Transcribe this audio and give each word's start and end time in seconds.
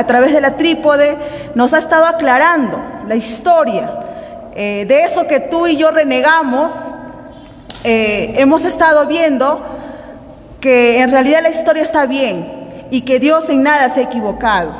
a 0.00 0.06
través 0.06 0.32
de 0.32 0.40
la 0.40 0.56
trípode, 0.56 1.18
nos 1.54 1.74
ha 1.74 1.78
estado 1.78 2.06
aclarando 2.06 2.80
la 3.06 3.16
historia 3.16 3.92
eh, 4.54 4.86
de 4.88 5.04
eso 5.04 5.26
que 5.26 5.40
tú 5.40 5.66
y 5.66 5.76
yo 5.76 5.90
renegamos. 5.90 6.72
Eh, 7.84 8.32
hemos 8.36 8.64
estado 8.64 9.06
viendo 9.06 9.60
que 10.58 11.00
en 11.00 11.10
realidad 11.10 11.40
la 11.42 11.50
historia 11.50 11.82
está 11.82 12.06
bien 12.06 12.86
y 12.90 13.02
que 13.02 13.18
Dios 13.18 13.50
en 13.50 13.62
nada 13.62 13.90
se 13.90 14.00
ha 14.00 14.04
equivocado. 14.04 14.72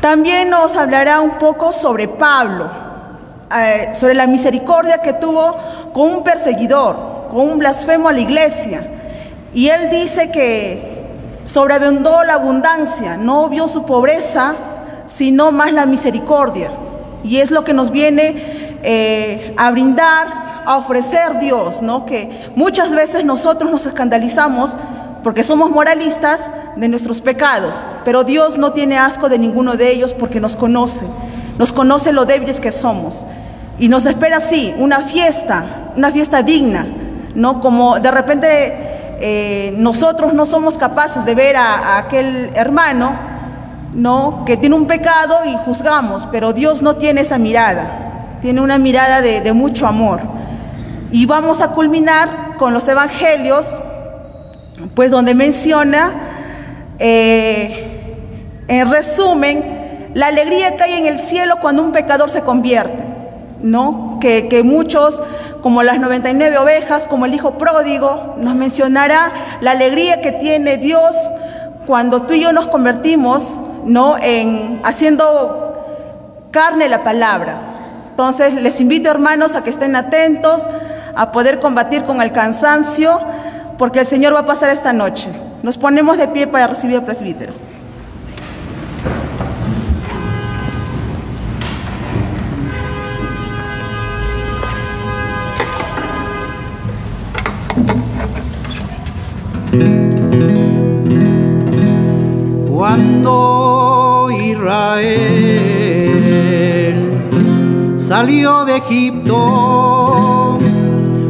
También 0.00 0.50
nos 0.50 0.76
hablará 0.76 1.20
un 1.20 1.38
poco 1.38 1.72
sobre 1.72 2.08
Pablo, 2.08 2.68
eh, 3.56 3.90
sobre 3.92 4.14
la 4.14 4.26
misericordia 4.26 4.98
que 4.98 5.12
tuvo 5.12 5.56
con 5.92 6.12
un 6.14 6.24
perseguidor, 6.24 7.28
con 7.30 7.48
un 7.48 7.58
blasfemo 7.58 8.08
a 8.08 8.12
la 8.12 8.20
iglesia. 8.20 8.88
Y 9.54 9.68
él 9.68 9.88
dice 9.88 10.32
que 10.32 11.01
sobreabundó 11.44 12.22
la 12.24 12.34
abundancia, 12.34 13.16
no 13.16 13.48
vio 13.48 13.68
su 13.68 13.84
pobreza, 13.84 14.54
sino 15.06 15.52
más 15.52 15.72
la 15.72 15.86
misericordia. 15.86 16.70
Y 17.24 17.38
es 17.38 17.50
lo 17.50 17.64
que 17.64 17.72
nos 17.72 17.90
viene 17.90 18.34
eh, 18.82 19.54
a 19.56 19.70
brindar 19.70 20.42
a 20.64 20.76
ofrecer 20.76 21.38
Dios, 21.38 21.82
¿no? 21.82 22.06
Que 22.06 22.30
muchas 22.54 22.94
veces 22.94 23.24
nosotros 23.24 23.70
nos 23.70 23.86
escandalizamos 23.86 24.76
porque 25.22 25.44
somos 25.44 25.70
moralistas 25.70 26.50
de 26.76 26.88
nuestros 26.88 27.20
pecados, 27.20 27.86
pero 28.04 28.24
Dios 28.24 28.58
no 28.58 28.72
tiene 28.72 28.98
asco 28.98 29.28
de 29.28 29.38
ninguno 29.38 29.76
de 29.76 29.90
ellos 29.90 30.12
porque 30.12 30.40
nos 30.40 30.56
conoce, 30.56 31.04
nos 31.58 31.72
conoce 31.72 32.12
lo 32.12 32.24
débiles 32.24 32.60
que 32.60 32.72
somos 32.72 33.26
y 33.78 33.88
nos 33.88 34.06
espera 34.06 34.38
así 34.38 34.74
una 34.78 35.00
fiesta, 35.00 35.92
una 35.96 36.10
fiesta 36.10 36.42
digna, 36.42 36.86
no 37.34 37.60
como 37.60 38.00
de 38.00 38.10
repente 38.10 39.01
eh, 39.22 39.74
nosotros 39.78 40.34
no 40.34 40.44
somos 40.44 40.76
capaces 40.76 41.24
de 41.24 41.34
ver 41.34 41.56
a, 41.56 41.96
aquel 41.96 42.50
hermano, 42.54 43.12
no 43.94 44.44
que 44.44 44.56
tiene 44.56 44.74
un 44.74 44.86
pecado 44.86 45.38
y 45.46 45.56
juzgamos, 45.64 46.28
pero 46.30 46.52
Dios 46.52 46.82
no 46.82 46.96
tiene 46.96 47.22
esa 47.22 47.38
mirada, 47.38 48.38
tiene 48.42 48.60
una 48.60 48.78
mirada 48.78 49.22
de 49.22 49.52
mucho 49.52 49.86
amor. 49.86 50.20
Y 51.10 51.26
vamos 51.26 51.60
a 51.60 51.68
culminar 51.68 52.56
con 52.56 52.72
los 52.72 52.88
evangelios, 52.88 53.78
pues 54.94 55.10
donde 55.10 55.34
menciona, 55.34 56.12
eh, 56.98 58.14
en 58.68 58.90
resumen, 58.90 60.10
la 60.14 60.28
alegría 60.28 60.76
que 60.76 60.84
hay 60.84 60.92
en 60.94 61.06
el 61.06 61.18
cielo 61.18 61.56
cuando 61.60 61.82
un 61.82 61.92
pecador 61.92 62.30
se 62.30 62.42
convierte, 62.42 63.02
¿no? 63.62 64.18
Que, 64.20 64.48
que 64.48 64.62
muchos, 64.62 65.22
como 65.60 65.82
las 65.82 65.98
99 66.00 66.58
ovejas, 66.58 67.06
como 67.06 67.26
el 67.26 67.34
hijo 67.34 67.58
pródigo, 67.58 68.34
nos 68.38 68.54
mencionará 68.54 69.32
la 69.60 69.72
alegría 69.72 70.20
que 70.20 70.32
tiene 70.32 70.76
Dios 70.76 71.16
cuando 71.86 72.22
tú 72.22 72.34
y 72.34 72.40
yo 72.40 72.52
nos 72.52 72.68
convertimos, 72.68 73.60
¿no? 73.84 74.16
En 74.20 74.80
haciendo 74.84 75.72
carne 76.50 76.88
la 76.88 77.02
palabra. 77.02 77.56
Entonces, 78.10 78.54
les 78.54 78.80
invito, 78.80 79.10
hermanos, 79.10 79.54
a 79.54 79.64
que 79.64 79.70
estén 79.70 79.96
atentos 79.96 80.68
a 81.14 81.32
poder 81.32 81.60
combatir 81.60 82.04
con 82.04 82.22
el 82.22 82.32
cansancio, 82.32 83.18
porque 83.78 84.00
el 84.00 84.06
Señor 84.06 84.34
va 84.34 84.40
a 84.40 84.46
pasar 84.46 84.70
esta 84.70 84.92
noche. 84.92 85.30
Nos 85.62 85.78
ponemos 85.78 86.18
de 86.18 86.28
pie 86.28 86.46
para 86.46 86.66
recibir 86.66 86.96
al 86.96 87.04
presbítero. 87.04 87.52
Cuando 102.92 104.28
Israel 104.30 105.08
salió 107.98 108.66
de 108.66 108.76
Egipto, 108.76 110.58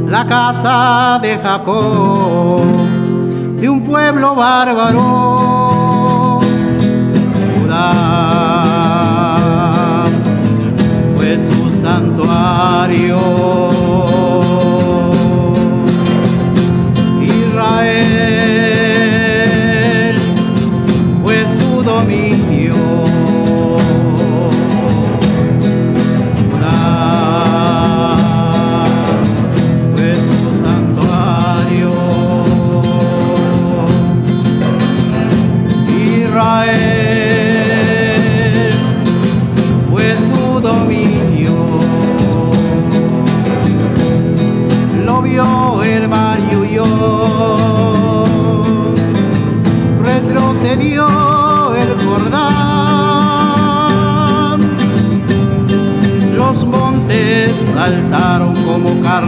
la 0.09 0.27
casa 0.27 1.21
de 1.23 1.39
Jacob, 1.39 2.65
de 3.61 3.69
un 3.69 3.85
pueblo 3.85 4.35
bárbaro. 4.35 6.41
Judá 7.61 8.97
fue 11.15 11.39
su 11.39 11.71
santuario. 11.71 13.82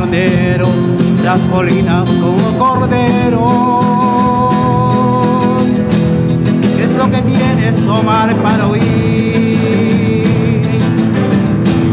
Carneros, 0.05 0.87
las 1.25 1.41
colinas 1.47 2.11
como 2.11 2.59
corderos. 2.59 3.85
¿Qué 6.77 6.85
es 6.85 6.93
lo 6.93 7.11
que 7.11 7.23
tienes, 7.23 7.87
Omar, 7.87 8.35
para 8.37 8.67
oír? 8.67 8.83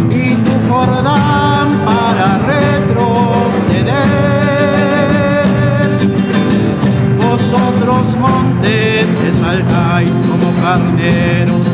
Y 0.10 0.36
tu 0.44 0.51
Jordán 0.70 1.70
para 1.86 2.38
retroceder. 2.39 3.15
Vosotros 7.18 8.18
montes 8.20 9.08
saltáis 9.39 10.12
como 10.30 10.51
carneros, 10.62 11.65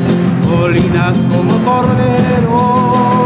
colinas 0.47 1.17
como 1.31 1.57
corderos. 1.65 3.16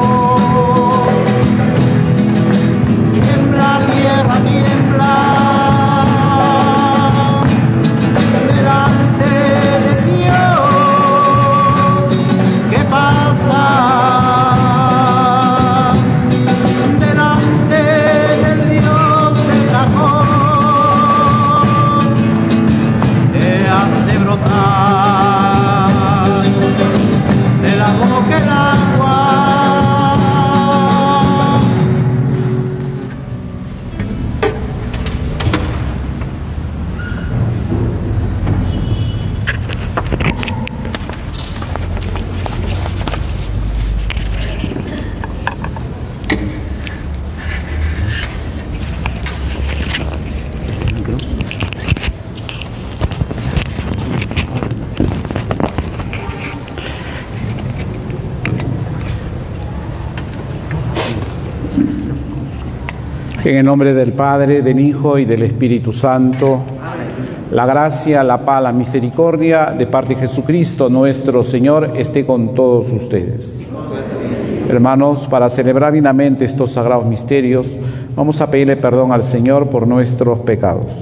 En 63.51 63.57
el 63.57 63.65
nombre 63.65 63.93
del 63.93 64.13
Padre, 64.13 64.61
del 64.61 64.79
Hijo 64.79 65.17
y 65.17 65.25
del 65.25 65.41
Espíritu 65.41 65.91
Santo, 65.91 66.61
la 67.51 67.65
gracia, 67.65 68.23
la 68.23 68.45
paz, 68.45 68.63
la 68.63 68.71
misericordia 68.71 69.75
de 69.77 69.87
parte 69.87 70.15
de 70.15 70.21
Jesucristo 70.21 70.87
nuestro 70.87 71.43
Señor 71.43 71.91
esté 71.97 72.25
con 72.25 72.55
todos 72.55 72.89
ustedes. 72.93 73.67
Hermanos, 74.69 75.27
para 75.29 75.49
celebrar 75.49 75.91
dignamente 75.91 76.45
estos 76.45 76.71
sagrados 76.71 77.05
misterios, 77.05 77.67
vamos 78.15 78.39
a 78.39 78.49
pedirle 78.49 78.77
perdón 78.77 79.11
al 79.11 79.25
Señor 79.25 79.69
por 79.69 79.85
nuestros 79.85 80.39
pecados. 80.39 80.93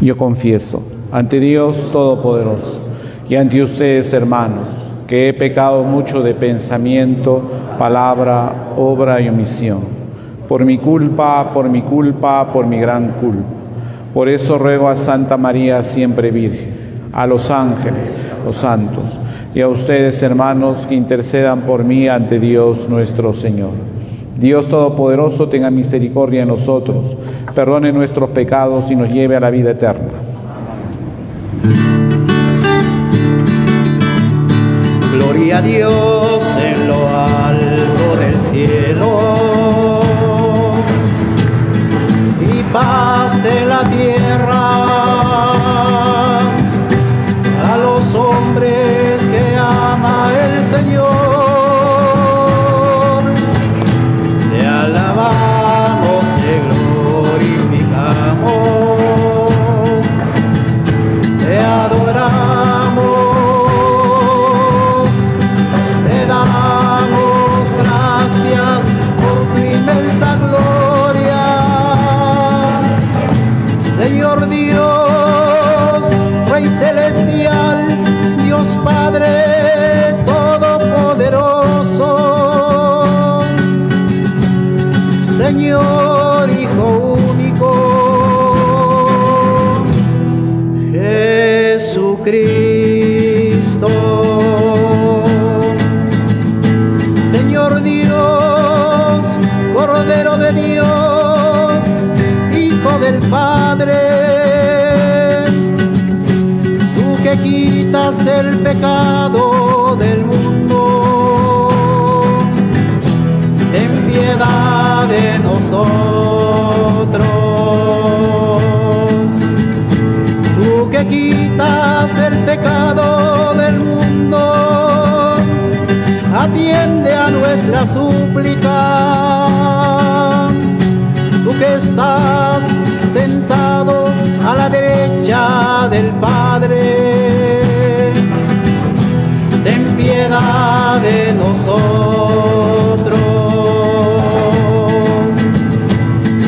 Yo 0.00 0.16
confieso 0.16 0.82
ante 1.12 1.38
Dios 1.38 1.92
Todopoderoso 1.92 2.80
y 3.28 3.36
ante 3.36 3.62
ustedes, 3.62 4.12
hermanos, 4.12 4.83
que 5.06 5.28
he 5.28 5.34
pecado 5.34 5.84
mucho 5.84 6.22
de 6.22 6.34
pensamiento, 6.34 7.42
palabra, 7.78 8.72
obra 8.76 9.20
y 9.20 9.28
omisión. 9.28 9.80
Por 10.48 10.64
mi 10.64 10.78
culpa, 10.78 11.50
por 11.52 11.68
mi 11.68 11.82
culpa, 11.82 12.52
por 12.52 12.66
mi 12.66 12.78
gran 12.78 13.12
culpa. 13.20 13.52
Por 14.12 14.28
eso 14.28 14.58
ruego 14.58 14.88
a 14.88 14.96
Santa 14.96 15.36
María, 15.36 15.82
siempre 15.82 16.30
Virgen, 16.30 16.70
a 17.12 17.26
los 17.26 17.50
ángeles, 17.50 18.14
los 18.44 18.56
santos, 18.56 19.04
y 19.54 19.60
a 19.60 19.68
ustedes, 19.68 20.22
hermanos, 20.22 20.86
que 20.88 20.94
intercedan 20.94 21.62
por 21.62 21.84
mí 21.84 22.08
ante 22.08 22.38
Dios 22.38 22.88
nuestro 22.88 23.34
Señor. 23.34 23.70
Dios 24.38 24.68
Todopoderoso 24.68 25.48
tenga 25.48 25.70
misericordia 25.70 26.40
de 26.40 26.46
nosotros, 26.46 27.16
perdone 27.54 27.92
nuestros 27.92 28.30
pecados 28.30 28.90
y 28.90 28.96
nos 28.96 29.08
lleve 29.08 29.36
a 29.36 29.40
la 29.40 29.50
vida 29.50 29.72
eterna. 29.72 30.23
A 35.54 35.62
Dios 35.62 36.56
en 36.56 36.88
lo 36.88 37.08
alto 37.08 38.16
del 38.16 38.34
cielo. 38.50 40.00
Y 42.40 42.62
paz 42.72 43.44
en 43.44 43.68
la 43.68 43.84
tierra 43.84 44.23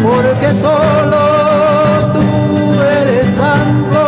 porque 0.03 0.53
solo 0.55 1.23
tú 2.13 2.27
eres 3.01 3.29
santo, 3.29 4.03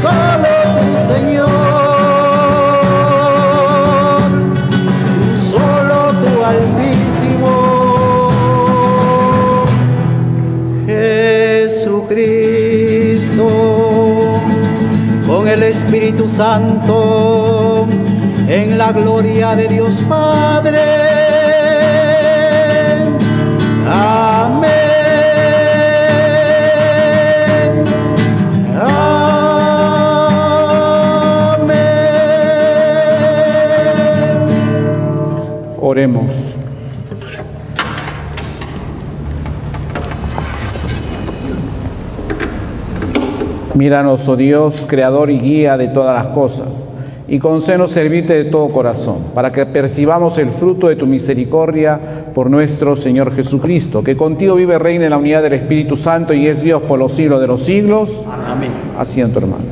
solo 0.00 0.54
tú 0.80 0.88
Señor, 1.12 1.50
solo 5.50 5.98
tú 6.22 6.30
Altísimo, 6.44 7.52
Jesucristo, 10.86 12.40
Espíritu 15.70 16.28
Santo, 16.28 17.49
la 18.76 18.92
gloria 18.92 19.56
de 19.56 19.68
Dios 19.68 20.00
Padre. 20.08 20.78
Amén. 23.86 24.70
Amén. 28.80 29.10
Oremos. 35.80 36.50
Míranos, 43.80 44.28
oh 44.28 44.36
Dios, 44.36 44.84
creador 44.86 45.30
y 45.30 45.40
guía 45.40 45.78
de 45.78 45.88
todas 45.88 46.14
las 46.14 46.34
cosas, 46.34 46.69
y 47.30 47.38
concédenos 47.38 47.92
servirte 47.92 48.34
de 48.34 48.50
todo 48.50 48.68
corazón, 48.70 49.18
para 49.34 49.52
que 49.52 49.64
percibamos 49.64 50.36
el 50.36 50.50
fruto 50.50 50.88
de 50.88 50.96
tu 50.96 51.06
misericordia 51.06 51.98
por 52.34 52.50
nuestro 52.50 52.96
Señor 52.96 53.32
Jesucristo, 53.32 54.02
que 54.02 54.16
contigo 54.16 54.56
vive, 54.56 54.80
reina 54.80 55.04
en 55.04 55.10
la 55.10 55.18
unidad 55.18 55.44
del 55.44 55.52
Espíritu 55.52 55.96
Santo 55.96 56.34
y 56.34 56.48
es 56.48 56.60
Dios 56.60 56.82
por 56.82 56.98
los 56.98 57.12
siglos 57.12 57.40
de 57.40 57.46
los 57.46 57.62
siglos. 57.62 58.10
Amén. 58.48 58.72
Asiento, 58.98 59.38
hermanos. 59.38 59.69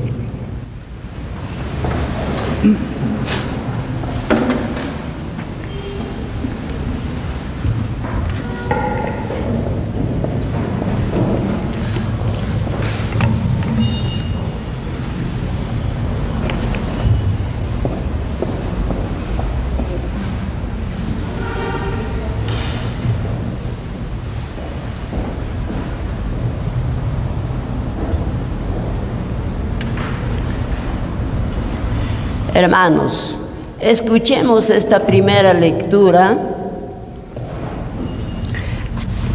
Hermanos, 32.59 33.39
escuchemos 33.79 34.69
esta 34.69 35.07
primera 35.07 35.55
lectura. 35.55 36.37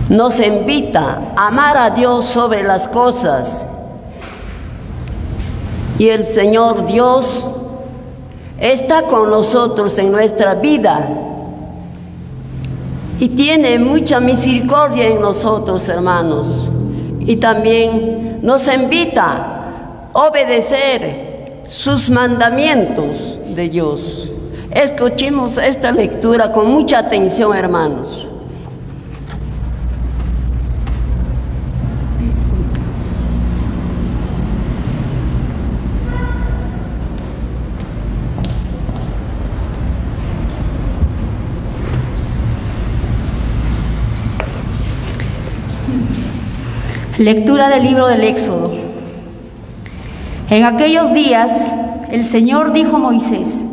Nos 0.09 0.41
invita 0.41 1.31
a 1.33 1.47
amar 1.47 1.77
a 1.77 1.89
Dios 1.91 2.25
sobre 2.25 2.63
las 2.63 2.89
cosas. 2.89 3.65
Y 5.97 6.09
el 6.09 6.27
Señor 6.27 6.85
Dios 6.85 7.49
está 8.59 9.03
con 9.03 9.29
nosotros 9.29 9.97
en 9.99 10.11
nuestra 10.11 10.55
vida. 10.55 11.07
Y 13.21 13.29
tiene 13.29 13.79
mucha 13.79 14.19
misericordia 14.19 15.07
en 15.07 15.21
nosotros, 15.21 15.87
hermanos. 15.87 16.67
Y 17.21 17.37
también 17.37 18.39
nos 18.41 18.67
invita 18.67 20.09
a 20.13 20.19
obedecer 20.19 21.22
sus 21.67 22.09
mandamientos 22.09 23.39
de 23.55 23.69
Dios. 23.69 24.29
Escuchemos 24.71 25.57
esta 25.57 25.91
lectura 25.91 26.51
con 26.51 26.71
mucha 26.71 26.99
atención, 26.99 27.55
hermanos. 27.55 28.27
Lectura 47.19 47.69
del 47.69 47.83
libro 47.83 48.07
del 48.07 48.23
Éxodo. 48.23 48.92
En 50.53 50.65
aquellos 50.65 51.11
días 51.13 51.71
el 52.11 52.25
Señor 52.25 52.73
dijo 52.73 52.97
a 52.97 52.99
Moisés, 52.99 53.65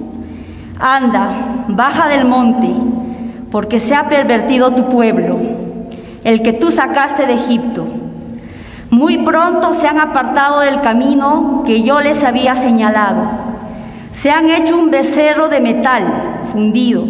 Anda, 0.79 1.67
baja 1.69 2.09
del 2.09 2.25
monte, 2.25 2.71
porque 3.51 3.79
se 3.79 3.95
ha 3.95 4.09
pervertido 4.09 4.71
tu 4.71 4.89
pueblo, 4.89 5.39
el 6.25 6.41
que 6.41 6.55
tú 6.55 6.71
sacaste 6.71 7.27
de 7.27 7.35
Egipto. 7.35 7.87
Muy 8.89 9.19
pronto 9.19 9.75
se 9.75 9.89
han 9.89 10.01
apartado 10.01 10.61
del 10.61 10.81
camino 10.81 11.65
que 11.67 11.83
yo 11.83 12.01
les 12.01 12.25
había 12.25 12.55
señalado. 12.55 13.29
Se 14.11 14.31
han 14.31 14.49
hecho 14.49 14.79
un 14.79 14.91
becerro 14.91 15.51
de 15.51 15.61
metal 15.61 16.41
fundido. 16.51 17.05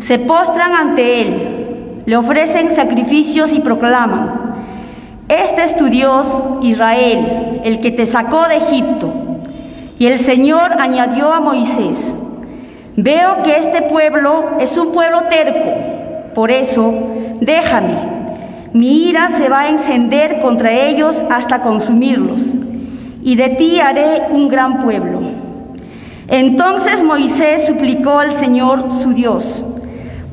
Se 0.00 0.18
postran 0.18 0.74
ante 0.74 1.20
él, 1.20 2.02
le 2.06 2.16
ofrecen 2.16 2.72
sacrificios 2.72 3.52
y 3.52 3.60
proclaman, 3.60 4.46
este 5.28 5.62
es 5.62 5.76
tu 5.76 5.84
Dios, 5.90 6.26
Israel, 6.62 7.45
el 7.64 7.80
que 7.80 7.90
te 7.90 8.06
sacó 8.06 8.46
de 8.48 8.56
Egipto. 8.56 9.12
Y 9.98 10.06
el 10.06 10.18
Señor 10.18 10.72
añadió 10.78 11.32
a 11.32 11.40
Moisés, 11.40 12.16
veo 12.96 13.42
que 13.42 13.58
este 13.58 13.82
pueblo 13.82 14.56
es 14.60 14.76
un 14.76 14.92
pueblo 14.92 15.22
terco, 15.30 15.70
por 16.34 16.50
eso 16.50 16.92
déjame, 17.40 17.96
mi 18.74 19.08
ira 19.08 19.28
se 19.28 19.48
va 19.48 19.60
a 19.60 19.68
encender 19.70 20.40
contra 20.40 20.72
ellos 20.72 21.22
hasta 21.30 21.62
consumirlos, 21.62 22.56
y 23.22 23.36
de 23.36 23.48
ti 23.50 23.80
haré 23.80 24.26
un 24.30 24.48
gran 24.48 24.80
pueblo. 24.80 25.22
Entonces 26.28 27.02
Moisés 27.02 27.66
suplicó 27.66 28.18
al 28.18 28.32
Señor 28.32 28.90
su 28.90 29.14
Dios, 29.14 29.64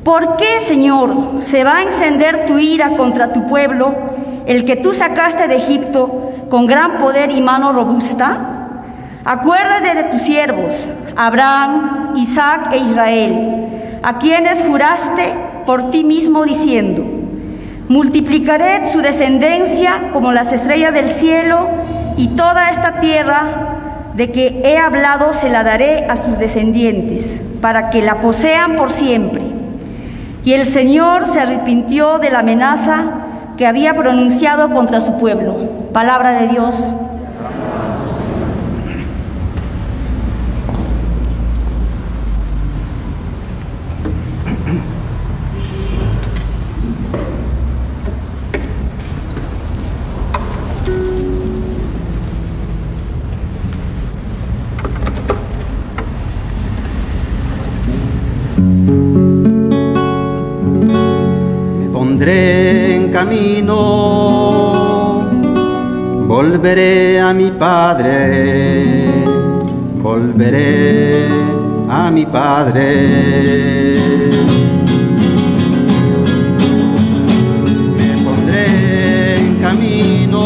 ¿por 0.02 0.36
qué, 0.36 0.60
Señor, 0.60 1.36
se 1.38 1.64
va 1.64 1.78
a 1.78 1.82
encender 1.82 2.44
tu 2.44 2.58
ira 2.58 2.96
contra 2.96 3.32
tu 3.32 3.46
pueblo? 3.46 3.94
el 4.46 4.64
que 4.64 4.76
tú 4.76 4.92
sacaste 4.92 5.48
de 5.48 5.56
Egipto 5.56 6.32
con 6.54 6.66
gran 6.66 6.98
poder 6.98 7.32
y 7.32 7.42
mano 7.42 7.72
robusta? 7.72 8.38
Acuérdate 9.24 9.92
de 9.96 10.04
tus 10.04 10.20
siervos, 10.20 10.88
Abraham, 11.16 12.12
Isaac 12.14 12.68
e 12.70 12.76
Israel, 12.78 13.98
a 14.04 14.18
quienes 14.18 14.62
juraste 14.62 15.34
por 15.66 15.90
ti 15.90 16.04
mismo 16.04 16.44
diciendo, 16.44 17.04
multiplicaré 17.88 18.86
su 18.86 19.00
descendencia 19.00 20.10
como 20.12 20.30
las 20.30 20.52
estrellas 20.52 20.94
del 20.94 21.08
cielo 21.08 21.66
y 22.16 22.28
toda 22.36 22.70
esta 22.70 23.00
tierra 23.00 24.12
de 24.14 24.30
que 24.30 24.62
he 24.64 24.78
hablado 24.78 25.32
se 25.32 25.48
la 25.48 25.64
daré 25.64 26.06
a 26.08 26.14
sus 26.14 26.38
descendientes, 26.38 27.36
para 27.60 27.90
que 27.90 28.00
la 28.00 28.20
posean 28.20 28.76
por 28.76 28.92
siempre. 28.92 29.42
Y 30.44 30.52
el 30.52 30.66
Señor 30.66 31.26
se 31.26 31.40
arrepintió 31.40 32.20
de 32.20 32.30
la 32.30 32.38
amenaza 32.38 33.23
que 33.56 33.66
había 33.66 33.94
pronunciado 33.94 34.70
contra 34.70 35.00
su 35.00 35.16
pueblo. 35.16 35.56
Palabra 35.92 36.40
de 36.40 36.48
Dios. 36.48 36.92
Volveré 66.54 67.18
a 67.18 67.32
mi 67.32 67.50
Padre, 67.50 69.08
volveré 70.00 71.26
a 71.88 72.10
mi 72.12 72.24
Padre. 72.26 72.94
Me 77.96 78.10
pondré 78.22 79.36
en 79.36 79.56
camino, 79.60 80.44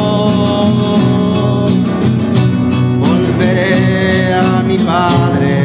volveré 3.04 4.32
a 4.32 4.62
mi 4.62 4.78
Padre. 4.78 5.57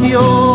Compasión, 0.00 0.49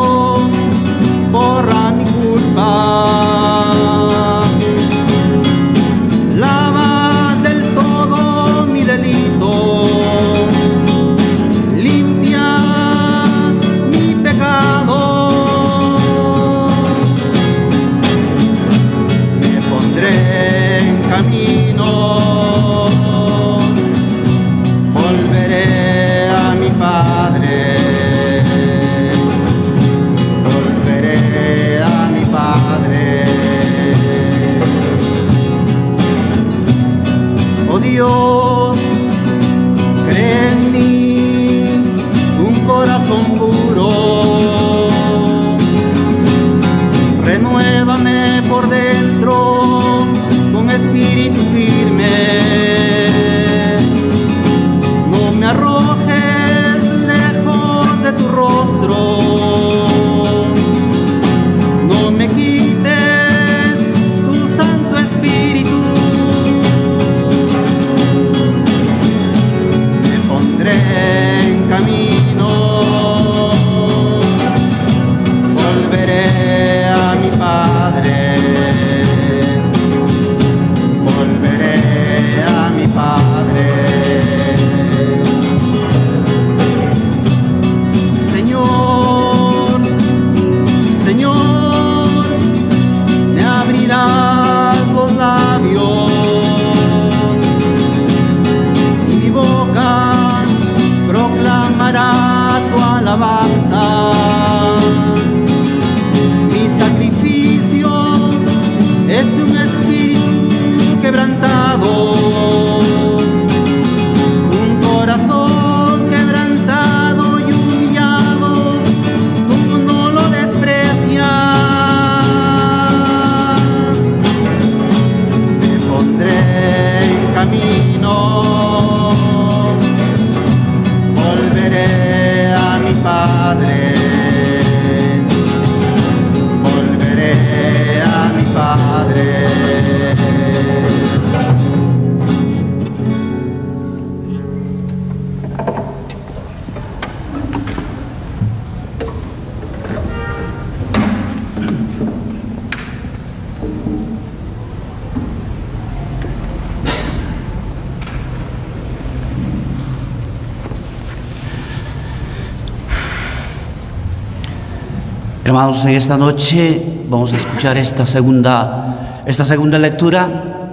Hermanos, 165.75 165.91
en 165.91 165.97
esta 165.97 166.17
noche 166.17 166.81
vamos 167.09 167.33
a 167.33 167.35
escuchar 167.35 167.75
esta 167.75 168.05
segunda, 168.05 169.21
esta 169.25 169.43
segunda 169.43 169.77
lectura 169.77 170.71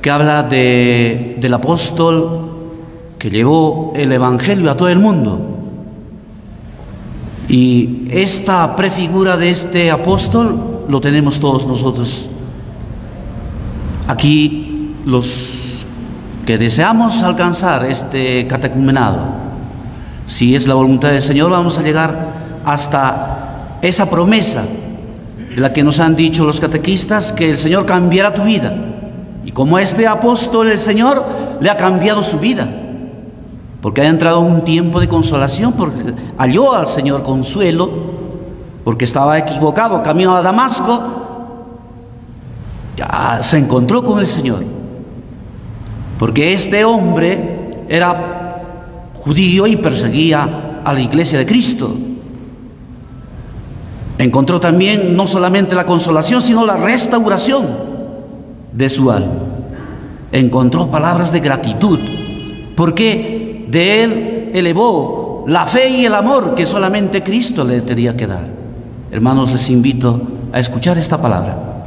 que 0.00 0.10
habla 0.10 0.44
de, 0.44 1.36
del 1.38 1.52
apóstol 1.52 2.52
que 3.18 3.28
llevó 3.28 3.92
el 3.94 4.10
Evangelio 4.10 4.70
a 4.70 4.76
todo 4.78 4.88
el 4.88 4.98
mundo. 4.98 5.58
Y 7.50 8.04
esta 8.10 8.74
prefigura 8.76 9.36
de 9.36 9.50
este 9.50 9.90
apóstol 9.90 10.86
lo 10.88 11.00
tenemos 11.02 11.38
todos 11.38 11.66
nosotros. 11.66 12.30
Aquí 14.06 14.94
los 15.04 15.84
que 16.46 16.56
deseamos 16.56 17.22
alcanzar 17.22 17.84
este 17.84 18.46
catecumenado, 18.46 19.18
si 20.26 20.54
es 20.54 20.66
la 20.66 20.72
voluntad 20.72 21.10
del 21.10 21.20
Señor, 21.20 21.50
vamos 21.50 21.76
a 21.76 21.82
llegar 21.82 22.62
hasta 22.64 23.48
esa 23.82 24.10
promesa 24.10 24.64
de 25.48 25.60
la 25.60 25.72
que 25.72 25.84
nos 25.84 26.00
han 26.00 26.16
dicho 26.16 26.44
los 26.44 26.60
catequistas, 26.60 27.32
que 27.32 27.50
el 27.50 27.58
Señor 27.58 27.86
cambiará 27.86 28.34
tu 28.34 28.44
vida. 28.44 28.74
Y 29.44 29.52
como 29.52 29.78
este 29.78 30.06
apóstol, 30.06 30.70
el 30.70 30.78
Señor 30.78 31.24
le 31.60 31.70
ha 31.70 31.76
cambiado 31.76 32.22
su 32.22 32.38
vida, 32.38 32.68
porque 33.80 34.02
ha 34.02 34.06
entrado 34.06 34.44
en 34.44 34.52
un 34.52 34.62
tiempo 34.62 35.00
de 35.00 35.08
consolación, 35.08 35.72
porque 35.72 36.14
halló 36.36 36.74
al 36.74 36.86
Señor 36.86 37.22
consuelo, 37.22 37.90
porque 38.84 39.04
estaba 39.04 39.38
equivocado, 39.38 40.02
camino 40.02 40.36
a 40.36 40.42
Damasco, 40.42 41.02
ya 42.96 43.38
se 43.42 43.58
encontró 43.58 44.02
con 44.02 44.18
el 44.18 44.26
Señor. 44.26 44.64
Porque 46.18 46.52
este 46.52 46.84
hombre 46.84 47.84
era 47.88 48.56
judío 49.14 49.66
y 49.66 49.76
perseguía 49.76 50.80
a 50.84 50.92
la 50.92 51.00
iglesia 51.00 51.38
de 51.38 51.46
Cristo. 51.46 51.96
Encontró 54.18 54.58
también 54.58 55.16
no 55.16 55.26
solamente 55.26 55.74
la 55.74 55.86
consolación, 55.86 56.40
sino 56.40 56.66
la 56.66 56.76
restauración 56.76 57.66
de 58.72 58.90
su 58.90 59.10
alma. 59.10 59.32
Encontró 60.32 60.90
palabras 60.90 61.32
de 61.32 61.40
gratitud, 61.40 62.00
porque 62.74 63.66
de 63.68 64.02
él 64.02 64.50
elevó 64.54 65.44
la 65.46 65.66
fe 65.66 65.88
y 65.88 66.04
el 66.04 66.14
amor 66.14 66.54
que 66.54 66.66
solamente 66.66 67.22
Cristo 67.22 67.64
le 67.64 67.80
tenía 67.80 68.16
que 68.16 68.26
dar. 68.26 68.44
Hermanos, 69.10 69.52
les 69.52 69.70
invito 69.70 70.20
a 70.52 70.58
escuchar 70.58 70.98
esta 70.98 71.20
palabra. 71.20 71.77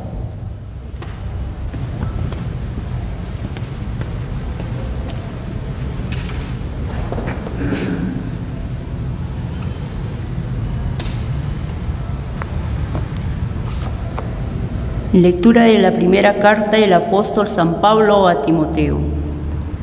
Lectura 15.13 15.63
de 15.63 15.78
la 15.78 15.91
primera 15.91 16.39
carta 16.39 16.78
del 16.78 16.93
apóstol 16.93 17.45
San 17.45 17.82
Pablo 17.82 18.30
a 18.30 18.43
Timoteo. 18.43 18.97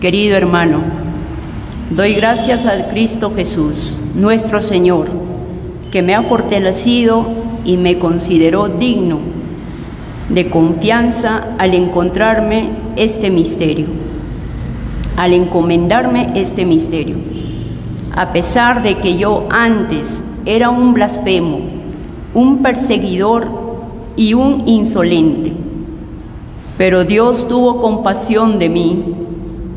Querido 0.00 0.38
hermano, 0.38 0.78
doy 1.90 2.14
gracias 2.14 2.64
a 2.64 2.88
Cristo 2.88 3.30
Jesús, 3.36 4.00
nuestro 4.14 4.62
Señor, 4.62 5.08
que 5.92 6.00
me 6.00 6.14
ha 6.14 6.22
fortalecido 6.22 7.26
y 7.66 7.76
me 7.76 7.98
consideró 7.98 8.68
digno 8.68 9.18
de 10.30 10.48
confianza 10.48 11.48
al 11.58 11.74
encontrarme 11.74 12.70
este 12.96 13.30
misterio, 13.30 13.88
al 15.18 15.34
encomendarme 15.34 16.32
este 16.36 16.64
misterio. 16.64 17.16
A 18.16 18.32
pesar 18.32 18.82
de 18.82 18.94
que 18.94 19.18
yo 19.18 19.46
antes 19.50 20.22
era 20.46 20.70
un 20.70 20.94
blasfemo, 20.94 21.60
un 22.32 22.62
perseguidor 22.62 23.57
y 24.18 24.34
un 24.34 24.66
insolente. 24.66 25.52
Pero 26.76 27.04
Dios 27.04 27.46
tuvo 27.46 27.80
compasión 27.80 28.58
de 28.58 28.68
mí, 28.68 29.04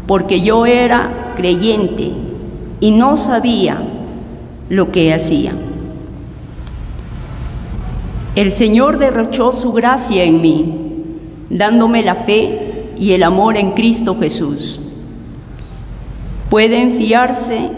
porque 0.07 0.41
yo 0.41 0.65
era 0.65 1.33
creyente 1.37 2.11
y 2.79 2.91
no 2.91 3.15
sabía 3.17 3.81
lo 4.67 4.91
que 4.91 5.13
hacía. 5.13 5.53
El 8.35 8.51
Señor 8.51 8.97
derrochó 8.97 9.53
su 9.53 9.73
gracia 9.73 10.23
en 10.23 10.41
mí, 10.41 10.75
dándome 11.51 12.01
la 12.01 12.15
fe 12.15 12.89
y 12.97 13.11
el 13.11 13.21
amor 13.23 13.57
en 13.57 13.71
Cristo 13.71 14.17
Jesús. 14.19 14.79
Pueden 16.49 16.93
fiarse 16.93 17.69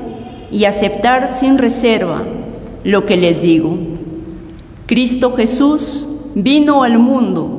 y 0.50 0.64
aceptar 0.64 1.28
sin 1.28 1.58
reserva 1.58 2.24
lo 2.86 3.06
que 3.06 3.18
les 3.18 3.42
digo. 3.42 3.78
Cristo 4.86 5.34
Jesús 5.36 6.08
vino 6.36 6.84
al 6.84 7.00
mundo 7.00 7.50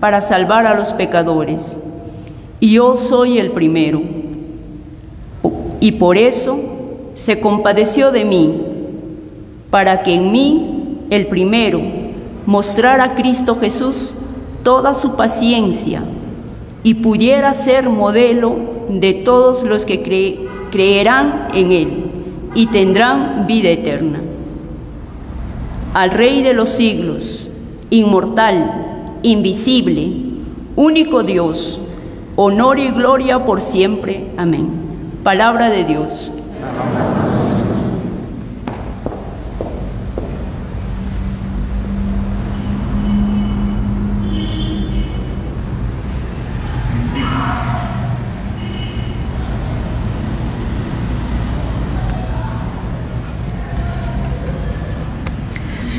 para 0.00 0.20
salvar 0.20 0.66
a 0.66 0.74
los 0.74 0.92
pecadores, 0.92 1.78
y 2.60 2.74
yo 2.74 2.96
soy 2.96 3.38
el 3.38 3.52
primero. 3.52 4.02
Y 5.80 5.92
por 5.92 6.18
eso 6.18 6.58
se 7.14 7.40
compadeció 7.40 8.10
de 8.10 8.24
mí, 8.24 8.62
para 9.70 10.02
que 10.02 10.14
en 10.14 10.32
mí, 10.32 10.98
el 11.10 11.26
primero, 11.26 11.80
mostrara 12.46 13.04
a 13.04 13.14
Cristo 13.14 13.56
Jesús 13.56 14.14
toda 14.62 14.94
su 14.94 15.16
paciencia 15.16 16.02
y 16.82 16.94
pudiera 16.94 17.52
ser 17.54 17.88
modelo 17.88 18.56
de 18.88 19.14
todos 19.14 19.62
los 19.62 19.84
que 19.84 20.46
creerán 20.70 21.48
en 21.54 21.72
Él 21.72 22.04
y 22.54 22.66
tendrán 22.66 23.46
vida 23.46 23.68
eterna. 23.68 24.20
Al 25.94 26.10
Rey 26.10 26.42
de 26.42 26.54
los 26.54 26.70
siglos, 26.70 27.47
inmortal, 27.90 29.18
invisible, 29.22 30.12
único 30.76 31.22
Dios, 31.22 31.80
honor 32.36 32.78
y 32.78 32.88
gloria 32.88 33.44
por 33.44 33.60
siempre. 33.60 34.30
Amén. 34.36 34.70
Palabra 35.22 35.70
de 35.70 35.84
Dios. 35.84 36.32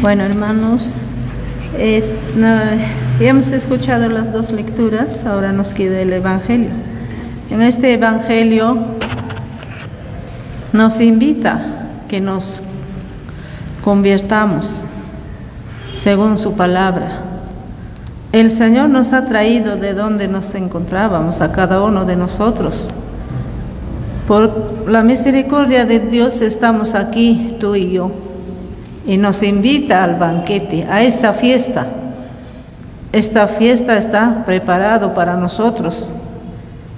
Bueno, 0.02 0.24
hermanos, 0.24 1.02
hemos 3.20 3.48
escuchado 3.52 4.10
las 4.10 4.34
dos 4.34 4.52
lecturas, 4.52 5.26
ahora 5.26 5.54
nos 5.54 5.74
queda 5.74 6.02
el 6.02 6.12
Evangelio. 6.12 6.72
En 7.50 7.62
este 7.62 7.94
Evangelio 7.94 8.78
nos 10.74 11.00
invita 11.00 11.88
que 12.10 12.20
nos 12.20 12.62
convirtamos 13.84 14.82
según 15.96 16.38
su 16.38 16.54
palabra. 16.54 17.22
El 18.34 18.52
Señor 18.52 18.90
nos 18.90 19.14
ha 19.14 19.26
traído 19.26 19.78
de 19.78 19.94
donde 19.94 20.28
nos 20.28 20.54
encontrábamos, 20.56 21.42
a 21.42 21.52
cada 21.52 21.82
uno 21.82 22.06
de 22.06 22.16
nosotros. 22.16 22.90
Por 24.28 24.88
la 24.88 25.02
misericordia 25.02 25.86
de 25.86 26.00
Dios 26.00 26.42
estamos 26.42 26.94
aquí, 26.94 27.56
tú 27.60 27.76
y 27.76 27.92
yo 27.92 28.29
y 29.10 29.18
nos 29.18 29.42
invita 29.42 30.04
al 30.04 30.18
banquete, 30.18 30.86
a 30.88 31.02
esta 31.02 31.34
fiesta. 31.34 31.88
Esta 33.12 33.48
fiesta 33.48 33.98
está 33.98 34.46
preparado 34.46 35.16
para 35.16 35.36
nosotros. 35.36 36.12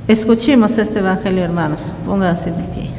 Escuchemos 0.10 0.78
este 0.78 1.00
evangelio, 1.00 1.42
hermanos. 1.42 1.94
Pónganse 2.06 2.52
de 2.52 2.64
pie. 2.64 2.90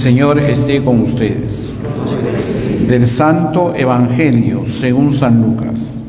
Señor 0.00 0.38
esté 0.38 0.82
con 0.82 1.02
ustedes. 1.02 1.76
Del 2.88 3.06
Santo 3.06 3.74
Evangelio 3.76 4.62
según 4.66 5.12
San 5.12 5.42
Lucas. 5.42 6.02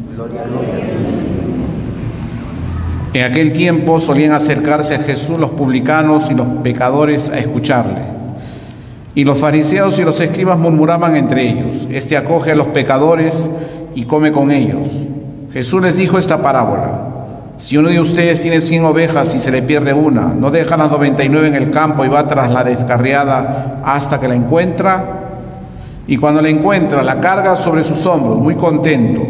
En 3.13 3.25
aquel 3.25 3.51
tiempo 3.51 3.99
solían 3.99 4.31
acercarse 4.31 4.95
a 4.95 4.99
Jesús 4.99 5.37
los 5.37 5.51
publicanos 5.51 6.31
y 6.31 6.35
los 6.35 6.47
pecadores 6.63 7.29
a 7.31 7.39
escucharle. 7.39 7.99
Y 9.13 9.25
los 9.25 9.37
fariseos 9.37 9.99
y 9.99 10.03
los 10.03 10.21
escribas 10.21 10.57
murmuraban 10.57 11.17
entre 11.17 11.49
ellos, 11.49 11.85
Este 11.91 12.15
acoge 12.15 12.53
a 12.53 12.55
los 12.55 12.67
pecadores 12.67 13.49
y 13.93 14.05
come 14.05 14.31
con 14.31 14.51
ellos. 14.51 14.87
Jesús 15.51 15.81
les 15.81 15.97
dijo 15.97 16.17
esta 16.17 16.41
parábola. 16.41 16.90
Si 17.61 17.77
uno 17.77 17.89
de 17.89 17.99
ustedes 17.99 18.41
tiene 18.41 18.59
cien 18.59 18.83
ovejas 18.85 19.35
y 19.35 19.39
se 19.39 19.51
le 19.51 19.61
pierde 19.61 19.93
una, 19.93 20.33
¿no 20.35 20.49
deja 20.49 20.75
las 20.75 20.89
99 20.89 21.47
en 21.47 21.53
el 21.53 21.69
campo 21.69 22.03
y 22.03 22.07
va 22.07 22.27
tras 22.27 22.51
la 22.51 22.63
descarriada 22.63 23.83
hasta 23.85 24.19
que 24.19 24.27
la 24.27 24.33
encuentra? 24.33 25.19
Y 26.07 26.17
cuando 26.17 26.41
la 26.41 26.49
encuentra, 26.49 27.03
la 27.03 27.21
carga 27.21 27.55
sobre 27.55 27.83
sus 27.83 28.03
hombros, 28.07 28.39
muy 28.39 28.55
contento. 28.55 29.21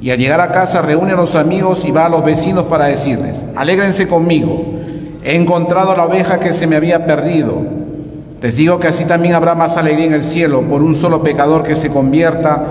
Y 0.00 0.10
al 0.10 0.18
llegar 0.18 0.40
a 0.40 0.52
casa 0.52 0.80
reúne 0.80 1.10
a 1.10 1.16
los 1.16 1.34
amigos 1.34 1.84
y 1.84 1.90
va 1.90 2.06
a 2.06 2.08
los 2.08 2.24
vecinos 2.24 2.66
para 2.66 2.84
decirles, 2.84 3.44
alégrense 3.56 4.06
conmigo, 4.06 4.64
he 5.24 5.34
encontrado 5.34 5.96
la 5.96 6.04
oveja 6.04 6.38
que 6.38 6.54
se 6.54 6.68
me 6.68 6.76
había 6.76 7.04
perdido. 7.04 7.62
Les 8.40 8.54
digo 8.54 8.78
que 8.78 8.86
así 8.86 9.06
también 9.06 9.34
habrá 9.34 9.56
más 9.56 9.76
alegría 9.76 10.06
en 10.06 10.14
el 10.14 10.22
cielo 10.22 10.62
por 10.62 10.82
un 10.82 10.94
solo 10.94 11.20
pecador 11.20 11.64
que 11.64 11.74
se 11.74 11.90
convierta 11.90 12.64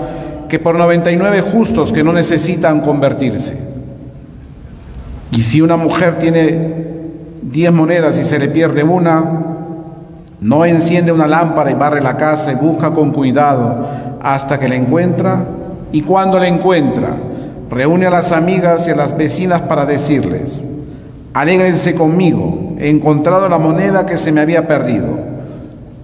que 0.48 0.58
por 0.58 0.78
99 0.78 1.42
justos 1.42 1.92
que 1.92 2.02
no 2.02 2.14
necesitan 2.14 2.80
convertirse. 2.80 3.69
Y 5.32 5.44
si 5.44 5.62
una 5.62 5.78
mujer 5.78 6.18
tiene 6.18 6.80
10 7.44 7.72
monedas 7.72 8.18
y 8.20 8.26
se 8.26 8.40
le 8.40 8.48
pierde 8.48 8.84
una, 8.84 9.46
no 10.42 10.66
enciende 10.66 11.12
una 11.12 11.28
lámpara 11.28 11.72
y 11.72 11.76
barre 11.76 12.02
la 12.02 12.18
casa 12.18 12.52
y 12.52 12.56
busca 12.56 12.92
con 12.92 13.12
cuidado 13.12 13.88
hasta 14.22 14.60
que 14.60 14.68
la 14.68 14.76
encuentra. 14.76 15.46
Y 15.92 16.02
cuando 16.02 16.40
la 16.40 16.48
encuentra, 16.48 17.16
reúne 17.70 18.08
a 18.08 18.12
las 18.12 18.32
amigas 18.32 18.88
y 18.88 18.92
a 18.92 18.96
las 18.96 19.16
vecinas 19.18 19.62
para 19.64 19.86
decirles, 19.86 20.64
alégrense 21.34 21.94
conmigo, 21.94 22.76
he 22.80 22.90
encontrado 22.90 23.50
la 23.50 23.58
moneda 23.58 24.06
que 24.06 24.18
se 24.18 24.32
me 24.32 24.42
había 24.42 24.68
perdido. 24.68 25.08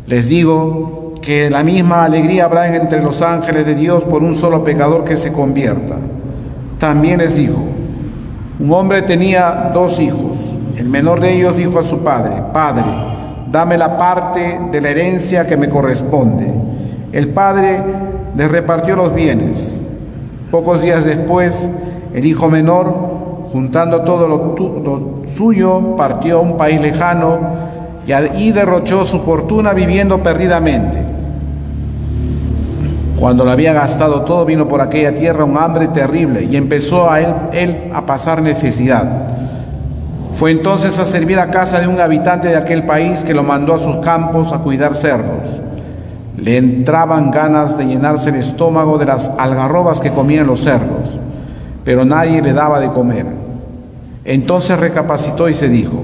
Les 0.08 0.28
digo 0.28 1.14
que 1.22 1.50
la 1.50 1.64
misma 1.64 2.06
alegría 2.06 2.46
habrá 2.46 2.76
entre 2.76 3.02
los 3.02 3.22
ángeles 3.22 3.66
de 3.66 3.76
Dios 3.76 4.04
por 4.04 4.22
un 4.22 4.36
solo 4.36 4.64
pecador 4.64 5.04
que 5.04 5.18
se 5.18 5.32
convierta. 5.32 5.96
También 6.78 7.20
les 7.20 7.36
dijo, 7.36 7.64
un 8.60 8.72
hombre 8.72 9.02
tenía 9.02 9.72
dos 9.74 10.00
hijos. 10.00 10.56
El 10.78 10.88
menor 10.90 11.20
de 11.20 11.34
ellos 11.34 11.58
dijo 11.58 11.80
a 11.80 11.84
su 11.84 12.00
padre, 12.00 12.44
Padre, 12.54 12.86
dame 13.52 13.78
la 13.78 13.98
parte 13.98 14.60
de 14.72 14.82
la 14.82 14.90
herencia 14.90 15.46
que 15.46 15.58
me 15.58 15.70
corresponde. 15.70 16.54
El 17.12 17.30
padre 17.30 17.82
le 18.36 18.48
repartió 18.48 18.96
los 18.96 19.14
bienes. 19.14 19.78
Pocos 20.52 20.82
días 20.82 21.06
después, 21.06 21.70
el 22.14 22.26
hijo 22.26 22.50
menor, 22.50 23.48
juntando 23.52 24.02
todo 24.02 24.28
lo, 24.28 25.26
suyo, 25.34 25.96
partió 25.96 26.38
a 26.38 26.42
un 26.42 26.58
país 26.58 26.80
lejano 26.80 27.40
y 28.08 28.12
ahí 28.12 28.52
derrochó 28.52 29.06
su 29.06 29.20
fortuna 29.22 29.74
viviendo 29.74 30.20
perdidamente. 30.20 31.15
Cuando 33.20 33.46
lo 33.46 33.52
había 33.52 33.74
gastado 33.74 34.22
todo, 34.24 34.46
vino 34.46 34.68
por 34.68 34.82
aquella 34.82 35.16
tierra 35.16 35.46
un 35.46 35.58
hambre 35.58 35.88
terrible 35.88 36.44
y 36.44 36.58
empezó 36.58 37.10
a 37.10 37.22
él, 37.22 37.92
a 37.94 38.06
pasar 38.06 38.42
necesidad. 38.42 39.30
Fue 40.34 40.52
entonces 40.52 41.00
a 41.00 41.06
servir 41.06 41.40
a 41.40 41.50
casa 41.50 41.80
de 41.80 41.88
un 41.88 42.00
habitante 42.02 42.50
de 42.50 42.58
aquel 42.58 42.86
país 42.86 43.24
que 43.24 43.34
lo 43.34 43.44
mandó 43.44 43.74
a 43.74 43.80
sus 43.80 43.98
campos 43.98 44.52
a 44.52 44.60
cuidar 44.60 44.96
cerdos. 44.96 45.62
Le 46.36 46.58
entraban 46.58 47.32
ganas 47.32 47.78
de 47.78 47.86
llenarse 47.86 48.30
el 48.30 48.36
estómago 48.36 48.98
de 48.98 49.06
las 49.06 49.32
algarrobas 49.38 50.02
que 50.02 50.12
comían 50.12 50.48
los 50.48 50.60
cerdos, 50.60 51.18
pero 51.86 52.04
nadie 52.04 52.42
le 52.42 52.52
daba 52.52 52.82
de 52.82 52.90
comer. 52.90 53.26
Entonces 54.26 54.78
recapacitó 54.78 55.48
y 55.48 55.54
se 55.54 55.70
dijo, 55.70 56.04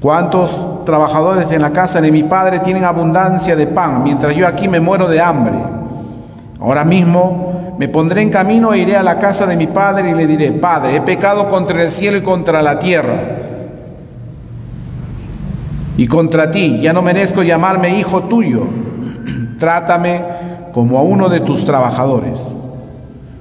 ¿cuántos 0.00 0.84
trabajadores 0.84 1.52
en 1.52 1.62
la 1.62 1.70
casa 1.70 2.00
de 2.00 2.10
mi 2.10 2.24
padre 2.24 2.58
tienen 2.58 2.82
abundancia 2.82 3.54
de 3.54 3.68
pan, 3.68 4.02
mientras 4.02 4.34
yo 4.34 4.48
aquí 4.48 4.66
me 4.66 4.80
muero 4.80 5.06
de 5.06 5.20
hambre? 5.20 5.81
Ahora 6.62 6.84
mismo 6.84 7.74
me 7.78 7.88
pondré 7.88 8.22
en 8.22 8.30
camino 8.30 8.72
e 8.72 8.78
iré 8.78 8.96
a 8.96 9.02
la 9.02 9.18
casa 9.18 9.46
de 9.46 9.56
mi 9.56 9.66
padre 9.66 10.10
y 10.10 10.14
le 10.14 10.26
diré, 10.26 10.52
Padre, 10.52 10.96
he 10.96 11.00
pecado 11.00 11.48
contra 11.48 11.82
el 11.82 11.90
cielo 11.90 12.16
y 12.18 12.22
contra 12.22 12.62
la 12.62 12.78
tierra. 12.78 13.38
Y 15.96 16.06
contra 16.06 16.50
ti, 16.50 16.78
ya 16.80 16.92
no 16.92 17.02
merezco 17.02 17.42
llamarme 17.42 17.98
hijo 17.98 18.24
tuyo. 18.24 18.62
Trátame 19.58 20.22
como 20.72 20.98
a 20.98 21.02
uno 21.02 21.28
de 21.28 21.40
tus 21.40 21.64
trabajadores. 21.64 22.56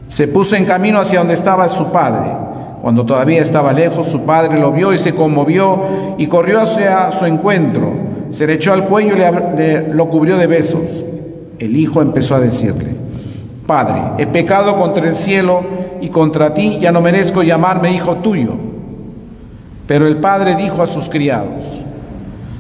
Se 0.08 0.28
puso 0.28 0.56
en 0.56 0.66
camino 0.66 1.00
hacia 1.00 1.20
donde 1.20 1.36
estaba 1.36 1.70
su 1.70 1.92
padre. 1.92 2.30
Cuando 2.82 3.06
todavía 3.06 3.42
estaba 3.42 3.72
lejos, 3.72 4.08
su 4.08 4.26
padre 4.26 4.60
lo 4.60 4.72
vio 4.72 4.94
y 4.94 5.00
se 5.00 5.14
conmovió 5.14 5.82
y 6.18 6.26
corrió 6.26 6.62
hacia 6.62 7.12
su 7.12 7.26
encuentro. 7.26 7.94
Se 8.32 8.48
le 8.48 8.54
echó 8.54 8.74
al 8.74 8.86
cuello 8.86 9.16
y 9.16 9.20
le, 9.20 9.94
lo 9.94 10.10
cubrió 10.10 10.38
de 10.38 10.48
besos. 10.48 11.04
El 11.60 11.78
hijo 11.78 12.02
empezó 12.02 12.36
a 12.36 12.40
decirle, 12.40 13.01
Padre, 13.72 14.02
he 14.18 14.28
pecado 14.28 14.76
contra 14.76 15.08
el 15.08 15.16
cielo 15.16 15.64
y 16.02 16.10
contra 16.10 16.54
ti, 16.54 16.78
ya 16.78 16.92
no 16.92 17.00
merezco 17.00 17.42
llamarme 17.42 17.94
hijo 17.94 18.18
tuyo. 18.18 18.56
Pero 19.88 20.10
el 20.10 20.18
padre 20.18 20.58
dijo 20.58 20.82
a 20.82 20.88
sus 20.88 21.08
criados, 21.08 21.80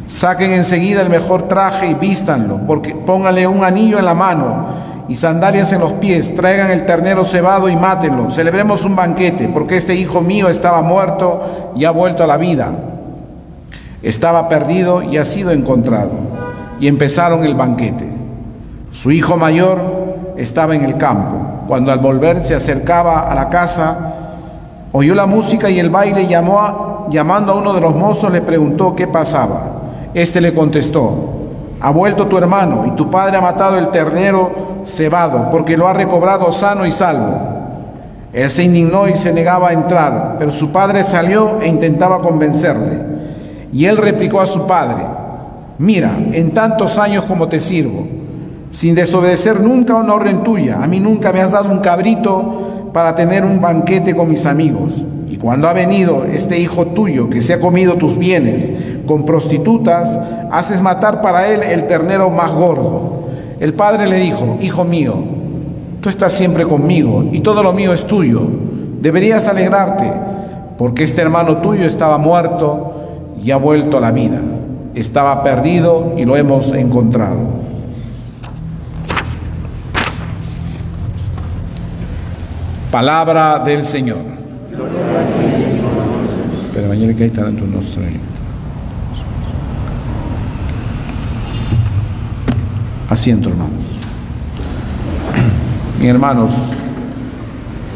saquen 0.07 0.51
enseguida 0.51 1.01
el 1.01 1.09
mejor 1.09 1.49
traje 1.49 1.87
y 1.87 1.95
vístanlo, 1.95 2.61
porque 2.65 2.95
pónganle 2.95 3.45
un 3.45 3.61
anillo 3.65 3.99
en 3.99 4.05
la 4.05 4.13
mano 4.13 4.67
y 5.09 5.17
sandalias 5.17 5.73
en 5.73 5.81
los 5.81 5.91
pies, 5.95 6.33
traigan 6.33 6.71
el 6.71 6.85
ternero 6.85 7.25
cebado 7.25 7.67
y 7.67 7.75
mátenlo, 7.75 8.31
celebremos 8.31 8.85
un 8.85 8.95
banquete, 8.95 9.49
porque 9.49 9.75
este 9.75 9.95
hijo 9.95 10.21
mío 10.21 10.47
estaba 10.47 10.81
muerto 10.81 11.73
y 11.75 11.83
ha 11.83 11.91
vuelto 11.91 12.23
a 12.23 12.27
la 12.27 12.37
vida. 12.37 12.71
Estaba 14.01 14.47
perdido 14.47 15.03
y 15.03 15.17
ha 15.17 15.25
sido 15.25 15.51
encontrado. 15.51 16.13
Y 16.79 16.87
empezaron 16.87 17.43
el 17.43 17.53
banquete. 17.53 18.07
Su 18.91 19.11
hijo 19.11 19.35
mayor 19.35 20.00
estaba 20.41 20.75
en 20.75 20.83
el 20.83 20.97
campo. 20.97 21.65
Cuando 21.67 21.91
al 21.91 21.99
volver 21.99 22.41
se 22.41 22.55
acercaba 22.55 23.31
a 23.31 23.35
la 23.35 23.49
casa, 23.49 23.97
oyó 24.91 25.15
la 25.15 25.25
música 25.25 25.69
y 25.69 25.79
el 25.79 25.89
baile 25.89 26.27
llamó 26.27 27.07
llamando 27.09 27.53
a 27.53 27.55
uno 27.55 27.73
de 27.73 27.81
los 27.81 27.95
mozos 27.95 28.31
le 28.31 28.41
preguntó 28.41 28.95
qué 28.95 29.07
pasaba. 29.07 29.81
Este 30.13 30.41
le 30.41 30.53
contestó, 30.53 31.13
ha 31.79 31.91
vuelto 31.91 32.27
tu 32.27 32.37
hermano 32.37 32.85
y 32.87 32.91
tu 32.91 33.09
padre 33.09 33.37
ha 33.37 33.41
matado 33.41 33.77
el 33.77 33.89
ternero 33.89 34.81
cebado 34.85 35.49
porque 35.49 35.77
lo 35.77 35.87
ha 35.87 35.93
recobrado 35.93 36.51
sano 36.51 36.85
y 36.85 36.91
salvo. 36.91 37.51
Él 38.33 38.49
se 38.49 38.63
indignó 38.63 39.07
y 39.07 39.15
se 39.15 39.33
negaba 39.33 39.69
a 39.69 39.73
entrar, 39.73 40.35
pero 40.39 40.51
su 40.51 40.71
padre 40.71 41.03
salió 41.03 41.59
e 41.61 41.67
intentaba 41.67 42.19
convencerle. 42.19 43.11
Y 43.73 43.85
él 43.85 43.97
replicó 43.97 44.39
a 44.39 44.45
su 44.45 44.65
padre, 44.65 45.03
mira, 45.77 46.17
en 46.31 46.51
tantos 46.51 46.97
años 46.97 47.25
como 47.25 47.47
te 47.47 47.59
sirvo, 47.59 48.20
sin 48.71 48.95
desobedecer 48.95 49.61
nunca 49.61 49.95
una 49.95 50.13
orden 50.13 50.43
tuya, 50.43 50.81
a 50.81 50.87
mí 50.87 50.99
nunca 50.99 51.31
me 51.33 51.41
has 51.41 51.51
dado 51.51 51.69
un 51.69 51.79
cabrito 51.79 52.89
para 52.93 53.15
tener 53.15 53.43
un 53.45 53.61
banquete 53.61 54.15
con 54.15 54.29
mis 54.29 54.45
amigos. 54.45 55.05
Y 55.29 55.37
cuando 55.37 55.67
ha 55.67 55.73
venido 55.73 56.25
este 56.25 56.57
hijo 56.59 56.87
tuyo 56.87 57.29
que 57.29 57.41
se 57.41 57.53
ha 57.53 57.59
comido 57.59 57.95
tus 57.95 58.17
bienes 58.17 58.71
con 59.05 59.25
prostitutas, 59.25 60.19
haces 60.51 60.81
matar 60.81 61.21
para 61.21 61.47
él 61.49 61.63
el 61.63 61.87
ternero 61.87 62.29
más 62.29 62.53
gordo. 62.53 63.27
El 63.59 63.73
padre 63.73 64.07
le 64.07 64.17
dijo, 64.17 64.57
hijo 64.61 64.83
mío, 64.83 65.15
tú 66.01 66.09
estás 66.09 66.33
siempre 66.33 66.65
conmigo 66.65 67.25
y 67.31 67.41
todo 67.41 67.63
lo 67.63 67.73
mío 67.73 67.93
es 67.93 68.05
tuyo. 68.07 68.41
Deberías 69.01 69.47
alegrarte 69.47 70.11
porque 70.77 71.03
este 71.03 71.21
hermano 71.21 71.57
tuyo 71.57 71.85
estaba 71.85 72.17
muerto 72.17 72.93
y 73.41 73.51
ha 73.51 73.57
vuelto 73.57 73.97
a 73.97 74.01
la 74.01 74.11
vida. 74.11 74.39
Estaba 74.95 75.43
perdido 75.43 76.13
y 76.17 76.25
lo 76.25 76.35
hemos 76.35 76.71
encontrado. 76.71 77.60
Palabra 82.91 83.59
del 83.59 83.85
Señor. 83.85 84.19
Pero 86.73 86.87
Asiento, 93.09 93.47
hermanos. 93.47 93.83
Mis 95.99 96.09
hermanos, 96.09 96.51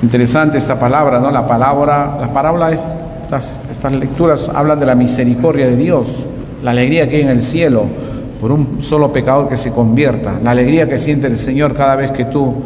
interesante 0.02 0.58
esta 0.58 0.80
palabra, 0.80 1.20
¿no? 1.20 1.30
La 1.30 1.46
palabra, 1.46 2.18
la 2.22 2.30
palabra 2.30 2.72
es, 2.72 2.80
estas, 3.22 3.60
estas 3.70 3.92
lecturas 3.92 4.50
hablan 4.54 4.80
de 4.80 4.86
la 4.86 4.96
misericordia 4.96 5.66
de 5.66 5.76
Dios, 5.76 6.24
la 6.64 6.72
alegría 6.72 7.10
que 7.10 7.18
hay 7.18 7.24
en 7.24 7.30
el 7.30 7.44
cielo 7.44 7.84
por 8.40 8.50
un 8.54 8.82
solo 8.82 9.12
pecador 9.12 9.50
que 9.50 9.58
se 9.58 9.72
convierta, 9.72 10.40
la 10.42 10.52
alegría 10.52 10.88
que 10.88 11.00
siente 11.00 11.28
el 11.28 11.38
Señor 11.38 11.74
cada 11.74 11.98
vez 11.98 12.12
que 12.12 12.24
tú 12.24 12.64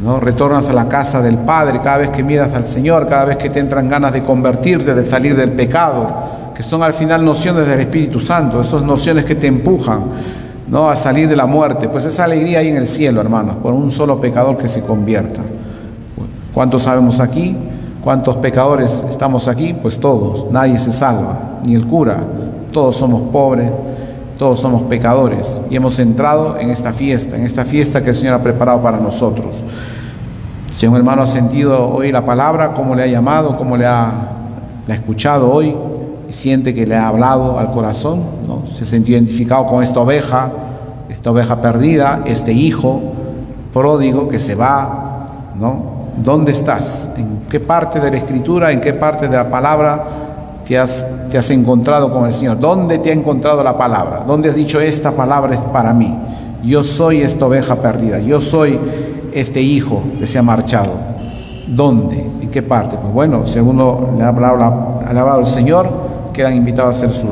¿no? 0.00 0.18
Retornas 0.18 0.68
a 0.70 0.72
la 0.72 0.88
casa 0.88 1.20
del 1.20 1.38
Padre 1.38 1.80
cada 1.82 1.98
vez 1.98 2.10
que 2.10 2.22
miras 2.22 2.54
al 2.54 2.66
Señor, 2.66 3.06
cada 3.06 3.26
vez 3.26 3.36
que 3.36 3.50
te 3.50 3.60
entran 3.60 3.88
ganas 3.88 4.12
de 4.12 4.22
convertirte, 4.22 4.94
de 4.94 5.04
salir 5.04 5.36
del 5.36 5.52
pecado, 5.52 6.08
que 6.54 6.62
son 6.62 6.82
al 6.82 6.94
final 6.94 7.24
nociones 7.24 7.66
del 7.66 7.80
Espíritu 7.80 8.20
Santo, 8.20 8.60
esas 8.60 8.82
nociones 8.82 9.24
que 9.24 9.34
te 9.34 9.46
empujan 9.46 10.04
¿no? 10.68 10.88
a 10.88 10.96
salir 10.96 11.28
de 11.28 11.36
la 11.36 11.46
muerte. 11.46 11.88
Pues 11.88 12.06
esa 12.06 12.24
alegría 12.24 12.60
hay 12.60 12.68
en 12.68 12.76
el 12.76 12.86
cielo, 12.86 13.20
hermanos, 13.20 13.56
por 13.56 13.74
un 13.74 13.90
solo 13.90 14.20
pecador 14.20 14.56
que 14.56 14.68
se 14.68 14.80
convierta. 14.80 15.42
¿Cuántos 16.54 16.82
sabemos 16.82 17.20
aquí? 17.20 17.56
¿Cuántos 18.02 18.38
pecadores 18.38 19.04
estamos 19.08 19.46
aquí? 19.46 19.74
Pues 19.74 20.00
todos, 20.00 20.50
nadie 20.50 20.78
se 20.78 20.90
salva, 20.90 21.60
ni 21.66 21.74
el 21.74 21.86
cura, 21.86 22.18
todos 22.72 22.96
somos 22.96 23.22
pobres, 23.30 23.70
todos 24.40 24.58
somos 24.58 24.84
pecadores 24.84 25.60
y 25.68 25.76
hemos 25.76 25.98
entrado 25.98 26.56
en 26.56 26.70
esta 26.70 26.94
fiesta, 26.94 27.36
en 27.36 27.44
esta 27.44 27.66
fiesta 27.66 28.02
que 28.02 28.08
el 28.08 28.16
Señor 28.16 28.36
ha 28.36 28.42
preparado 28.42 28.80
para 28.80 28.96
nosotros. 28.96 29.62
Si 30.70 30.86
un 30.86 30.96
hermano 30.96 31.20
ha 31.20 31.26
sentido 31.26 31.90
hoy 31.90 32.10
la 32.10 32.24
palabra, 32.24 32.72
cómo 32.72 32.94
le 32.94 33.02
ha 33.02 33.06
llamado, 33.06 33.54
cómo 33.54 33.76
le 33.76 33.84
ha, 33.84 34.06
ha 34.88 34.94
escuchado 34.94 35.52
hoy, 35.52 35.76
siente 36.30 36.74
que 36.74 36.86
le 36.86 36.96
ha 36.96 37.08
hablado 37.08 37.58
al 37.58 37.70
corazón, 37.70 38.22
¿no? 38.48 38.66
se 38.66 38.86
siente 38.86 39.10
identificado 39.10 39.66
con 39.66 39.82
esta 39.82 40.00
oveja, 40.00 40.50
esta 41.10 41.32
oveja 41.32 41.60
perdida, 41.60 42.22
este 42.24 42.54
hijo 42.54 43.02
pródigo 43.74 44.30
que 44.30 44.38
se 44.38 44.54
va, 44.54 45.50
¿no? 45.54 46.00
¿Dónde 46.16 46.52
estás? 46.52 47.12
¿En 47.14 47.42
qué 47.50 47.60
parte 47.60 48.00
de 48.00 48.10
la 48.10 48.16
escritura, 48.16 48.72
en 48.72 48.80
qué 48.80 48.94
parte 48.94 49.28
de 49.28 49.36
la 49.36 49.50
palabra 49.50 50.19
te 50.70 50.78
has, 50.78 51.04
te 51.28 51.36
has 51.36 51.50
encontrado 51.50 52.12
con 52.12 52.26
el 52.26 52.32
Señor? 52.32 52.60
¿Dónde 52.60 53.00
te 53.00 53.10
ha 53.10 53.12
encontrado 53.12 53.60
la 53.64 53.76
palabra? 53.76 54.22
¿Dónde 54.24 54.50
has 54.50 54.54
dicho 54.54 54.80
esta 54.80 55.10
palabra 55.10 55.52
es 55.52 55.60
para 55.62 55.92
mí? 55.92 56.16
Yo 56.62 56.84
soy 56.84 57.22
esta 57.22 57.46
oveja 57.46 57.74
perdida, 57.82 58.20
yo 58.20 58.40
soy 58.40 58.78
este 59.32 59.60
hijo 59.60 60.00
que 60.20 60.28
se 60.28 60.38
ha 60.38 60.42
marchado. 60.42 60.92
¿Dónde? 61.66 62.24
¿En 62.40 62.48
qué 62.52 62.62
parte? 62.62 62.96
Pues 63.02 63.12
bueno, 63.12 63.42
ha 63.42 64.28
hablado, 64.28 65.00
le 65.00 65.18
ha 65.18 65.22
hablado 65.22 65.40
el 65.40 65.46
Señor, 65.48 65.90
quedan 66.32 66.54
invitados 66.54 66.94
a 66.94 66.98
hacer 66.98 67.14
su 67.14 67.26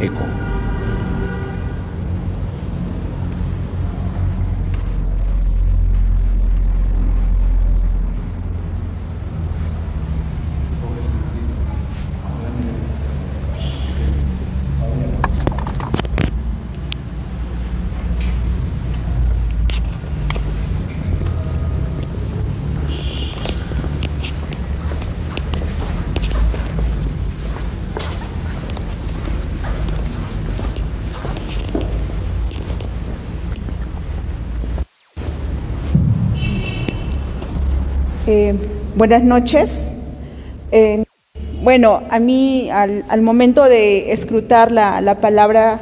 eco. 0.00 0.40
Eh, 38.32 38.54
buenas 39.00 39.22
noches. 39.22 39.92
Eh, 40.72 41.04
bueno, 41.62 42.02
a 42.10 42.18
mí 42.18 42.68
al, 42.70 43.22
momento 43.22 43.64
de 43.64 44.12
escrutar 44.12 44.70
la, 44.70 45.16
palabra 45.22 45.80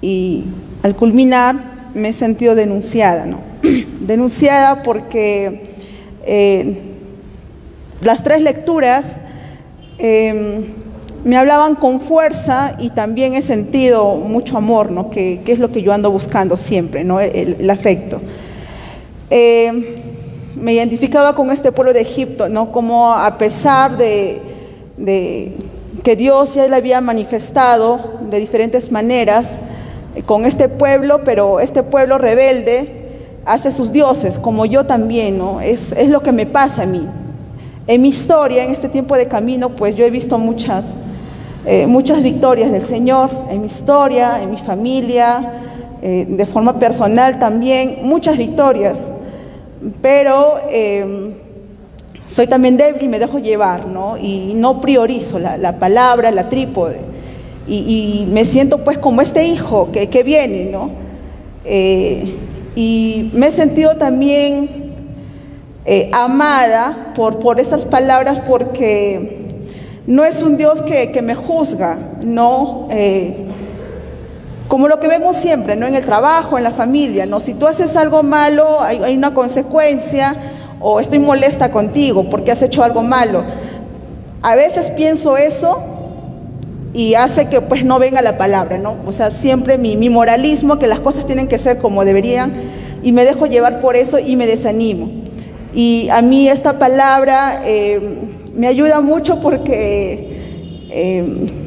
y 0.00 0.44
al 0.82 0.96
culminar 0.96 1.56
me 1.92 2.08
he 2.08 2.12
sentido 2.14 2.54
denunciada, 2.54 3.26
¿no? 3.26 3.40
denunciada 4.00 4.82
porque 4.82 5.74
eh, 6.24 6.84
las 8.00 8.24
tres 8.24 8.40
lecturas 8.40 9.18
me 9.98 11.36
hablaban 11.36 11.74
con 11.74 12.00
fuerza 12.00 12.76
y 12.78 12.88
también 12.88 13.34
he 13.34 13.42
sentido 13.42 14.16
mucho 14.16 14.56
amor, 14.56 14.90
¿no? 14.90 15.10
que, 15.10 15.42
es 15.46 15.58
lo 15.58 15.70
que 15.70 15.82
yo 15.82 15.92
ando 15.92 16.10
buscando 16.10 16.56
siempre, 16.56 17.04
¿no? 17.04 17.20
el, 17.20 17.68
afecto 17.68 18.22
me 20.56 20.72
identificaba 20.72 21.34
con 21.34 21.50
este 21.50 21.70
pueblo 21.70 21.92
de 21.92 22.00
Egipto, 22.00 22.48
¿no? 22.48 22.72
Como 22.72 23.12
a 23.12 23.38
pesar 23.38 23.96
de, 23.96 24.40
que 26.02 26.16
Dios 26.16 26.54
ya 26.54 26.66
le 26.66 26.76
había 26.76 27.00
manifestado 27.00 28.18
de 28.30 28.40
diferentes 28.40 28.90
maneras 28.90 29.58
eh, 30.14 30.22
con 30.22 30.46
este 30.46 30.68
pueblo, 30.68 31.22
pero 31.24 31.60
este 31.60 31.82
pueblo 31.82 32.16
rebelde 32.16 33.04
hace 33.44 33.70
sus 33.70 33.92
dioses, 33.92 34.38
como 34.38 34.64
yo 34.64 34.86
también, 34.86 35.38
¿no? 35.38 35.60
Es, 35.60 35.94
lo 36.08 36.22
que 36.22 36.32
me 36.32 36.46
pasa 36.46 36.82
a 36.82 36.86
mí. 36.86 37.06
En 37.86 38.02
mi 38.02 38.08
historia, 38.08 38.64
en 38.64 38.72
este 38.72 38.88
tiempo 38.88 39.16
de 39.16 39.26
camino, 39.26 39.76
pues 39.76 39.94
yo 39.94 40.04
he 40.04 40.10
visto 40.10 40.38
muchas, 40.38 40.94
eh, 41.66 41.86
muchas 41.86 42.22
victorias 42.22 42.72
del 42.72 42.82
Señor, 42.82 43.30
en 43.50 43.60
mi 43.60 43.66
historia, 43.66 44.42
en 44.42 44.50
mi 44.50 44.58
familia, 44.58 45.60
eh, 46.02 46.26
de 46.28 46.46
forma 46.46 46.78
personal 46.78 47.38
también, 47.38 48.00
muchas 48.02 48.36
victorias 48.38 49.12
pero 50.02 50.58
em, 50.68 51.34
soy 52.26 52.46
también 52.46 52.76
débil 52.76 53.02
y 53.02 53.08
me 53.08 53.18
dejo 53.18 53.38
llevar, 53.38 53.86
¿no? 53.86 54.16
Y 54.16 54.52
no 54.54 54.80
priorizo 54.80 55.38
la, 55.38 55.78
palabra, 55.78 56.30
la 56.30 56.48
trípode. 56.48 57.00
Y, 57.68 58.26
me 58.30 58.44
siento 58.44 58.84
pues 58.84 58.98
como 58.98 59.20
este 59.20 59.46
hijo 59.46 59.90
que, 59.92 60.22
viene, 60.22 60.66
¿no? 60.66 60.90
Eh, 61.64 62.36
y 62.76 63.30
me 63.32 63.46
he 63.46 63.50
sentido 63.50 63.96
también 63.96 64.68
eh, 65.84 66.10
amada 66.12 67.12
por, 67.14 67.38
por 67.38 67.58
estas 67.58 67.84
palabras 67.84 68.40
porque 68.46 69.46
no 70.06 70.24
es 70.24 70.42
un 70.42 70.56
Dios 70.56 70.82
que, 70.82 71.20
me 71.22 71.34
juzga, 71.34 71.98
no 72.24 72.88
eh, 72.90 73.36
como 74.68 74.88
lo 74.88 74.98
que 74.98 75.08
vemos 75.08 75.36
siempre, 75.36 75.76
¿no? 75.76 75.86
En 75.86 75.94
el 75.94 76.04
trabajo, 76.04 76.58
en 76.58 76.64
la 76.64 76.72
familia, 76.72 77.26
¿no? 77.26 77.40
Si 77.40 77.54
tú 77.54 77.66
haces 77.66 77.96
algo 77.96 78.22
malo, 78.22 78.80
hay, 78.80 79.16
una 79.16 79.32
consecuencia, 79.32 80.34
o 80.80 81.00
estoy 81.00 81.18
molesta 81.18 81.70
contigo 81.70 82.28
porque 82.28 82.50
has 82.50 82.62
hecho 82.62 82.82
algo 82.82 83.02
malo. 83.02 83.44
A 84.42 84.54
veces 84.56 84.90
pienso 84.90 85.36
eso 85.36 85.82
y 86.92 87.14
hace 87.14 87.48
que 87.48 87.60
pues 87.60 87.84
no 87.84 87.98
venga 87.98 88.22
la 88.22 88.38
palabra, 88.38 88.78
¿no? 88.78 88.96
O 89.06 89.12
sea, 89.12 89.30
siempre 89.30 89.78
mi, 89.78 90.08
moralismo, 90.08 90.78
que 90.78 90.86
las 90.86 91.00
cosas 91.00 91.26
tienen 91.26 91.48
que 91.48 91.58
ser 91.58 91.78
como 91.78 92.04
deberían, 92.04 92.52
y 93.02 93.12
me 93.12 93.24
dejo 93.24 93.46
llevar 93.46 93.80
por 93.80 93.96
eso 93.96 94.18
y 94.18 94.34
me 94.34 94.46
desanimo. 94.46 95.10
Y 95.74 96.08
a 96.10 96.22
mí 96.22 96.48
esta 96.48 96.78
palabra 96.78 97.60
eh, 97.64 98.00
me 98.54 98.66
ayuda 98.66 99.00
mucho 99.00 99.40
porque... 99.40 100.86
Eh, 100.90 101.64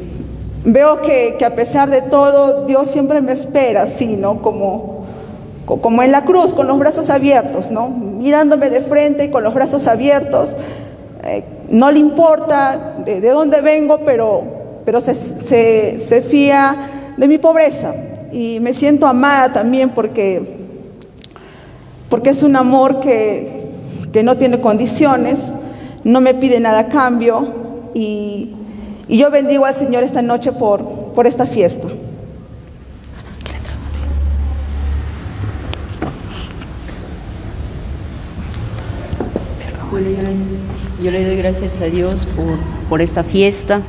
Veo 0.64 1.00
que, 1.00 1.38
a 1.44 1.54
pesar 1.54 1.88
de 1.88 2.02
todo, 2.02 2.66
Dios 2.66 2.90
siempre 2.90 3.22
me 3.22 3.32
espera 3.32 3.82
así, 3.82 4.16
¿no? 4.16 4.42
Como, 4.42 5.06
como 5.64 6.02
en 6.02 6.12
la 6.12 6.24
cruz, 6.24 6.52
con 6.52 6.66
los 6.66 6.78
brazos 6.78 7.08
abiertos, 7.08 7.70
¿no? 7.70 7.88
Mirándome 7.88 8.68
de 8.68 8.82
frente 8.82 9.24
y 9.24 9.30
con 9.30 9.42
los 9.42 9.54
brazos 9.54 9.86
abiertos. 9.86 10.54
Eh, 11.24 11.44
no 11.70 11.90
le 11.90 11.98
importa 11.98 12.96
de, 13.04 13.20
dónde 13.22 13.62
vengo, 13.62 14.00
pero, 14.04 14.42
pero 14.84 15.00
se, 15.00 15.14
se, 15.98 16.22
fía 16.22 16.76
de 17.16 17.26
mi 17.26 17.38
pobreza. 17.38 17.94
Y 18.30 18.60
me 18.60 18.74
siento 18.74 19.06
amada 19.06 19.54
también 19.54 19.90
porque, 19.90 20.58
porque 22.10 22.30
es 22.30 22.42
un 22.42 22.54
amor 22.54 23.00
que, 23.00 23.70
que 24.12 24.22
no 24.22 24.36
tiene 24.36 24.60
condiciones, 24.60 25.52
no 26.04 26.20
me 26.20 26.34
pide 26.34 26.60
nada 26.60 26.80
a 26.80 26.88
cambio, 26.88 27.48
y, 27.94 28.56
y 29.10 29.18
yo 29.18 29.28
bendigo 29.28 29.66
al 29.66 29.74
Señor 29.74 30.04
esta 30.04 30.22
noche 30.22 30.52
por, 30.52 30.84
por 31.14 31.26
esta 31.26 31.44
fiesta. 31.44 31.88
Yo 41.02 41.10
le 41.10 41.24
doy 41.26 41.36
gracias 41.36 41.80
a 41.80 41.86
Dios 41.86 42.24
por, 42.36 42.56
por 42.88 43.02
esta 43.02 43.24
fiesta, 43.24 43.80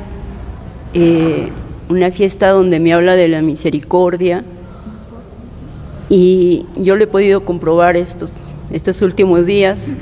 eh, 0.96 1.50
una 1.88 2.10
fiesta 2.10 2.50
donde 2.50 2.80
me 2.80 2.92
habla 2.92 3.16
de 3.16 3.28
la 3.28 3.44
misericordia 3.44 4.44
y 6.10 6.66
yo 6.78 6.96
lo 6.96 7.04
he 7.04 7.08
podido 7.08 7.46
comprobar 7.46 7.96
estos, 7.96 8.34
estos 8.72 9.04
últimos 9.04 9.46
días 9.46 9.94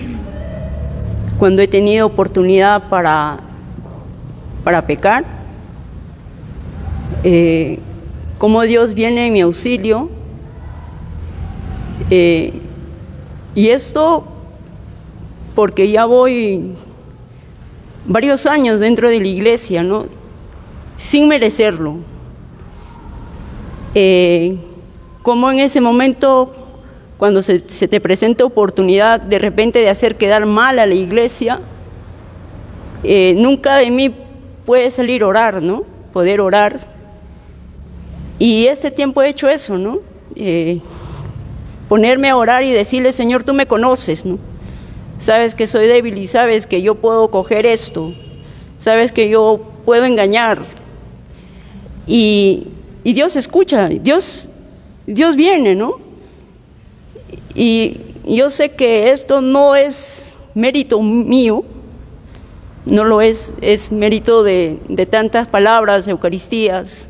cuando 1.37 1.61
he 1.61 1.67
tenido 1.67 2.07
oportunidad 2.07 2.87
para, 2.87 3.48
para 4.69 4.85
pecar, 4.85 5.25
eh, 7.23 7.79
cómo 8.37 8.61
Dios 8.61 8.93
viene 8.93 9.25
en 9.25 9.33
mi 9.33 9.41
auxilio. 9.41 10.11
eh, 12.11 12.53
y 13.55 13.69
esto 13.69 14.25
porque 15.55 15.89
ya 15.89 16.05
voy 16.05 16.75
varios 18.05 18.45
años 18.45 18.79
dentro 18.79 19.09
de 19.09 19.19
la 19.19 19.27
iglesia, 19.27 19.81
¿no? 19.81 20.05
Sin 20.97 21.27
merecerlo. 21.27 21.95
Eh, 23.95 24.55
como 25.23 25.49
en 25.49 25.61
ese 25.61 25.81
momento, 25.81 26.51
cuando 27.17 27.41
se, 27.41 27.59
te 27.59 27.99
presenta 27.99 28.45
oportunidad 28.45 29.19
de 29.19 29.39
repente 29.39 29.79
de 29.79 29.89
hacer 29.89 30.15
quedar 30.15 30.45
mal 30.45 30.77
a 30.77 30.85
la 30.85 30.93
iglesia, 30.93 31.59
eh, 33.03 33.33
nunca 33.35 33.77
de 33.77 33.89
mí 33.89 34.13
puede 34.69 34.91
salir 34.91 35.23
orar, 35.23 35.63
¿no? 35.63 35.83
Poder 36.13 36.39
orar. 36.39 36.79
Y 38.37 38.67
este 38.67 38.91
tiempo 38.91 39.23
he 39.23 39.29
hecho 39.29 39.49
eso, 39.49 39.79
¿no? 39.79 39.97
Eh, 40.35 40.79
ponerme 41.87 42.29
a 42.29 42.37
orar 42.37 42.63
y 42.63 42.71
decirle, 42.71 43.11
Señor, 43.11 43.43
tú 43.43 43.55
me 43.55 43.65
conoces, 43.65 44.25
¿no? 44.25 44.37
Sabes 45.17 45.55
que 45.55 45.65
soy 45.65 45.87
débil 45.87 46.19
y 46.19 46.27
sabes 46.27 46.67
que 46.67 46.83
yo 46.83 46.93
puedo 46.93 47.31
coger 47.31 47.65
esto. 47.65 48.13
Sabes 48.77 49.11
que 49.11 49.27
yo 49.27 49.59
puedo 49.85 50.05
engañar. 50.05 50.61
Y, 52.05 52.67
y 53.03 53.13
Dios 53.13 53.37
escucha, 53.37 53.87
Dios, 53.87 54.49
Dios 55.07 55.35
viene, 55.35 55.73
¿no? 55.73 55.95
Y 57.55 57.97
yo 58.23 58.51
sé 58.51 58.69
que 58.69 59.09
esto 59.09 59.41
no 59.41 59.75
es 59.75 60.37
mérito 60.53 61.01
mío, 61.01 61.65
no 62.89 63.03
lo 63.03 63.21
es, 63.21 63.53
es 63.61 63.91
mérito 63.91 64.43
de, 64.43 64.77
tantas 65.09 65.47
palabras, 65.47 66.07
Eucaristías. 66.07 67.09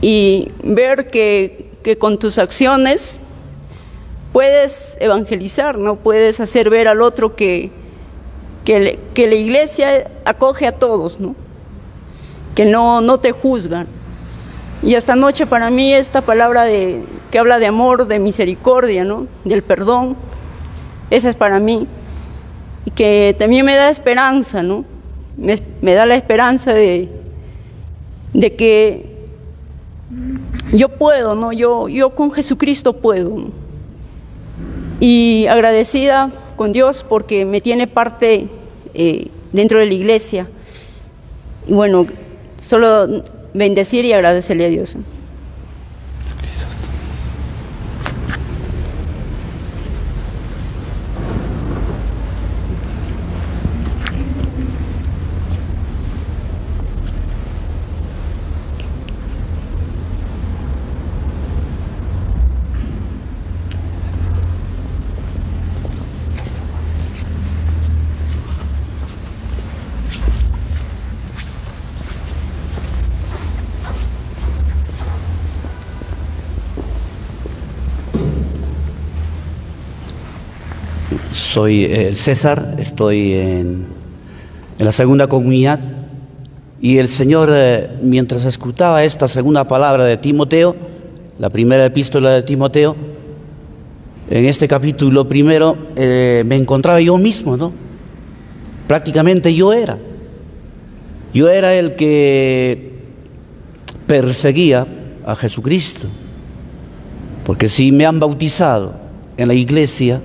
Y 0.00 0.50
ver 0.62 1.10
que, 1.10 1.70
con 1.98 2.18
tus 2.18 2.38
acciones 2.38 3.20
puedes 4.32 4.96
evangelizar, 5.00 5.78
¿no? 5.78 5.96
Puedes 5.96 6.40
hacer 6.40 6.70
ver 6.70 6.88
al 6.88 7.02
otro 7.02 7.36
que, 7.36 7.70
que 8.64 9.26
la 9.26 9.34
iglesia 9.34 10.10
acoge 10.24 10.66
a 10.66 10.72
todos, 10.72 11.20
¿no? 11.20 11.34
Que 12.54 12.64
no, 12.64 13.00
no 13.00 13.18
te 13.18 13.32
juzgan. 13.32 13.86
Y 14.82 14.96
esta 14.96 15.14
noche 15.14 15.46
para 15.46 15.70
mí 15.70 15.94
esta 15.94 16.22
palabra 16.22 16.64
de, 16.64 17.02
que 17.30 17.38
habla 17.38 17.58
de 17.58 17.66
amor, 17.66 18.08
de 18.08 18.18
misericordia, 18.18 19.04
¿no? 19.04 19.28
Del 19.44 19.62
perdón, 19.62 20.16
esa 21.10 21.28
es 21.28 21.36
para 21.36 21.60
mí. 21.60 21.86
Y 22.84 22.90
que 22.90 23.34
también 23.38 23.64
me 23.64 23.76
da 23.76 23.90
esperanza, 23.90 24.62
¿no? 24.62 24.84
Me, 25.36 25.94
da 25.94 26.06
la 26.06 26.14
esperanza 26.14 26.74
de, 26.74 27.08
de 28.32 28.54
que 28.54 29.12
yo 30.72 30.88
puedo, 30.88 31.34
¿no? 31.34 31.52
Yo, 31.52 31.88
yo 31.88 32.10
con 32.10 32.32
Jesucristo 32.32 32.92
puedo. 32.94 33.50
y 35.00 35.46
agradecida 35.48 36.30
con 36.56 36.72
Dios 36.72 37.04
porque 37.08 37.44
me 37.44 37.60
tiene 37.60 37.86
parte 37.86 38.48
eh, 38.94 39.28
dentro 39.52 39.78
de 39.78 39.86
la 39.86 39.94
iglesia. 39.94 40.48
Y 41.66 41.72
bueno, 41.72 42.06
solo 42.60 43.22
bendecir 43.54 44.04
y 44.04 44.12
agradecerle 44.12 44.66
a 44.66 44.68
Dios. 44.68 44.96
Soy 81.52 81.84
eh, 81.84 82.14
César, 82.14 82.76
estoy 82.78 83.34
en, 83.34 83.84
en 84.78 84.86
la 84.86 84.90
segunda 84.90 85.26
comunidad 85.26 85.78
y 86.80 86.96
el 86.96 87.08
Señor, 87.08 87.50
eh, 87.52 87.90
mientras 88.00 88.46
escuchaba 88.46 89.04
esta 89.04 89.28
segunda 89.28 89.68
palabra 89.68 90.06
de 90.06 90.16
Timoteo, 90.16 90.74
la 91.38 91.50
primera 91.50 91.84
epístola 91.84 92.30
de 92.30 92.42
Timoteo, 92.42 92.96
en 94.30 94.46
este 94.46 94.66
capítulo 94.66 95.28
primero 95.28 95.76
eh, 95.94 96.42
me 96.46 96.56
encontraba 96.56 97.02
yo 97.02 97.18
mismo, 97.18 97.58
¿no? 97.58 97.70
Prácticamente 98.86 99.54
yo 99.54 99.74
era. 99.74 99.98
Yo 101.34 101.50
era 101.50 101.74
el 101.74 101.96
que 101.96 102.92
perseguía 104.06 104.86
a 105.26 105.36
Jesucristo. 105.36 106.06
Porque 107.44 107.68
si 107.68 107.92
me 107.92 108.06
han 108.06 108.20
bautizado 108.20 108.94
en 109.36 109.48
la 109.48 109.54
iglesia, 109.54 110.22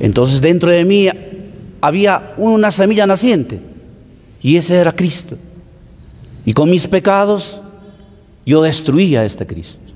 entonces 0.00 0.40
dentro 0.40 0.70
de 0.70 0.84
mí 0.84 1.08
había 1.80 2.34
una 2.36 2.70
semilla 2.70 3.06
naciente 3.06 3.60
y 4.42 4.56
ese 4.56 4.76
era 4.76 4.92
Cristo. 4.92 5.36
Y 6.44 6.54
con 6.54 6.70
mis 6.70 6.88
pecados 6.88 7.60
yo 8.46 8.62
destruía 8.62 9.20
a 9.20 9.24
este 9.24 9.46
Cristo. 9.46 9.92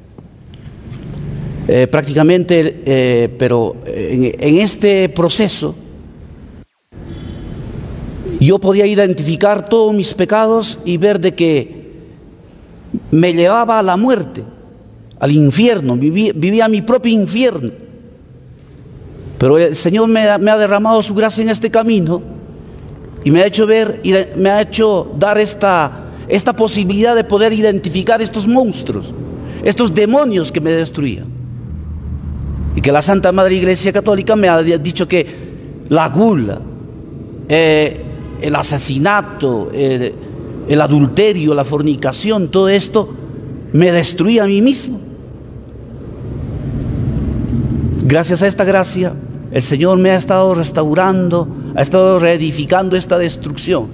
Eh, 1.66 1.86
prácticamente, 1.86 2.82
eh, 2.84 3.34
pero 3.38 3.76
en, 3.86 4.58
este 4.58 5.08
proceso 5.08 5.74
yo 8.38 8.58
podía 8.58 8.84
identificar 8.84 9.66
todos 9.66 9.94
mis 9.94 10.12
pecados 10.12 10.78
y 10.84 10.98
ver 10.98 11.18
de 11.18 11.34
que 11.34 11.84
me 13.10 13.32
llevaba 13.32 13.78
a 13.78 13.82
la 13.82 13.96
muerte, 13.96 14.44
al 15.18 15.30
infierno, 15.30 15.96
vivía 15.96 16.68
mi 16.68 16.82
propio 16.82 17.12
infierno. 17.12 17.83
Pero 19.38 19.58
el 19.58 19.74
Señor 19.74 20.08
me 20.08 20.20
ha, 20.20 20.58
derramado 20.58 21.02
su 21.02 21.14
gracia 21.14 21.42
en 21.42 21.50
este 21.50 21.70
camino 21.70 22.22
y 23.24 23.30
me 23.30 23.42
ha 23.42 23.46
hecho 23.46 23.66
ver 23.66 24.00
y 24.02 24.14
me 24.36 24.50
ha 24.50 24.62
hecho 24.62 25.12
dar 25.18 25.38
esta, 25.38 26.10
esta 26.28 26.54
posibilidad 26.54 27.14
de 27.14 27.24
poder 27.24 27.52
identificar 27.52 28.22
estos 28.22 28.46
monstruos, 28.46 29.12
estos 29.62 29.94
demonios 29.94 30.52
que 30.52 30.60
me 30.60 30.72
destruían. 30.74 31.26
Y 32.76 32.80
que 32.80 32.90
la 32.90 33.02
Santa 33.02 33.32
Madre 33.32 33.54
Iglesia 33.54 33.92
Católica 33.92 34.34
me 34.34 34.48
ha 34.48 34.62
dicho 34.62 35.06
que 35.06 35.26
la 35.88 36.08
gula, 36.08 36.60
eh, 37.48 38.02
el 38.40 38.54
asesinato, 38.56 39.70
el 39.72 40.80
adulterio, 40.80 41.54
la 41.54 41.64
fornicación, 41.64 42.50
todo 42.50 42.68
esto 42.68 43.08
me 43.72 43.90
destruía 43.90 44.44
a 44.44 44.46
mí 44.46 44.62
mismo. 44.62 45.00
Gracias 48.06 48.42
a 48.42 48.46
esta 48.46 48.64
gracia, 48.64 49.14
el 49.54 49.62
Señor 49.62 49.98
me 49.98 50.10
ha 50.10 50.16
estado 50.16 50.52
restaurando, 50.52 51.46
ha 51.76 51.80
estado 51.80 52.18
reedificando 52.18 52.96
esta 52.96 53.18
destrucción. 53.18 53.86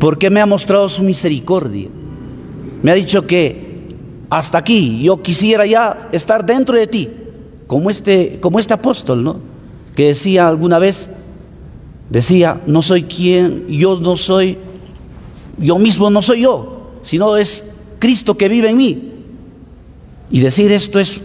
Porque 0.00 0.28
me 0.28 0.40
ha 0.40 0.46
mostrado 0.46 0.88
su 0.88 1.04
misericordia. 1.04 1.88
Me 2.82 2.90
ha 2.90 2.94
dicho 2.94 3.28
que 3.28 3.94
hasta 4.28 4.58
aquí 4.58 5.00
yo 5.02 5.22
quisiera 5.22 5.66
ya 5.66 6.08
estar 6.10 6.44
dentro 6.44 6.76
de 6.76 6.88
ti, 6.88 7.08
como 7.68 7.90
este, 7.90 8.40
como 8.40 8.58
este 8.58 8.74
apóstol, 8.74 9.22
¿no? 9.22 9.36
Que 9.94 10.08
decía 10.08 10.48
alguna 10.48 10.80
vez, 10.80 11.10
decía, 12.08 12.60
no 12.66 12.82
soy 12.82 13.04
quien, 13.04 13.68
yo 13.68 14.00
no 14.00 14.16
soy, 14.16 14.58
yo 15.58 15.78
mismo 15.78 16.10
no 16.10 16.22
soy 16.22 16.40
yo, 16.40 16.90
sino 17.02 17.36
es 17.36 17.64
Cristo 18.00 18.36
que 18.36 18.48
vive 18.48 18.70
en 18.70 18.76
mí. 18.76 19.12
Y 20.28 20.40
decir 20.40 20.72
esto 20.72 20.98
es, 20.98 21.20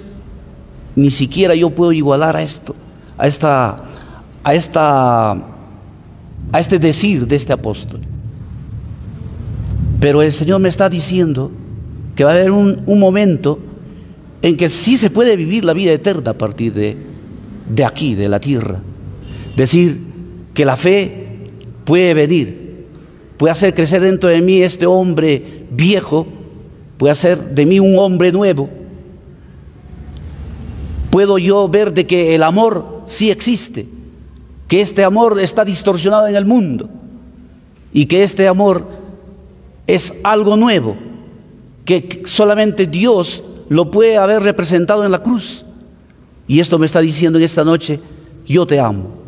ni 0.96 1.10
siquiera 1.10 1.56
yo 1.56 1.72
puedo 1.72 1.92
igualar 1.92 2.36
a 2.36 2.44
esto, 2.44 2.76
a 3.18 3.28
esta, 3.28 3.76
a 4.44 4.54
esta 4.54 5.56
a 6.52 6.60
este 6.60 6.80
decir 6.80 7.28
de 7.28 7.36
este 7.36 7.54
apóstol. 7.54 8.00
Pero 10.00 10.22
el 10.22 10.32
Señor 10.32 10.60
me 10.62 10.70
está 10.70 10.90
diciendo 10.90 11.52
que 12.16 12.24
va 12.24 12.32
a 12.32 12.34
haber 12.36 12.52
un, 12.52 12.82
un 12.86 13.00
momento 13.00 13.60
en 14.42 14.56
que 14.56 14.70
sí 14.70 14.98
se 14.98 15.10
puede 15.10 15.36
vivir 15.36 15.66
la 15.66 15.74
vida 15.74 15.92
eterna 15.92 16.32
a 16.32 16.38
partir 16.38 16.74
de, 16.74 16.98
de 17.70 17.84
aquí, 17.86 18.16
de 18.16 18.30
la 18.30 18.40
tierra. 18.40 18.80
Decir 19.56 20.00
que 20.54 20.66
la 20.66 20.78
fe 20.78 21.28
puede 21.84 22.14
venir, 22.14 22.86
puede 23.38 23.52
hacer 23.52 23.74
crecer 23.74 24.02
dentro 24.02 24.30
de 24.30 24.42
mí 24.42 24.62
este 24.62 24.86
hombre 24.86 25.66
viejo, 25.72 26.28
puede 26.98 27.12
hacer 27.12 27.54
de 27.54 27.66
mí 27.66 27.80
un 27.80 27.98
hombre 27.98 28.32
nuevo. 28.32 28.70
Puedo 31.10 31.38
yo 31.38 31.68
ver 31.68 31.94
de 31.94 32.06
que 32.06 32.36
el 32.36 32.44
amor 32.44 32.95
sí 33.06 33.32
existe, 33.32 33.88
que 34.68 34.82
este 34.82 35.04
amor 35.04 35.40
está 35.40 35.64
distorsionado 35.64 36.28
en 36.28 36.36
el 36.36 36.46
mundo 36.46 36.90
y 37.94 38.06
que 38.06 38.24
este 38.24 38.48
amor 38.48 38.88
es 39.88 40.14
algo 40.24 40.58
nuevo, 40.58 40.98
que 41.86 42.24
solamente 42.26 42.88
Dios 42.88 43.44
lo 43.70 43.92
puede 43.92 44.18
haber 44.18 44.44
representado 44.44 45.06
en 45.06 45.12
la 45.12 45.22
cruz. 45.22 45.66
Y 46.48 46.60
esto 46.60 46.78
me 46.78 46.86
está 46.86 47.02
diciendo 47.02 47.40
en 47.40 47.46
esta 47.46 47.64
noche, 47.64 48.00
yo 48.48 48.66
te 48.66 48.80
amo. 48.80 49.25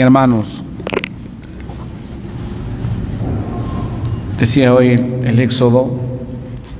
Hermanos, 0.00 0.62
decía 4.38 4.72
hoy 4.72 4.90
el 5.24 5.38
Éxodo, 5.40 5.98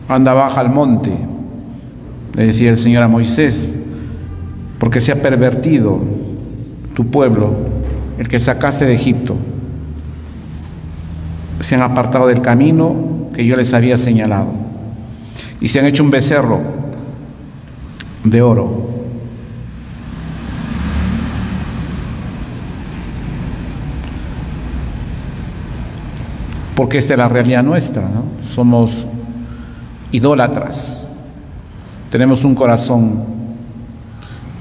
anda 0.08 0.32
baja 0.32 0.60
al 0.60 0.70
monte, 0.70 1.10
le 2.36 2.46
decía 2.46 2.70
el 2.70 2.78
Señor 2.78 3.02
a 3.02 3.08
Moisés, 3.08 3.76
porque 4.78 5.00
se 5.00 5.12
ha 5.12 5.20
pervertido 5.20 5.98
tu 6.94 7.06
pueblo, 7.06 7.54
el 8.18 8.28
que 8.28 8.38
sacaste 8.38 8.84
de 8.84 8.94
Egipto. 8.94 9.36
Se 11.60 11.74
han 11.74 11.82
apartado 11.82 12.28
del 12.28 12.40
camino 12.40 13.28
que 13.34 13.44
yo 13.44 13.56
les 13.56 13.74
había 13.74 13.98
señalado 13.98 14.46
y 15.60 15.68
se 15.68 15.80
han 15.80 15.86
hecho 15.86 16.04
un 16.04 16.10
becerro 16.10 16.60
de 18.24 18.42
oro 18.42 18.87
porque 26.78 26.98
esta 26.98 27.14
es 27.14 27.18
la 27.18 27.28
realidad 27.28 27.64
nuestra. 27.64 28.08
Somos 28.48 29.08
idólatras, 30.12 31.04
tenemos 32.08 32.44
un 32.44 32.54
corazón 32.54 33.24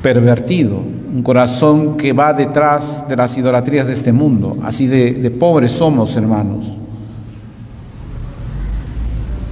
pervertido, 0.01 0.78
un 1.13 1.22
corazón 1.22 1.95
que 1.95 2.13
va 2.13 2.34
detrás 2.34 3.05
de 3.07 3.15
las 3.15 3.38
idolatrías 3.38 3.86
de 3.86 3.93
este 3.93 4.11
mundo, 4.11 4.57
así 4.63 4.88
de, 4.88 5.13
de 5.13 5.30
pobres 5.30 5.74
somos, 5.74 6.18
hermanos. 6.18 6.65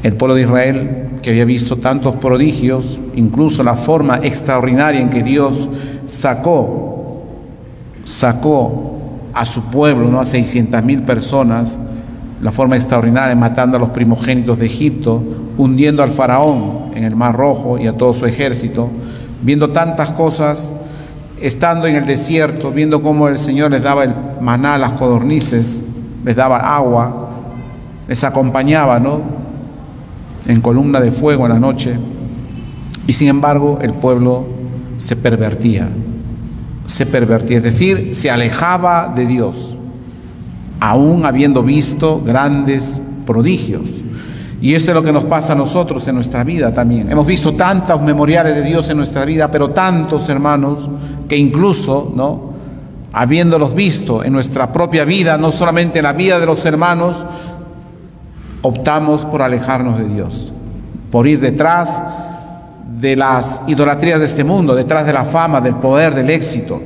El 0.02 0.16
pueblo 0.16 0.34
de 0.34 0.42
Israel, 0.42 1.08
que 1.22 1.30
había 1.30 1.46
visto 1.46 1.78
tantos 1.78 2.16
prodigios, 2.16 3.00
incluso 3.16 3.62
la 3.62 3.76
forma 3.76 4.22
extraordinaria 4.24 5.02
en 5.02 5.12
que 5.12 5.22
Dios 5.22 5.70
sacó, 6.08 7.26
sacó 8.04 8.98
a 9.36 9.46
su 9.46 9.66
pueblo, 9.66 10.10
¿no? 10.10 10.20
a 10.20 10.26
600 10.26 10.84
mil 10.84 11.04
personas, 11.04 11.78
la 12.42 12.52
forma 12.52 12.76
extraordinaria 12.76 13.36
matando 13.36 13.78
a 13.78 13.80
los 13.80 13.90
primogénitos 13.90 14.60
de 14.60 14.66
Egipto, 14.66 15.24
hundiendo 15.58 16.04
al 16.04 16.10
faraón 16.10 16.92
en 16.96 17.04
el 17.04 17.16
Mar 17.16 17.36
Rojo 17.36 17.78
y 17.78 17.88
a 17.88 17.94
todo 17.94 18.14
su 18.14 18.26
ejército, 18.26 18.90
viendo 19.42 19.70
tantas 19.70 20.10
cosas, 20.12 20.74
estando 21.40 21.88
en 21.88 21.96
el 21.96 22.06
desierto, 22.06 22.72
viendo 22.72 23.02
cómo 23.02 23.28
el 23.28 23.40
Señor 23.40 23.72
les 23.72 23.84
daba 23.84 24.04
el 24.04 24.14
maná 24.42 24.76
a 24.76 24.78
las 24.78 24.94
codornices, 24.94 25.84
les 26.24 26.36
daba 26.36 26.58
agua, 26.76 27.30
les 28.08 28.24
acompañaba, 28.24 29.00
¿no? 29.00 29.22
En 30.48 30.62
columna 30.62 31.00
de 31.00 31.12
fuego 31.12 31.46
en 31.46 31.54
la 31.54 31.60
noche. 31.60 31.98
Y 33.08 33.14
sin 33.14 33.28
embargo, 33.28 33.80
el 33.82 33.94
pueblo 33.94 34.46
se 34.98 35.16
pervertía, 35.16 35.90
se 36.86 37.06
pervertía, 37.06 37.58
es 37.58 37.64
decir, 37.64 38.16
se 38.16 38.30
alejaba 38.30 39.12
de 39.16 39.26
Dios 39.26 39.75
aún 40.86 41.26
habiendo 41.26 41.64
visto 41.64 42.22
grandes 42.24 43.02
prodigios. 43.26 43.90
Y 44.62 44.76
esto 44.76 44.92
es 44.92 44.96
lo 44.96 45.02
que 45.02 45.12
nos 45.12 45.24
pasa 45.24 45.54
a 45.54 45.56
nosotros 45.56 46.08
en 46.08 46.14
nuestra 46.14 46.44
vida 46.44 46.72
también. 46.72 47.12
Hemos 47.12 47.26
visto 47.26 47.56
tantos 47.56 48.00
memoriales 48.04 48.56
de 48.56 48.62
Dios 48.62 48.88
en 48.92 48.98
nuestra 48.98 49.26
vida, 49.26 49.50
pero 49.50 49.72
tantos 49.72 50.30
hermanos 50.30 50.88
que 51.28 51.38
incluso, 51.38 52.14
¿no? 52.16 52.54
Habiéndolos 53.14 53.74
visto 53.74 54.24
en 54.24 54.32
nuestra 54.32 54.72
propia 54.72 55.06
vida, 55.06 55.40
no 55.40 55.52
solamente 55.52 55.98
en 56.00 56.04
la 56.04 56.14
vida 56.14 56.40
de 56.40 56.46
los 56.46 56.64
hermanos, 56.68 57.26
optamos 58.62 59.26
por 59.26 59.42
alejarnos 59.42 59.98
de 59.98 60.08
Dios, 60.08 60.54
por 61.10 61.26
ir 61.28 61.40
detrás 61.40 62.04
de 63.00 63.16
las 63.16 63.60
idolatrías 63.66 64.20
de 64.20 64.26
este 64.28 64.44
mundo, 64.44 64.76
detrás 64.76 65.08
de 65.08 65.14
la 65.14 65.24
fama, 65.24 65.62
del 65.62 65.76
poder, 65.76 66.14
del 66.14 66.30
éxito. 66.30 66.80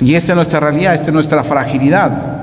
Y 0.00 0.14
esta 0.14 0.32
es 0.32 0.36
nuestra 0.36 0.60
realidad, 0.60 0.94
esta 0.94 1.06
es 1.08 1.14
nuestra 1.14 1.42
fragilidad. 1.42 2.36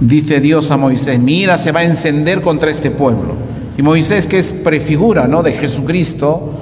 Dice 0.00 0.40
Dios 0.40 0.70
a 0.72 0.76
Moisés, 0.76 1.20
mira, 1.20 1.58
se 1.58 1.70
va 1.70 1.80
a 1.80 1.84
encender 1.84 2.40
contra 2.40 2.70
este 2.70 2.90
pueblo. 2.90 3.34
Y 3.78 3.82
Moisés, 3.82 4.26
que 4.26 4.38
es 4.38 4.52
prefigura 4.52 5.28
¿no? 5.28 5.44
de 5.44 5.52
Jesucristo, 5.52 6.52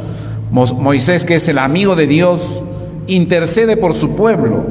Moisés, 0.50 1.24
que 1.24 1.36
es 1.36 1.48
el 1.48 1.58
amigo 1.58 1.96
de 1.96 2.06
Dios, 2.06 2.62
intercede 3.06 3.78
por 3.78 3.94
su 3.94 4.14
pueblo. 4.14 4.66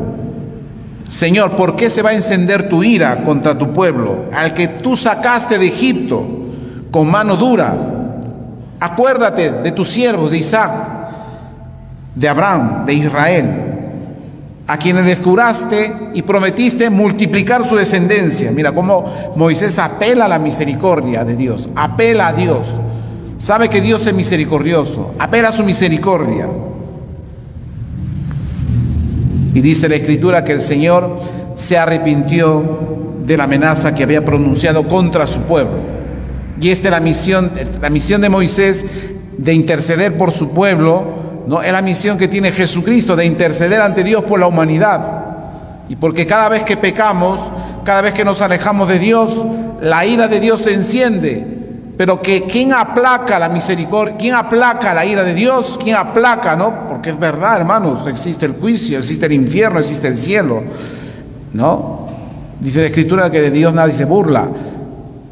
Señor, 1.09 1.55
¿por 1.55 1.75
qué 1.75 1.89
se 1.89 2.03
va 2.03 2.11
a 2.11 2.13
encender 2.13 2.69
tu 2.69 2.83
ira 2.83 3.23
contra 3.23 3.57
tu 3.57 3.73
pueblo, 3.73 4.25
al 4.31 4.53
que 4.53 4.67
tú 4.67 4.95
sacaste 4.95 5.57
de 5.57 5.67
Egipto 5.67 6.23
con 6.91 7.09
mano 7.09 7.35
dura? 7.35 7.75
Acuérdate 8.79 9.51
de 9.51 9.71
tus 9.71 9.89
siervos 9.89 10.29
de 10.29 10.37
Isaac, 10.37 10.98
de 12.15 12.27
Abraham, 12.27 12.85
de 12.85 12.93
Israel, 12.93 13.45
a 14.67 14.77
quienes 14.77 15.05
les 15.05 15.21
juraste 15.21 16.11
y 16.13 16.21
prometiste 16.21 16.89
multiplicar 16.89 17.65
su 17.65 17.75
descendencia. 17.75 18.51
Mira 18.51 18.71
cómo 18.71 19.33
Moisés 19.35 19.79
apela 19.79 20.25
a 20.25 20.27
la 20.27 20.39
misericordia 20.39 21.25
de 21.25 21.35
Dios, 21.35 21.69
apela 21.75 22.27
a 22.27 22.33
Dios. 22.33 22.79
Sabe 23.39 23.69
que 23.69 23.81
Dios 23.81 24.05
es 24.05 24.13
misericordioso, 24.13 25.15
apela 25.17 25.49
a 25.49 25.51
su 25.53 25.63
misericordia. 25.63 26.47
Y 29.53 29.61
dice 29.61 29.89
la 29.89 29.95
escritura 29.95 30.43
que 30.43 30.51
el 30.51 30.61
Señor 30.61 31.19
se 31.55 31.77
arrepintió 31.77 32.79
de 33.25 33.37
la 33.37 33.45
amenaza 33.45 33.95
que 33.95 34.03
había 34.03 34.23
pronunciado 34.23 34.87
contra 34.87 35.25
su 35.25 35.41
pueblo. 35.41 35.77
Y 36.61 36.69
esta 36.69 36.89
es 36.89 36.91
la 36.91 36.99
misión, 36.99 37.51
la 37.81 37.89
misión 37.89 38.21
de 38.21 38.29
Moisés 38.29 38.85
de 39.37 39.53
interceder 39.53 40.17
por 40.17 40.31
su 40.31 40.51
pueblo 40.51 41.18
¿no? 41.49 41.63
Es 41.63 41.71
la 41.71 41.81
misión 41.81 42.15
que 42.15 42.27
tiene 42.27 42.51
Jesucristo 42.51 43.15
de 43.15 43.25
interceder 43.25 43.81
ante 43.81 44.03
Dios 44.03 44.23
por 44.23 44.39
la 44.39 44.45
humanidad. 44.45 45.25
Y 45.89 45.95
porque 45.95 46.27
cada 46.27 46.47
vez 46.47 46.63
que 46.63 46.77
pecamos, 46.77 47.51
cada 47.83 48.01
vez 48.01 48.13
que 48.13 48.23
nos 48.23 48.39
alejamos 48.43 48.87
de 48.87 48.99
Dios, 48.99 49.43
la 49.81 50.05
ira 50.05 50.27
de 50.27 50.39
Dios 50.39 50.61
se 50.61 50.75
enciende. 50.75 51.57
Pero 51.97 52.21
que 52.21 52.43
quién 52.43 52.71
aplaca 52.71 53.39
la 53.39 53.49
misericordia, 53.49 54.15
quién 54.15 54.35
aplaca 54.35 54.93
la 54.93 55.03
ira 55.07 55.23
de 55.23 55.33
Dios, 55.33 55.79
quién 55.83 55.95
aplaca, 55.95 56.55
¿no? 56.55 56.87
Porque 56.87 57.09
es 57.09 57.19
verdad, 57.19 57.57
hermanos, 57.57 58.05
existe 58.05 58.45
el 58.45 58.53
juicio, 58.53 58.99
existe 58.99 59.25
el 59.25 59.33
infierno, 59.33 59.79
existe 59.79 60.07
el 60.07 60.17
cielo, 60.17 60.63
¿no? 61.53 62.09
Dice 62.59 62.81
la 62.81 62.85
escritura 62.85 63.31
que 63.31 63.41
de 63.41 63.49
Dios 63.49 63.73
nadie 63.73 63.93
se 63.93 64.05
burla. 64.05 64.47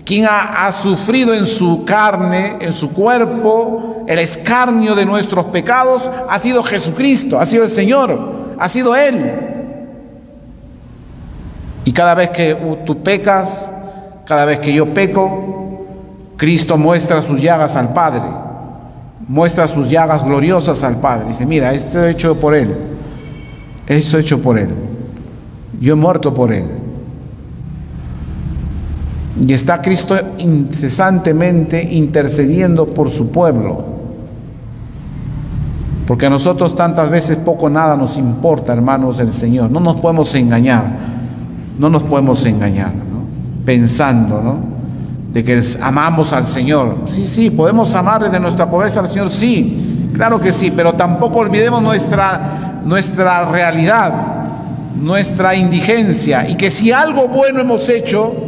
¿Quién 0.07 0.25
ha, 0.25 0.71
sufrido 0.71 1.33
en 1.33 1.45
su 1.45 1.83
carne, 1.83 2.55
en 2.61 2.71
su 2.71 2.93
cuerpo, 2.93 4.05
el 4.07 4.19
escarnio 4.19 4.95
de 4.95 5.05
nuestros 5.05 5.47
pecados 5.47 6.09
ha 6.29 6.39
sido 6.39 6.63
Jesucristo, 6.63 7.37
ha 7.37 7.45
sido 7.45 7.65
el 7.65 7.69
Señor, 7.69 8.55
ha 8.57 8.69
sido 8.69 8.95
Él. 8.95 9.37
Y 11.83 11.91
cada 11.91 12.15
vez 12.15 12.29
que 12.29 12.55
tú 12.85 13.03
pecas, 13.03 13.69
cada 14.25 14.45
vez 14.45 14.59
que 14.61 14.71
yo 14.71 14.93
peco, 14.93 15.85
Cristo 16.37 16.77
muestra 16.77 17.21
sus 17.21 17.41
llagas 17.41 17.75
al 17.75 17.91
Padre, 17.91 18.23
muestra 19.27 19.67
sus 19.67 19.89
llagas 19.89 20.23
gloriosas 20.23 20.85
al 20.85 21.01
Padre. 21.01 21.27
Dice, 21.27 21.45
mira, 21.45 21.73
esto 21.73 22.05
he 22.05 22.11
hecho 22.11 22.39
por 22.39 22.55
Él. 22.55 22.77
Eso 23.85 24.17
hecho 24.17 24.41
por 24.41 24.57
Él. 24.57 24.69
Yo 25.81 25.91
he 25.91 25.97
muerto 25.97 26.33
por 26.33 26.53
Él. 26.53 26.86
Y 29.45 29.53
está 29.53 29.81
Cristo 29.81 30.15
incesantemente 30.39 31.81
intercediendo 31.81 32.85
por 32.85 33.09
su 33.09 33.29
pueblo. 33.29 33.97
Porque 36.07 36.25
a 36.25 36.29
nosotros 36.29 36.73
tantas 36.73 37.09
veces 37.09 37.37
poco 37.37 37.69
nada 37.69 37.97
nos 37.97 38.17
importa, 38.17 38.73
hermanos 38.73 39.17
del 39.17 39.33
Señor. 39.33 39.69
No 39.69 39.79
nos 39.79 39.97
podemos 39.97 40.33
engañar. 40.35 40.85
No 41.77 41.89
nos 41.89 42.03
podemos 42.03 42.43
engañar. 42.45 42.91
Pensando, 43.65 44.41
¿no? 44.41 44.59
De 45.33 45.43
que 45.43 45.61
amamos 45.81 46.31
al 46.31 46.47
Señor. 46.47 47.03
Sí, 47.07 47.25
sí, 47.25 47.49
podemos 47.51 47.93
amar 47.93 48.23
desde 48.23 48.39
nuestra 48.39 48.69
pobreza 48.69 49.01
al 49.01 49.07
Señor, 49.07 49.29
sí. 49.29 50.09
Claro 50.15 50.39
que 50.39 50.53
sí, 50.53 50.71
pero 50.71 50.93
tampoco 50.93 51.39
olvidemos 51.39 51.83
nuestra, 51.83 52.81
nuestra 52.85 53.51
realidad, 53.51 54.13
nuestra 54.99 55.53
indigencia. 55.55 56.49
Y 56.49 56.55
que 56.55 56.71
si 56.71 56.91
algo 56.91 57.27
bueno 57.27 57.59
hemos 57.59 57.87
hecho, 57.89 58.46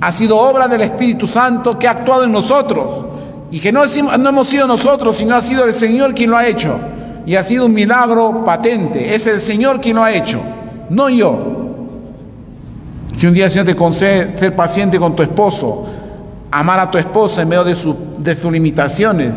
ha 0.00 0.12
sido 0.12 0.38
obra 0.38 0.66
del 0.66 0.80
Espíritu 0.80 1.26
Santo 1.26 1.78
que 1.78 1.86
ha 1.86 1.92
actuado 1.92 2.24
en 2.24 2.32
nosotros. 2.32 3.04
Y 3.50 3.60
que 3.60 3.72
no, 3.72 3.82
hemos 3.84 4.48
sido 4.48 4.66
nosotros, 4.66 5.16
sino 5.16 5.34
ha 5.34 5.42
sido 5.42 5.64
el 5.64 5.74
Señor 5.74 6.14
quien 6.14 6.30
lo 6.30 6.36
ha 6.36 6.46
hecho. 6.46 6.78
Y 7.26 7.34
ha 7.34 7.42
sido 7.42 7.66
un 7.66 7.74
milagro 7.74 8.44
patente. 8.44 9.14
Es 9.14 9.26
el 9.26 9.40
Señor 9.40 9.80
quien 9.80 9.96
lo 9.96 10.04
ha 10.04 10.12
hecho, 10.12 10.40
no 10.88 11.08
yo. 11.08 11.56
Si 13.12 13.26
un 13.26 13.34
día 13.34 13.46
el 13.46 13.50
Señor 13.50 13.66
te 13.66 13.76
concede 13.76 14.38
ser 14.38 14.56
paciente 14.56 14.98
con 14.98 15.14
tu 15.14 15.22
esposo, 15.22 15.84
amar 16.50 16.78
a 16.78 16.90
tu 16.90 16.96
esposa 16.96 17.42
en 17.42 17.48
medio 17.48 17.64
de, 17.64 17.76
de 18.18 18.36
sus 18.36 18.50
limitaciones, 18.50 19.34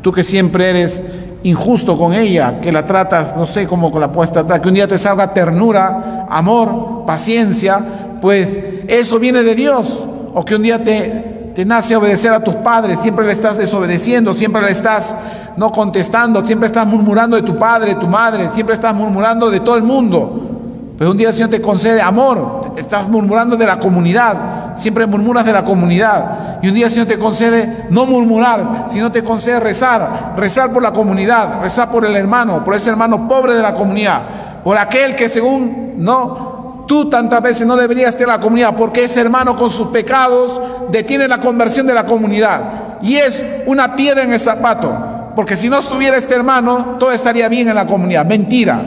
tú 0.00 0.10
que 0.10 0.24
siempre 0.24 0.70
eres 0.70 1.02
injusto 1.44 1.96
con 1.96 2.12
ella, 2.12 2.60
que 2.60 2.72
la 2.72 2.86
tratas, 2.86 3.36
no 3.36 3.46
sé 3.46 3.66
cómo 3.66 3.96
la 3.98 4.10
puedes 4.10 4.32
tratar, 4.32 4.60
que 4.60 4.68
un 4.68 4.74
día 4.74 4.88
te 4.88 4.98
salga 4.98 5.32
ternura, 5.32 6.26
amor, 6.30 7.04
paciencia, 7.06 8.01
pues 8.22 8.48
eso 8.86 9.18
viene 9.18 9.42
de 9.42 9.56
Dios. 9.56 10.06
O 10.32 10.44
que 10.44 10.54
un 10.54 10.62
día 10.62 10.82
te, 10.82 11.50
te 11.56 11.64
nace 11.64 11.96
obedecer 11.96 12.32
a 12.32 12.42
tus 12.42 12.54
padres, 12.54 13.00
siempre 13.00 13.26
le 13.26 13.32
estás 13.32 13.58
desobedeciendo, 13.58 14.32
siempre 14.32 14.62
le 14.62 14.70
estás 14.70 15.14
no 15.56 15.72
contestando, 15.72 16.46
siempre 16.46 16.68
estás 16.68 16.86
murmurando 16.86 17.36
de 17.36 17.42
tu 17.42 17.56
padre, 17.56 17.96
tu 17.96 18.06
madre, 18.06 18.48
siempre 18.50 18.76
estás 18.76 18.94
murmurando 18.94 19.50
de 19.50 19.58
todo 19.58 19.76
el 19.76 19.82
mundo. 19.82 20.94
Pero 20.96 21.10
un 21.10 21.16
día 21.16 21.28
el 21.30 21.34
Señor 21.34 21.50
te 21.50 21.60
concede 21.60 22.00
amor, 22.00 22.74
estás 22.76 23.08
murmurando 23.08 23.56
de 23.56 23.66
la 23.66 23.80
comunidad, 23.80 24.76
siempre 24.76 25.04
murmuras 25.04 25.44
de 25.44 25.52
la 25.52 25.64
comunidad. 25.64 26.60
Y 26.62 26.68
un 26.68 26.74
día 26.74 26.86
el 26.86 26.92
Señor 26.92 27.08
te 27.08 27.18
concede 27.18 27.86
no 27.90 28.06
murmurar, 28.06 28.84
sino 28.86 29.10
te 29.10 29.24
concede 29.24 29.58
rezar, 29.58 30.34
rezar 30.36 30.72
por 30.72 30.80
la 30.80 30.92
comunidad, 30.92 31.60
rezar 31.60 31.90
por 31.90 32.04
el 32.04 32.14
hermano, 32.14 32.64
por 32.64 32.76
ese 32.76 32.88
hermano 32.88 33.26
pobre 33.26 33.54
de 33.54 33.62
la 33.62 33.74
comunidad, 33.74 34.22
por 34.62 34.78
aquel 34.78 35.16
que 35.16 35.28
según 35.28 35.94
no 35.98 36.51
tú 36.86 37.08
tantas 37.08 37.42
veces 37.42 37.66
no 37.66 37.76
deberías 37.76 38.10
estar 38.10 38.22
en 38.22 38.34
la 38.34 38.40
comunidad, 38.40 38.76
porque 38.76 39.04
ese 39.04 39.20
hermano 39.20 39.56
con 39.56 39.70
sus 39.70 39.88
pecados 39.88 40.60
detiene 40.90 41.28
la 41.28 41.38
conversión 41.40 41.86
de 41.86 41.94
la 41.94 42.06
comunidad 42.06 42.98
y 43.02 43.16
es 43.16 43.44
una 43.66 43.96
piedra 43.96 44.22
en 44.22 44.32
el 44.32 44.40
zapato, 44.40 45.32
porque 45.34 45.56
si 45.56 45.68
no 45.68 45.78
estuviera 45.78 46.16
este 46.16 46.34
hermano, 46.34 46.96
todo 46.98 47.10
estaría 47.12 47.48
bien 47.48 47.68
en 47.68 47.74
la 47.74 47.86
comunidad. 47.86 48.24
Mentira. 48.26 48.80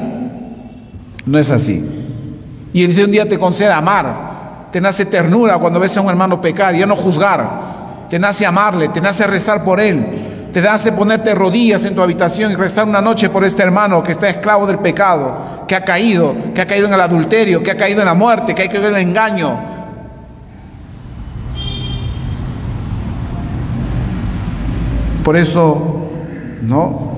No 1.26 1.40
es 1.40 1.52
así. 1.52 1.84
Y 2.74 2.84
el 2.84 3.04
un 3.04 3.12
día 3.12 3.28
te 3.28 3.40
concede 3.40 3.72
amar, 3.72 4.68
te 4.72 4.80
nace 4.80 5.06
ternura 5.06 5.58
cuando 5.58 5.80
ves 5.80 5.96
a 5.98 6.02
un 6.02 6.10
hermano 6.10 6.40
pecar, 6.42 6.76
ya 6.76 6.86
no 6.86 6.96
juzgar, 6.96 8.08
te 8.10 8.20
nace 8.20 8.46
amarle, 8.46 8.90
te 8.90 9.02
nace 9.02 9.26
rezar 9.26 9.64
por 9.64 9.80
él, 9.80 10.06
te 10.56 10.62
nace 10.62 10.94
ponerte 10.94 11.36
rodillas 11.36 11.84
en 11.84 11.94
tu 11.94 12.02
habitación 12.02 12.50
y 12.50 12.56
rezar 12.56 12.88
una 12.88 13.02
noche 13.02 13.30
por 13.30 13.44
este 13.44 13.62
hermano 13.62 14.02
que 14.02 14.14
está 14.14 14.30
esclavo 14.30 14.66
del 14.66 14.80
pecado, 14.80 15.66
que 15.68 15.76
ha 15.76 15.84
caído, 15.84 16.34
que 16.54 16.62
ha 16.62 16.66
caído 16.66 16.88
en 16.88 16.94
el 16.94 17.02
adulterio, 17.02 17.62
que 17.62 17.72
ha 17.72 17.76
caído 17.76 18.00
en 18.00 18.06
la 18.06 18.14
muerte, 18.14 18.56
que 18.56 18.64
ha 18.64 18.68
caído 18.70 18.88
en 18.88 18.96
el 18.96 19.02
engaño. 19.02 19.60
Por 25.26 25.36
eso, 25.36 26.08
¿no? 26.62 27.12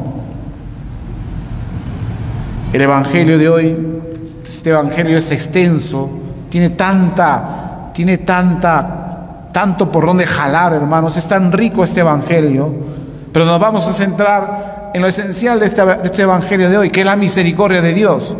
El 2.73 2.81
Evangelio 2.81 3.37
de 3.37 3.49
hoy, 3.49 4.01
este 4.47 4.71
Evangelio 4.71 5.15
es 5.15 5.29
extenso, 5.29 6.09
tiene 6.49 6.71
tanta, 6.71 7.91
tiene 7.93 8.17
tanta, 8.17 9.49
tanto 9.51 9.91
por 9.91 10.07
donde 10.07 10.25
jalar, 10.25 10.73
hermanos, 10.73 11.15
es 11.17 11.27
tan 11.27 11.51
rico 11.51 11.83
este 11.83 11.99
Evangelio, 11.99 12.96
pero 13.31 13.45
nos 13.45 13.59
vamos 13.59 13.87
a 13.87 13.93
centrar 13.93 14.91
en 14.93 15.01
lo 15.01 15.07
esencial 15.07 15.59
de 15.59 15.67
este, 15.67 16.21
Evangelio 16.21 16.69
de 16.69 16.77
hoy, 16.77 16.89
que 16.89 17.01
es 17.01 17.05
la 17.05 17.15
misericordia 17.15 17.81
de 17.81 17.93
Dios. 17.93 18.35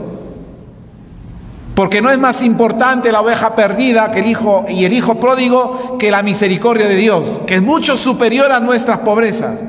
Porque 1.76 2.02
no 2.02 2.10
es 2.10 2.18
más 2.18 2.42
importante 2.42 3.12
la 3.12 3.22
oveja 3.22 3.54
perdida 3.54 4.10
que 4.12 4.22
el 4.22 4.26
hijo 4.26 4.66
y 4.68 4.86
el 4.86 4.94
hijo 4.94 5.20
pródigo 5.20 5.98
que 6.00 6.10
la 6.10 6.24
misericordia 6.24 6.88
de 6.88 6.96
Dios, 6.96 7.42
que 7.46 7.56
es 7.56 7.62
mucho 7.62 7.98
superior 7.98 8.52
a 8.52 8.60
nuestras 8.60 9.00
pobrezas. 9.00 9.64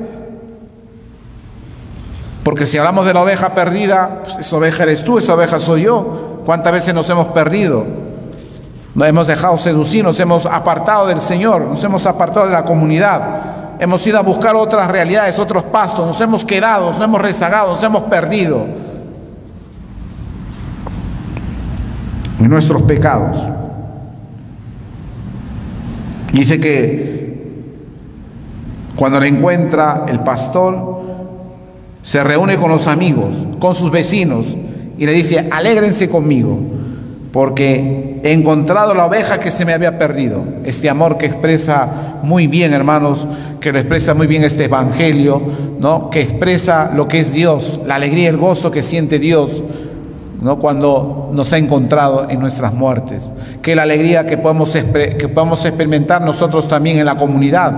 Porque 2.43 2.65
si 2.65 2.79
hablamos 2.79 3.05
de 3.05 3.13
la 3.13 3.21
oveja 3.21 3.53
perdida, 3.53 4.21
pues 4.23 4.37
esa 4.37 4.57
oveja 4.57 4.81
eres 4.81 5.03
tú, 5.03 5.19
esa 5.19 5.35
oveja 5.35 5.59
soy 5.59 5.83
yo. 5.83 6.41
¿Cuántas 6.45 6.73
veces 6.73 6.95
nos 6.95 7.07
hemos 7.11 7.27
perdido? 7.27 7.85
Nos 8.95 9.07
hemos 9.07 9.27
dejado 9.27 9.55
seducir, 9.59 10.03
nos 10.03 10.19
hemos 10.19 10.47
apartado 10.47 11.05
del 11.05 11.21
Señor, 11.21 11.61
nos 11.61 11.83
hemos 11.83 12.07
apartado 12.07 12.47
de 12.47 12.53
la 12.53 12.65
comunidad. 12.65 13.68
Hemos 13.79 14.05
ido 14.05 14.17
a 14.17 14.21
buscar 14.21 14.55
otras 14.55 14.91
realidades, 14.91 15.39
otros 15.39 15.63
pastos, 15.63 16.05
nos 16.05 16.19
hemos 16.19 16.43
quedado, 16.43 16.87
nos 16.87 16.99
hemos 16.99 17.21
rezagado, 17.21 17.69
nos 17.69 17.81
hemos 17.81 18.03
perdido 18.03 18.65
en 22.39 22.49
nuestros 22.49 22.81
pecados. 22.83 23.37
Dice 26.33 26.59
que 26.59 27.19
cuando 28.95 29.19
le 29.19 29.29
encuentra 29.29 30.05
el 30.09 30.19
pastor, 30.19 30.99
se 32.03 32.23
reúne 32.23 32.57
con 32.57 32.69
los 32.69 32.87
amigos, 32.87 33.45
con 33.59 33.75
sus 33.75 33.91
vecinos 33.91 34.57
y 34.97 35.05
le 35.05 35.13
dice, 35.13 35.47
alégrense 35.51 36.09
conmigo, 36.09 36.59
porque 37.31 38.19
he 38.23 38.31
encontrado 38.31 38.93
la 38.93 39.05
oveja 39.05 39.39
que 39.39 39.51
se 39.51 39.65
me 39.65 39.73
había 39.73 39.99
perdido. 39.99 40.43
Este 40.63 40.89
amor 40.89 41.17
que 41.17 41.27
expresa 41.27 42.17
muy 42.23 42.47
bien, 42.47 42.73
hermanos, 42.73 43.27
que 43.59 43.71
lo 43.71 43.79
expresa 43.79 44.13
muy 44.13 44.27
bien 44.27 44.43
este 44.43 44.65
evangelio, 44.65 45.41
¿no? 45.79 46.09
Que 46.09 46.21
expresa 46.21 46.91
lo 46.93 47.07
que 47.07 47.19
es 47.19 47.31
Dios, 47.31 47.79
la 47.85 47.95
alegría 47.95 48.29
el 48.29 48.37
gozo 48.37 48.71
que 48.71 48.81
siente 48.81 49.19
Dios, 49.19 49.61
¿no? 50.41 50.57
Cuando 50.57 51.29
nos 51.31 51.53
ha 51.53 51.57
encontrado 51.57 52.27
en 52.29 52.39
nuestras 52.39 52.73
muertes. 52.73 53.33
Que 53.61 53.75
la 53.75 53.83
alegría 53.83 54.25
que 54.25 54.37
podemos, 54.37 54.71
que 54.73 55.27
podemos 55.27 55.63
experimentar 55.65 56.21
nosotros 56.21 56.67
también 56.67 56.97
en 56.97 57.05
la 57.05 57.17
comunidad. 57.17 57.73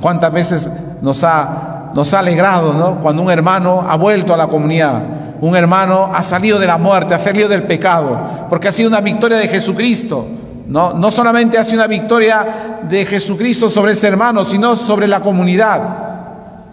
¿Cuántas 0.00 0.32
veces 0.32 0.70
nos 1.02 1.24
ha 1.24 1.74
nos 1.94 2.14
ha 2.14 2.20
alegrado, 2.20 2.74
¿no? 2.74 3.00
Cuando 3.00 3.22
un 3.22 3.30
hermano 3.30 3.84
ha 3.88 3.96
vuelto 3.96 4.34
a 4.34 4.36
la 4.36 4.48
comunidad, 4.48 5.02
un 5.40 5.56
hermano 5.56 6.10
ha 6.12 6.22
salido 6.22 6.58
de 6.58 6.66
la 6.66 6.78
muerte, 6.78 7.14
ha 7.14 7.18
salido 7.18 7.48
del 7.48 7.64
pecado, 7.64 8.46
porque 8.48 8.68
ha 8.68 8.72
sido 8.72 8.88
una 8.88 9.00
victoria 9.00 9.38
de 9.38 9.48
Jesucristo. 9.48 10.26
No, 10.66 10.92
no 10.92 11.10
solamente 11.10 11.56
ha 11.56 11.64
sido 11.64 11.78
una 11.78 11.86
victoria 11.86 12.80
de 12.82 13.06
Jesucristo 13.06 13.70
sobre 13.70 13.92
ese 13.92 14.08
hermano, 14.08 14.44
sino 14.44 14.76
sobre 14.76 15.08
la 15.08 15.20
comunidad. 15.20 16.08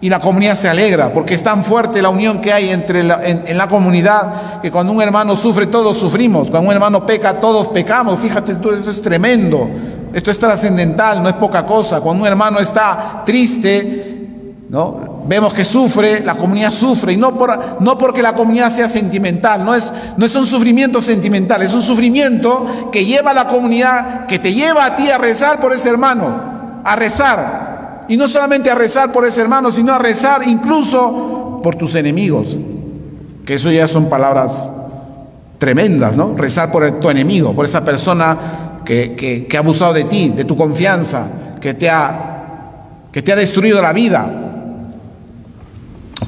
Y 0.00 0.10
la 0.10 0.20
comunidad 0.20 0.54
se 0.54 0.68
alegra 0.68 1.10
porque 1.12 1.34
es 1.34 1.42
tan 1.42 1.64
fuerte 1.64 2.02
la 2.02 2.10
unión 2.10 2.42
que 2.42 2.52
hay 2.52 2.68
entre 2.68 3.02
la, 3.02 3.24
en, 3.24 3.56
la 3.56 3.66
comunidad 3.66 4.60
que 4.60 4.70
cuando 4.70 4.92
un 4.92 5.00
hermano 5.00 5.34
sufre 5.34 5.66
todos 5.68 5.96
sufrimos, 5.96 6.50
cuando 6.50 6.68
un 6.68 6.74
hermano 6.74 7.06
peca 7.06 7.40
todos 7.40 7.68
pecamos. 7.68 8.18
Fíjate, 8.18 8.52
esto 8.52 8.74
es 8.74 9.00
tremendo, 9.00 9.66
esto 10.12 10.30
es 10.30 10.38
trascendental, 10.38 11.22
no 11.22 11.30
es 11.30 11.34
poca 11.36 11.64
cosa. 11.64 12.00
Cuando 12.00 12.24
un 12.24 12.28
hermano 12.28 12.60
está 12.60 13.22
triste, 13.24 14.28
¿no? 14.68 15.15
Vemos 15.28 15.52
que 15.52 15.64
sufre, 15.64 16.20
la 16.24 16.36
comunidad 16.36 16.70
sufre, 16.70 17.12
y 17.12 17.16
no, 17.16 17.36
por, 17.36 17.80
no 17.80 17.98
porque 17.98 18.22
la 18.22 18.32
comunidad 18.34 18.70
sea 18.70 18.88
sentimental, 18.88 19.64
no 19.64 19.74
es, 19.74 19.92
no 20.16 20.24
es 20.24 20.34
un 20.36 20.46
sufrimiento 20.46 21.02
sentimental, 21.02 21.62
es 21.62 21.74
un 21.74 21.82
sufrimiento 21.82 22.90
que 22.92 23.04
lleva 23.04 23.32
a 23.32 23.34
la 23.34 23.48
comunidad, 23.48 24.26
que 24.26 24.38
te 24.38 24.52
lleva 24.52 24.84
a 24.84 24.96
ti 24.96 25.10
a 25.10 25.18
rezar 25.18 25.60
por 25.60 25.72
ese 25.72 25.88
hermano, 25.88 26.80
a 26.84 26.96
rezar. 26.96 28.06
Y 28.08 28.16
no 28.16 28.28
solamente 28.28 28.70
a 28.70 28.76
rezar 28.76 29.10
por 29.10 29.26
ese 29.26 29.40
hermano, 29.40 29.72
sino 29.72 29.92
a 29.92 29.98
rezar 29.98 30.46
incluso 30.46 31.60
por 31.62 31.74
tus 31.74 31.96
enemigos, 31.96 32.56
que 33.44 33.54
eso 33.54 33.70
ya 33.72 33.88
son 33.88 34.08
palabras 34.08 34.70
tremendas, 35.58 36.16
¿no? 36.16 36.34
Rezar 36.36 36.70
por 36.70 37.00
tu 37.00 37.10
enemigo, 37.10 37.52
por 37.54 37.64
esa 37.64 37.84
persona 37.84 38.80
que, 38.84 39.16
que, 39.16 39.56
ha 39.56 39.60
abusado 39.60 39.92
de 39.92 40.04
ti, 40.04 40.28
de 40.28 40.44
tu 40.44 40.56
confianza, 40.56 41.26
que 41.60 41.74
te 41.74 41.90
ha, 41.90 42.82
que 43.10 43.22
te 43.22 43.32
ha 43.32 43.36
destruido 43.36 43.82
la 43.82 43.92
vida, 43.92 44.45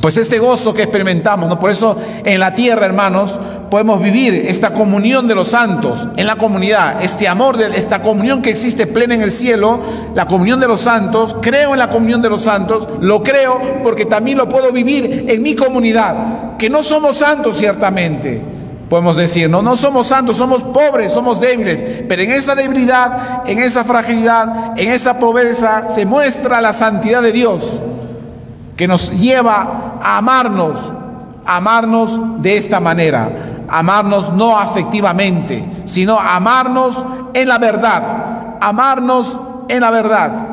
pues 0.01 0.17
este 0.17 0.39
gozo 0.39 0.75
que 0.75 0.83
experimentamos, 0.83 1.49
¿no? 1.49 1.59
Por 1.59 1.71
eso 1.71 1.97
en 2.25 2.39
la 2.39 2.55
tierra, 2.55 2.87
hermanos, 2.87 3.39
podemos 3.71 4.03
vivir 4.03 4.35
esta 4.47 4.71
comunión 4.71 5.27
de 5.27 5.35
los 5.35 5.49
santos 5.49 6.07
en 6.17 6.27
la 6.27 6.37
comunidad, 6.37 7.03
este 7.03 7.27
amor, 7.27 7.57
de, 7.57 7.67
esta 7.77 8.03
comunión 8.03 8.43
que 8.43 8.51
existe 8.51 8.87
plena 8.87 9.15
en 9.15 9.23
el 9.23 9.33
cielo, 9.33 9.81
la 10.15 10.27
comunión 10.27 10.61
de 10.61 10.69
los 10.69 10.83
santos, 10.83 11.37
creo 11.41 11.73
en 11.73 11.79
la 11.79 11.91
comunión 11.91 12.23
de 12.23 12.29
los 12.29 12.43
santos, 12.43 12.87
lo 13.01 13.23
creo 13.23 13.61
porque 13.83 14.05
también 14.05 14.39
lo 14.39 14.49
puedo 14.49 14.73
vivir 14.73 15.27
en 15.29 15.43
mi 15.43 15.55
comunidad, 15.55 16.57
que 16.59 16.71
no 16.71 16.83
somos 16.83 17.19
santos 17.19 17.57
ciertamente, 17.57 18.43
Podemos 18.89 19.19
decir, 19.19 19.51
no, 19.51 19.61
no 19.61 19.77
somos 19.77 20.07
santos, 20.07 20.39
somos 20.39 20.63
pobres, 20.65 21.13
somos 21.13 21.41
débiles, 21.41 22.05
pero 22.09 22.23
en 22.23 22.31
esa 22.31 22.55
debilidad, 22.55 23.43
en 23.47 23.59
esa 23.59 23.85
fragilidad, 23.85 24.73
en 24.79 24.89
esa 24.89 25.19
pobreza 25.19 25.91
se 25.91 26.07
muestra 26.07 26.63
la 26.63 26.73
santidad 26.73 27.21
de 27.21 27.33
Dios, 27.33 27.83
que 28.79 28.87
nos 28.87 29.11
lleva 29.11 29.99
a 30.01 30.19
amarnos, 30.19 30.93
amarnos 31.45 32.41
de 32.41 32.57
esta 32.57 32.79
manera, 32.79 33.65
amarnos 33.69 34.33
no 34.33 34.57
afectivamente, 34.57 35.83
sino 35.85 36.17
amarnos 36.17 37.05
en 37.35 37.49
la 37.49 37.59
verdad, 37.59 38.57
amarnos 38.61 39.37
en 39.69 39.81
la 39.81 39.91
verdad, 39.91 40.47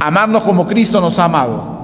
amarnos 0.00 0.42
como 0.42 0.66
Cristo 0.66 1.02
nos 1.02 1.18
ha 1.18 1.24
amado. 1.24 1.76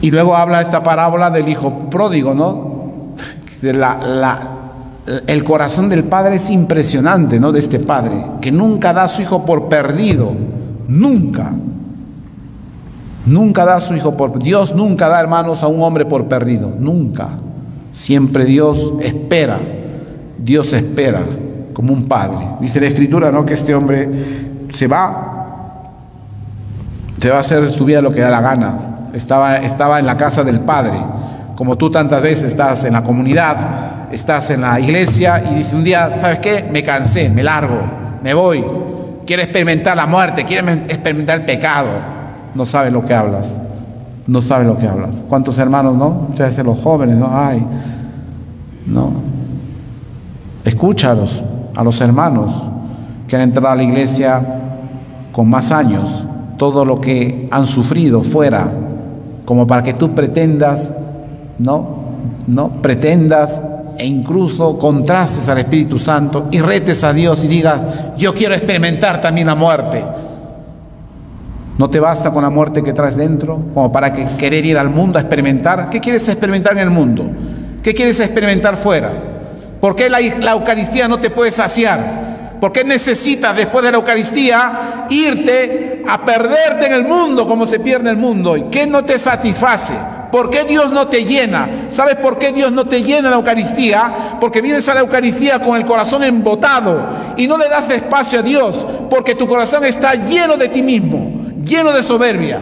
Y 0.00 0.12
luego 0.12 0.36
habla 0.36 0.62
esta 0.62 0.84
parábola 0.84 1.30
del 1.30 1.48
hijo 1.48 1.90
pródigo, 1.90 2.32
¿no? 2.32 3.16
La, 3.62 3.98
la, 3.98 4.57
el 5.26 5.44
corazón 5.44 5.88
del 5.88 6.04
padre 6.04 6.36
es 6.36 6.50
impresionante, 6.50 7.40
¿no? 7.40 7.52
De 7.52 7.58
este 7.58 7.80
padre, 7.80 8.22
que 8.40 8.52
nunca 8.52 8.92
da 8.92 9.04
a 9.04 9.08
su 9.08 9.22
hijo 9.22 9.44
por 9.44 9.68
perdido, 9.68 10.32
nunca. 10.86 11.52
Nunca 13.26 13.64
da 13.64 13.76
a 13.76 13.80
su 13.80 13.94
hijo 13.94 14.16
por 14.16 14.38
Dios 14.42 14.74
nunca 14.74 15.08
da 15.08 15.20
hermanos 15.20 15.62
a 15.62 15.66
un 15.66 15.82
hombre 15.82 16.06
por 16.06 16.26
perdido, 16.26 16.72
nunca. 16.78 17.28
Siempre 17.92 18.44
Dios 18.44 18.92
espera. 19.00 19.58
Dios 20.38 20.72
espera 20.72 21.22
como 21.74 21.92
un 21.92 22.06
padre. 22.06 22.46
Dice 22.60 22.80
la 22.80 22.86
escritura, 22.86 23.30
¿no? 23.30 23.44
Que 23.44 23.54
este 23.54 23.74
hombre 23.74 24.08
se 24.70 24.86
va, 24.86 25.92
se 27.20 27.30
va 27.30 27.36
a 27.36 27.40
hacer 27.40 27.70
su 27.70 27.84
vida 27.84 28.00
lo 28.00 28.12
que 28.12 28.20
da 28.20 28.30
la 28.30 28.40
gana. 28.40 28.78
Estaba, 29.12 29.56
estaba 29.56 29.98
en 29.98 30.06
la 30.06 30.16
casa 30.16 30.44
del 30.44 30.60
Padre, 30.60 30.96
como 31.56 31.76
tú 31.76 31.90
tantas 31.90 32.22
veces 32.22 32.44
estás 32.44 32.84
en 32.84 32.92
la 32.92 33.02
comunidad, 33.02 33.97
estás 34.12 34.50
en 34.50 34.62
la 34.62 34.78
iglesia 34.80 35.42
y 35.50 35.56
dice 35.56 35.76
un 35.76 35.84
día, 35.84 36.16
¿sabes 36.20 36.40
qué? 36.40 36.68
Me 36.70 36.82
cansé, 36.82 37.28
me 37.28 37.42
largo, 37.42 37.78
me 38.22 38.34
voy. 38.34 38.64
Quiero 39.26 39.42
experimentar 39.42 39.96
la 39.96 40.06
muerte, 40.06 40.44
quiero 40.44 40.68
experimentar 40.68 41.40
el 41.40 41.44
pecado. 41.44 41.88
No 42.54 42.64
sabes 42.64 42.92
lo 42.92 43.04
que 43.04 43.14
hablas, 43.14 43.60
no 44.26 44.40
sabes 44.40 44.66
lo 44.66 44.78
que 44.78 44.86
hablas. 44.86 45.16
¿Cuántos 45.28 45.58
hermanos, 45.58 45.96
no? 45.96 46.10
Muchas 46.10 46.50
veces 46.50 46.64
los 46.64 46.80
jóvenes, 46.80 47.16
¿no? 47.16 47.28
Ay, 47.30 47.64
no. 48.86 49.12
Escúchalos 50.64 51.44
a 51.76 51.84
los 51.84 52.00
hermanos 52.00 52.54
que 53.26 53.36
han 53.36 53.42
entrado 53.42 53.68
a 53.68 53.76
la 53.76 53.82
iglesia 53.82 54.42
con 55.32 55.48
más 55.48 55.70
años, 55.70 56.24
todo 56.56 56.84
lo 56.84 57.00
que 57.00 57.46
han 57.50 57.66
sufrido 57.66 58.22
fuera 58.22 58.72
como 59.44 59.66
para 59.66 59.82
que 59.82 59.94
tú 59.94 60.14
pretendas, 60.14 60.92
¿no? 61.58 61.98
¿No? 62.46 62.68
Pretendas 62.68 63.62
e 63.98 64.06
incluso 64.06 64.78
contrastes 64.78 65.48
al 65.48 65.58
Espíritu 65.58 65.98
Santo 65.98 66.46
y 66.52 66.60
retes 66.60 67.02
a 67.02 67.12
Dios 67.12 67.42
y 67.42 67.48
digas, 67.48 67.80
yo 68.16 68.32
quiero 68.32 68.54
experimentar 68.54 69.20
también 69.20 69.48
la 69.48 69.56
muerte. 69.56 70.04
¿No 71.76 71.90
te 71.90 72.00
basta 72.00 72.30
con 72.30 72.42
la 72.42 72.50
muerte 72.50 72.82
que 72.82 72.92
traes 72.92 73.16
dentro 73.16 73.60
como 73.74 73.90
para 73.90 74.12
que 74.12 74.24
querer 74.36 74.64
ir 74.64 74.78
al 74.78 74.90
mundo 74.90 75.18
a 75.18 75.20
experimentar? 75.20 75.90
¿Qué 75.90 76.00
quieres 76.00 76.28
experimentar 76.28 76.72
en 76.72 76.78
el 76.78 76.90
mundo? 76.90 77.28
¿Qué 77.82 77.92
quieres 77.92 78.18
experimentar 78.20 78.76
fuera? 78.76 79.10
¿Por 79.80 79.94
qué 79.94 80.08
la, 80.08 80.18
la 80.20 80.52
Eucaristía 80.52 81.08
no 81.08 81.18
te 81.18 81.30
puede 81.30 81.50
saciar? 81.50 82.56
¿Por 82.60 82.72
qué 82.72 82.84
necesitas 82.84 83.56
después 83.56 83.84
de 83.84 83.92
la 83.92 83.98
Eucaristía 83.98 85.06
irte 85.10 86.04
a 86.08 86.24
perderte 86.24 86.86
en 86.86 86.92
el 86.92 87.04
mundo 87.04 87.46
como 87.46 87.66
se 87.66 87.80
pierde 87.80 88.10
el 88.10 88.16
mundo? 88.16 88.56
¿Y 88.56 88.64
qué 88.64 88.86
no 88.86 89.04
te 89.04 89.18
satisface? 89.18 89.94
¿Por 90.30 90.50
qué 90.50 90.64
Dios 90.64 90.90
no 90.90 91.08
te 91.08 91.24
llena? 91.24 91.86
¿Sabes 91.88 92.16
por 92.16 92.38
qué 92.38 92.52
Dios 92.52 92.70
no 92.70 92.86
te 92.86 93.02
llena 93.02 93.30
la 93.30 93.36
Eucaristía? 93.36 94.36
Porque 94.40 94.60
vienes 94.60 94.88
a 94.88 94.94
la 94.94 95.00
Eucaristía 95.00 95.60
con 95.60 95.76
el 95.76 95.84
corazón 95.84 96.22
embotado 96.22 97.08
y 97.36 97.46
no 97.46 97.56
le 97.56 97.68
das 97.68 97.90
espacio 97.90 98.40
a 98.40 98.42
Dios 98.42 98.86
porque 99.08 99.34
tu 99.34 99.46
corazón 99.48 99.84
está 99.84 100.14
lleno 100.14 100.56
de 100.56 100.68
ti 100.68 100.82
mismo, 100.82 101.50
lleno 101.64 101.92
de 101.92 102.02
soberbia 102.02 102.60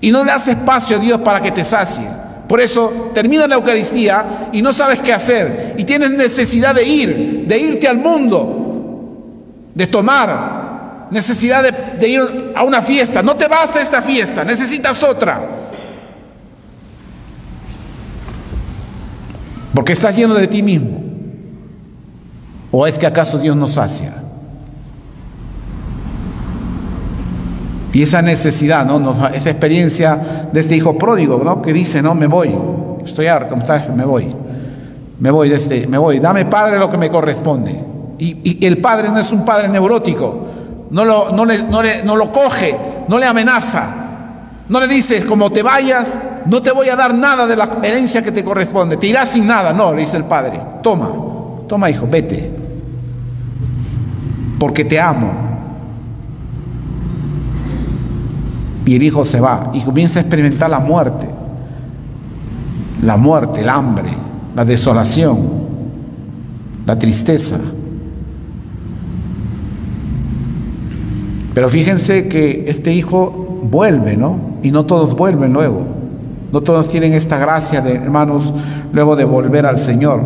y 0.00 0.10
no 0.10 0.24
le 0.24 0.32
das 0.32 0.48
espacio 0.48 0.96
a 0.96 0.98
Dios 1.00 1.20
para 1.20 1.42
que 1.42 1.50
te 1.50 1.64
sacie. 1.64 2.06
Por 2.48 2.60
eso 2.60 3.10
termina 3.14 3.46
la 3.46 3.54
Eucaristía 3.54 4.48
y 4.52 4.62
no 4.62 4.72
sabes 4.72 5.00
qué 5.00 5.12
hacer 5.12 5.74
y 5.78 5.84
tienes 5.84 6.10
necesidad 6.10 6.74
de 6.74 6.84
ir, 6.84 7.44
de 7.46 7.58
irte 7.58 7.88
al 7.88 7.98
mundo, 7.98 9.70
de 9.74 9.86
tomar, 9.86 11.08
necesidad 11.10 11.62
de, 11.62 12.08
ir 12.08 12.52
a 12.54 12.64
una 12.64 12.82
fiesta. 12.82 13.22
No 13.22 13.36
te 13.36 13.46
basta 13.46 13.80
esta 13.80 14.02
fiesta, 14.02 14.44
necesitas 14.44 15.02
otra. 15.02 15.61
Porque 19.74 19.92
estás 19.92 20.16
lleno 20.16 20.34
de 20.34 20.46
ti 20.46 20.62
mismo. 20.62 21.00
¿O 22.70 22.86
es 22.86 22.98
que 22.98 23.06
acaso 23.06 23.38
Dios 23.38 23.54
nos 23.56 23.72
sacia? 23.72 24.14
Y 27.92 28.02
esa 28.02 28.22
necesidad, 28.22 28.86
¿no? 28.86 29.28
esa 29.28 29.50
experiencia 29.50 30.48
de 30.50 30.60
este 30.60 30.74
hijo 30.74 30.96
pródigo, 30.96 31.42
¿no? 31.44 31.60
Que 31.60 31.74
dice, 31.74 32.00
no, 32.00 32.14
me 32.14 32.26
voy, 32.26 32.54
estoy 33.04 33.26
harto, 33.26 33.54
me 33.94 34.04
voy, 34.04 34.34
me 35.20 35.30
voy, 35.30 35.50
desde, 35.50 35.86
me 35.86 35.98
voy, 35.98 36.18
dame 36.18 36.46
padre 36.46 36.78
lo 36.78 36.88
que 36.88 36.96
me 36.96 37.10
corresponde. 37.10 37.84
Y, 38.18 38.64
el 38.64 38.78
padre 38.78 39.10
no 39.10 39.18
es 39.18 39.30
un 39.32 39.44
padre 39.44 39.68
neurótico, 39.68 40.46
no 40.90 41.04
lo, 41.04 41.32
no, 41.32 41.44
le, 41.44 41.62
no, 42.02 42.16
lo 42.16 42.32
coge, 42.32 42.74
no 43.08 43.18
le 43.18 43.26
amenaza, 43.26 44.01
no 44.68 44.80
le 44.80 44.88
dice, 44.88 45.24
como 45.26 45.50
te 45.50 45.62
vayas, 45.62 46.18
no 46.46 46.62
te 46.62 46.70
voy 46.72 46.88
a 46.88 46.96
dar 46.96 47.14
nada 47.14 47.46
de 47.46 47.56
la 47.56 47.78
herencia 47.82 48.22
que 48.22 48.32
te 48.32 48.44
corresponde, 48.44 48.96
te 48.96 49.06
irás 49.06 49.30
sin 49.30 49.46
nada, 49.46 49.72
no, 49.72 49.92
le 49.92 50.02
dice 50.02 50.16
el 50.16 50.24
padre, 50.24 50.60
toma, 50.82 51.10
toma 51.68 51.90
hijo, 51.90 52.06
vete, 52.10 52.50
porque 54.58 54.84
te 54.84 55.00
amo. 55.00 55.50
Y 58.84 58.96
el 58.96 59.02
hijo 59.02 59.24
se 59.24 59.40
va 59.40 59.70
y 59.72 59.80
comienza 59.80 60.18
a 60.18 60.22
experimentar 60.22 60.68
la 60.68 60.80
muerte, 60.80 61.28
la 63.02 63.16
muerte, 63.16 63.60
el 63.60 63.68
hambre, 63.68 64.10
la 64.56 64.64
desolación, 64.64 65.62
la 66.84 66.98
tristeza. 66.98 67.58
Pero 71.54 71.68
fíjense 71.68 72.28
que 72.28 72.64
este 72.66 72.92
hijo 72.92 73.41
vuelve, 73.62 74.16
¿no? 74.16 74.38
Y 74.62 74.70
no 74.70 74.86
todos 74.86 75.14
vuelven 75.14 75.52
luego. 75.52 75.82
No 76.52 76.60
todos 76.60 76.88
tienen 76.88 77.14
esta 77.14 77.38
gracia 77.38 77.80
de 77.80 77.94
hermanos 77.94 78.52
luego 78.92 79.16
de 79.16 79.24
volver 79.24 79.66
al 79.66 79.78
Señor. 79.78 80.20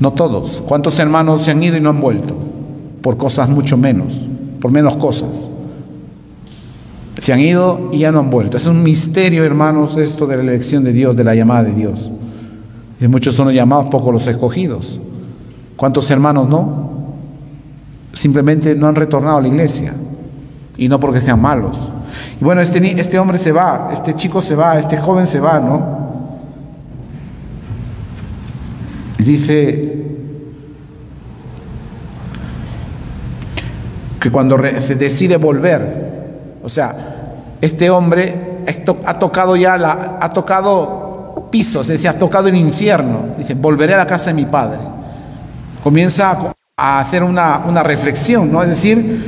No 0.00 0.12
todos. 0.12 0.62
¿Cuántos 0.66 0.98
hermanos 0.98 1.42
se 1.42 1.50
han 1.50 1.62
ido 1.62 1.76
y 1.76 1.80
no 1.80 1.90
han 1.90 2.00
vuelto? 2.00 2.34
Por 3.02 3.16
cosas 3.16 3.48
mucho 3.48 3.76
menos, 3.76 4.26
por 4.60 4.70
menos 4.70 4.96
cosas. 4.96 5.50
Se 7.20 7.32
han 7.32 7.40
ido 7.40 7.90
y 7.92 7.98
ya 7.98 8.12
no 8.12 8.20
han 8.20 8.30
vuelto. 8.30 8.56
Es 8.56 8.66
un 8.66 8.82
misterio, 8.82 9.44
hermanos, 9.44 9.96
esto 9.96 10.26
de 10.26 10.36
la 10.36 10.42
elección 10.42 10.84
de 10.84 10.92
Dios, 10.92 11.16
de 11.16 11.24
la 11.24 11.34
llamada 11.34 11.64
de 11.64 11.74
Dios. 11.74 12.10
Y 13.00 13.08
muchos 13.08 13.34
son 13.34 13.46
los 13.46 13.54
llamados, 13.54 13.88
pocos 13.90 14.12
los 14.12 14.26
escogidos. 14.26 15.00
¿Cuántos 15.76 16.10
hermanos 16.10 16.48
no? 16.48 16.88
simplemente 18.18 18.74
no 18.74 18.88
han 18.88 18.96
retornado 18.96 19.38
a 19.38 19.40
la 19.40 19.48
iglesia 19.48 19.94
y 20.78 20.88
no 20.88 20.98
porque 20.98 21.20
sean 21.20 21.40
malos. 21.40 21.76
Y 22.40 22.44
bueno, 22.44 22.62
este, 22.62 22.98
este 22.98 23.18
hombre 23.18 23.36
se 23.36 23.52
va, 23.52 23.90
este 23.92 24.14
chico 24.14 24.40
se 24.40 24.54
va, 24.54 24.78
este 24.78 24.96
joven 24.96 25.26
se 25.26 25.40
va, 25.40 25.58
¿no? 25.58 25.98
dice 29.28 30.06
que 34.20 34.30
cuando 34.30 34.56
se 34.80 34.94
decide 34.94 35.36
volver, 35.36 36.56
o 36.62 36.68
sea, 36.68 37.34
este 37.60 37.90
hombre 37.90 38.62
ha 39.04 39.18
tocado 39.18 39.54
ya 39.54 39.76
la, 39.76 40.18
ha 40.20 40.32
tocado 40.32 41.48
pisos, 41.50 41.82
es 41.90 42.00
decir, 42.00 42.08
ha 42.08 42.16
tocado 42.16 42.48
el 42.48 42.56
infierno. 42.56 43.34
Dice, 43.36 43.54
volveré 43.54 43.94
a 43.94 43.98
la 43.98 44.06
casa 44.06 44.30
de 44.30 44.34
mi 44.34 44.46
padre. 44.46 44.80
Comienza 45.82 46.30
a 46.30 46.52
a 46.80 47.00
hacer 47.00 47.24
una, 47.24 47.64
una 47.66 47.82
reflexión, 47.82 48.52
¿no? 48.52 48.62
Es 48.62 48.68
decir, 48.68 49.27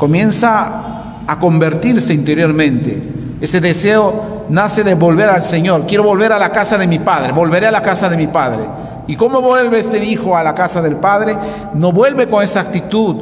comienza 0.00 1.24
a 1.26 1.38
convertirse 1.38 2.14
interiormente. 2.14 3.36
Ese 3.38 3.60
deseo 3.60 4.46
nace 4.48 4.82
de 4.82 4.94
volver 4.94 5.28
al 5.28 5.42
Señor. 5.42 5.84
Quiero 5.86 6.04
volver 6.04 6.32
a 6.32 6.38
la 6.38 6.50
casa 6.50 6.78
de 6.78 6.86
mi 6.86 6.98
padre, 6.98 7.32
volveré 7.32 7.66
a 7.66 7.70
la 7.70 7.82
casa 7.82 8.08
de 8.08 8.16
mi 8.16 8.26
padre. 8.26 8.62
¿Y 9.06 9.14
cómo 9.14 9.42
vuelve 9.42 9.80
este 9.80 10.02
hijo 10.02 10.34
a 10.34 10.42
la 10.42 10.54
casa 10.54 10.80
del 10.80 10.96
padre? 10.96 11.36
No 11.74 11.92
vuelve 11.92 12.26
con 12.28 12.42
esa 12.42 12.60
actitud, 12.60 13.16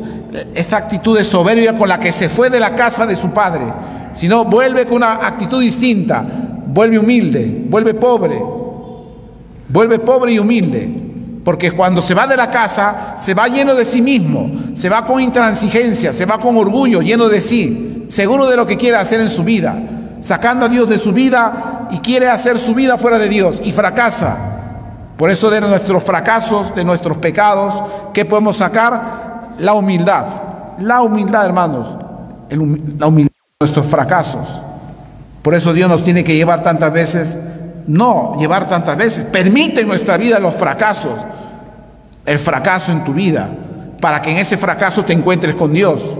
esa 0.55 0.77
actitud 0.77 1.19
de 1.19 1.25
soberbia 1.25 1.77
con 1.77 1.89
la 1.89 1.99
que 1.99 2.13
se 2.13 2.29
fue 2.29 2.49
de 2.49 2.61
la 2.61 2.77
casa 2.77 3.07
de 3.07 3.17
su 3.17 3.31
padre, 3.31 3.65
sino 4.13 4.45
vuelve 4.45 4.85
con 4.85 4.99
una 4.99 5.15
actitud 5.15 5.61
distinta, 5.61 6.25
vuelve 6.69 6.97
humilde, 6.97 7.67
vuelve 7.69 7.93
pobre, 7.95 8.41
vuelve 9.69 9.99
pobre 9.99 10.33
y 10.33 10.39
humilde. 10.39 10.98
Porque 11.49 11.73
cuando 11.73 12.03
se 12.03 12.13
va 12.13 12.27
de 12.27 12.37
la 12.37 12.51
casa, 12.51 13.15
se 13.17 13.33
va 13.33 13.49
lleno 13.49 13.75
de 13.75 13.87
sí 13.87 14.03
mismo, 14.03 14.51
se 14.75 14.91
va 14.91 15.07
con 15.07 15.19
intransigencia, 15.19 16.13
se 16.13 16.27
va 16.27 16.39
con 16.39 16.59
orgullo, 16.59 17.01
lleno 17.01 17.27
de 17.27 17.41
sí, 17.41 18.05
seguro 18.07 18.51
de 18.51 18.55
lo 18.55 18.67
que 18.67 18.77
quiere 18.77 18.99
hacer 18.99 19.23
en 19.23 19.31
su 19.31 19.45
vida. 19.45 19.75
sacando 20.21 20.67
a 20.67 20.69
Dios 20.69 20.91
de 20.91 20.99
su 20.99 21.11
vida 21.11 21.89
y 21.91 22.01
quiere 22.01 22.29
hacer 22.29 22.59
su 22.59 22.75
vida 22.75 22.99
fuera 22.99 23.19
de 23.19 23.31
Dios 23.31 23.63
y 23.65 23.73
fracasa. 23.73 24.37
Por 25.17 25.31
eso 25.31 25.49
de 25.49 25.63
nuestros 25.63 26.05
fracasos, 26.05 26.75
de 26.75 26.85
nuestros 26.85 27.17
pecados, 27.17 27.83
¿qué 28.13 28.27
podemos 28.27 28.59
sacar? 28.59 29.55
La 29.57 29.73
humildad. 29.73 30.27
La 30.81 31.01
humildad, 31.01 31.47
hermanos. 31.47 31.97
la 32.51 33.07
humildad 33.07 33.33
de 33.33 33.65
nuestros 33.65 33.87
fracasos. 33.87 34.61
Por 35.41 35.55
eso 35.55 35.73
Dios 35.73 35.89
nos 35.89 36.05
tiene 36.05 36.25
que 36.25 36.37
llevar 36.37 36.63
tantas 36.63 36.93
veces, 36.93 37.39
no 37.89 38.37
llevar 38.39 38.69
tantas 38.69 38.97
veces, 38.97 39.25
permite 39.25 39.81
en 39.81 39.89
nuestra 39.89 40.17
vida 40.17 40.39
los 40.39 40.55
fracasos, 40.55 41.27
el 42.25 42.39
fracaso 42.39 42.93
en 42.93 43.03
tu 43.03 43.13
vida, 43.13 43.49
para 44.01 44.23
que 44.23 44.31
en 44.31 44.37
ese 44.37 44.57
fracaso 44.57 45.05
te 45.05 45.15
encuentres 45.15 45.55
con 45.55 45.73
Dios. 45.73 46.15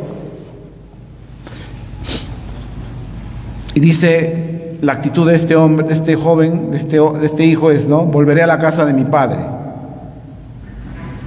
Y 3.75 3.81
dice, 3.81 4.79
la 4.81 4.95
actitud 4.95 5.29
de 5.29 5.37
este 5.37 5.55
hombre, 5.55 5.87
de 5.87 5.95
este 5.95 6.17
joven, 6.17 6.71
de 6.71 6.79
este, 6.79 6.99
este 7.23 7.45
hijo 7.45 7.71
es, 7.71 7.87
¿no? 7.87 8.07
Volveré 8.07 8.43
a 8.43 8.47
la 8.47 8.59
casa 8.59 8.85
de 8.85 8.95
mi 8.95 9.05
padre. 9.05 9.39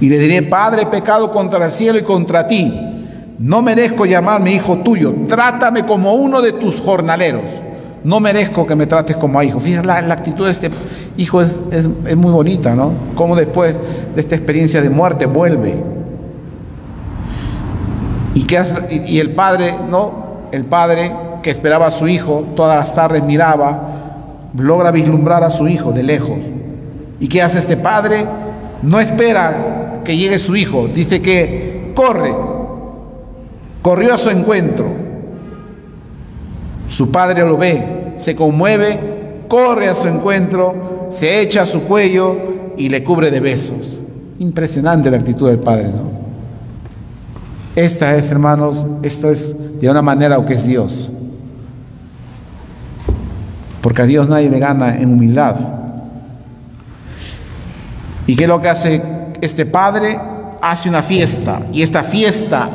Y 0.00 0.08
le 0.08 0.18
diré, 0.18 0.42
Padre, 0.42 0.86
pecado 0.86 1.30
contra 1.30 1.64
el 1.64 1.70
cielo 1.70 1.96
y 1.96 2.02
contra 2.02 2.48
ti. 2.48 2.74
No 3.38 3.62
merezco 3.62 4.04
llamarme 4.04 4.52
hijo 4.52 4.78
tuyo. 4.78 5.14
Trátame 5.28 5.86
como 5.86 6.14
uno 6.14 6.42
de 6.42 6.52
tus 6.52 6.80
jornaleros. 6.80 7.52
No 8.04 8.18
merezco 8.18 8.66
que 8.66 8.74
me 8.74 8.86
trates 8.86 9.16
como 9.16 9.38
a 9.38 9.44
hijo. 9.44 9.60
Fíjate, 9.60 9.86
la, 9.86 9.98
actitud 10.12 10.44
de 10.44 10.50
este 10.50 10.70
hijo 11.16 11.40
es, 11.40 11.60
es, 11.70 11.88
muy 12.16 12.32
bonita, 12.32 12.74
¿no? 12.74 12.92
Cómo 13.14 13.36
después 13.36 13.76
de 14.14 14.20
esta 14.20 14.34
experiencia 14.34 14.82
de 14.82 14.90
muerte 14.90 15.26
vuelve. 15.26 15.82
¿Y, 18.34 18.46
y 19.06 19.20
el 19.20 19.30
padre, 19.30 19.74
¿no? 19.88 20.22
El 20.50 20.64
padre 20.64 21.12
que 21.42 21.50
esperaba 21.50 21.86
a 21.86 21.90
su 21.90 22.08
hijo, 22.08 22.44
todas 22.56 22.76
las 22.76 22.94
tardes 22.94 23.22
miraba, 23.22 23.88
logra 24.56 24.90
vislumbrar 24.90 25.44
a 25.44 25.50
su 25.50 25.68
hijo 25.68 25.92
de 25.92 26.02
lejos. 26.02 26.38
¿Y 27.20 27.28
qué 27.28 27.42
hace 27.42 27.58
este 27.58 27.76
padre? 27.76 28.26
No 28.82 28.98
espera 28.98 30.00
que 30.04 30.16
llegue 30.16 30.38
su 30.38 30.56
hijo, 30.56 30.88
dice 30.88 31.22
que 31.22 31.92
corre, 31.94 32.34
corrió 33.80 34.14
a 34.14 34.18
su 34.18 34.30
encuentro. 34.30 35.01
Su 36.92 37.10
padre 37.10 37.44
lo 37.44 37.56
ve, 37.56 38.14
se 38.18 38.34
conmueve, 38.36 39.44
corre 39.48 39.88
a 39.88 39.94
su 39.94 40.08
encuentro, 40.08 41.08
se 41.10 41.40
echa 41.40 41.62
a 41.62 41.66
su 41.66 41.82
cuello 41.82 42.36
y 42.76 42.88
le 42.88 43.02
cubre 43.02 43.30
de 43.30 43.40
besos. 43.40 43.98
Impresionante 44.38 45.10
la 45.10 45.16
actitud 45.16 45.48
del 45.48 45.58
padre, 45.58 45.88
¿no? 45.88 46.22
Esta 47.74 48.14
es, 48.14 48.30
hermanos, 48.30 48.86
esto 49.02 49.30
es 49.30 49.54
de 49.80 49.90
una 49.90 50.02
manera 50.02 50.36
lo 50.36 50.44
que 50.44 50.54
es 50.54 50.66
Dios 50.66 51.10
porque 53.82 54.02
a 54.02 54.06
Dios 54.06 54.28
nadie 54.28 54.48
le 54.48 54.60
gana 54.60 54.96
en 54.96 55.12
humildad. 55.12 55.56
¿Y 58.26 58.36
qué 58.36 58.44
es 58.44 58.48
lo 58.48 58.60
que 58.60 58.68
hace 58.68 59.02
este 59.40 59.66
padre? 59.66 60.18
Hace 60.62 60.88
una 60.88 61.02
fiesta, 61.02 61.62
y 61.72 61.82
esta 61.82 62.04
fiesta, 62.04 62.70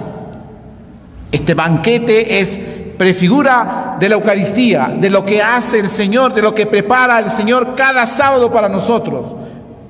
este 1.32 1.54
banquete 1.54 2.42
es 2.42 2.60
prefigura 2.98 3.98
de 4.00 4.10
la 4.10 4.16
Eucaristía, 4.16 4.96
de 5.00 5.10
lo 5.10 5.24
que 5.24 5.42
hace 5.42 5.80
el 5.80 5.90
Señor, 5.90 6.34
de 6.34 6.42
lo 6.42 6.54
que 6.54 6.66
prepara 6.66 7.20
el 7.20 7.30
Señor 7.30 7.76
cada 7.76 8.06
sábado 8.06 8.52
para 8.52 8.70
nosotros. 8.70 9.36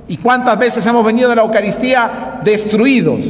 ¿Y 0.07 0.17
cuántas 0.17 0.57
veces 0.57 0.85
hemos 0.85 1.05
venido 1.05 1.29
de 1.29 1.35
la 1.35 1.43
Eucaristía 1.43 2.39
destruidos? 2.43 3.25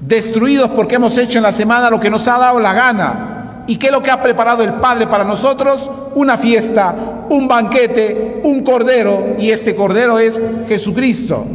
Destruidos 0.00 0.70
porque 0.70 0.96
hemos 0.96 1.16
hecho 1.16 1.38
en 1.38 1.44
la 1.44 1.52
semana 1.52 1.90
lo 1.90 2.00
que 2.00 2.10
nos 2.10 2.26
ha 2.28 2.38
dado 2.38 2.60
la 2.60 2.72
gana 2.72 3.34
¿Y 3.66 3.76
qué 3.76 3.86
es 3.86 3.92
lo 3.92 4.02
que 4.02 4.10
ha 4.10 4.22
preparado 4.22 4.62
el 4.62 4.74
Padre 4.74 5.06
para 5.06 5.24
nosotros? 5.24 5.90
Una 6.14 6.36
fiesta, 6.36 7.24
un 7.30 7.48
banquete, 7.48 8.42
un 8.44 8.62
cordero, 8.62 9.36
y 9.38 9.50
este 9.50 9.74
cordero 9.74 10.18
es 10.18 10.42
Jesucristo. 10.68 11.46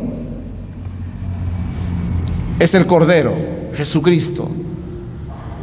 Es 2.58 2.74
el 2.74 2.88
cordero, 2.88 3.34
Jesucristo. 3.74 4.50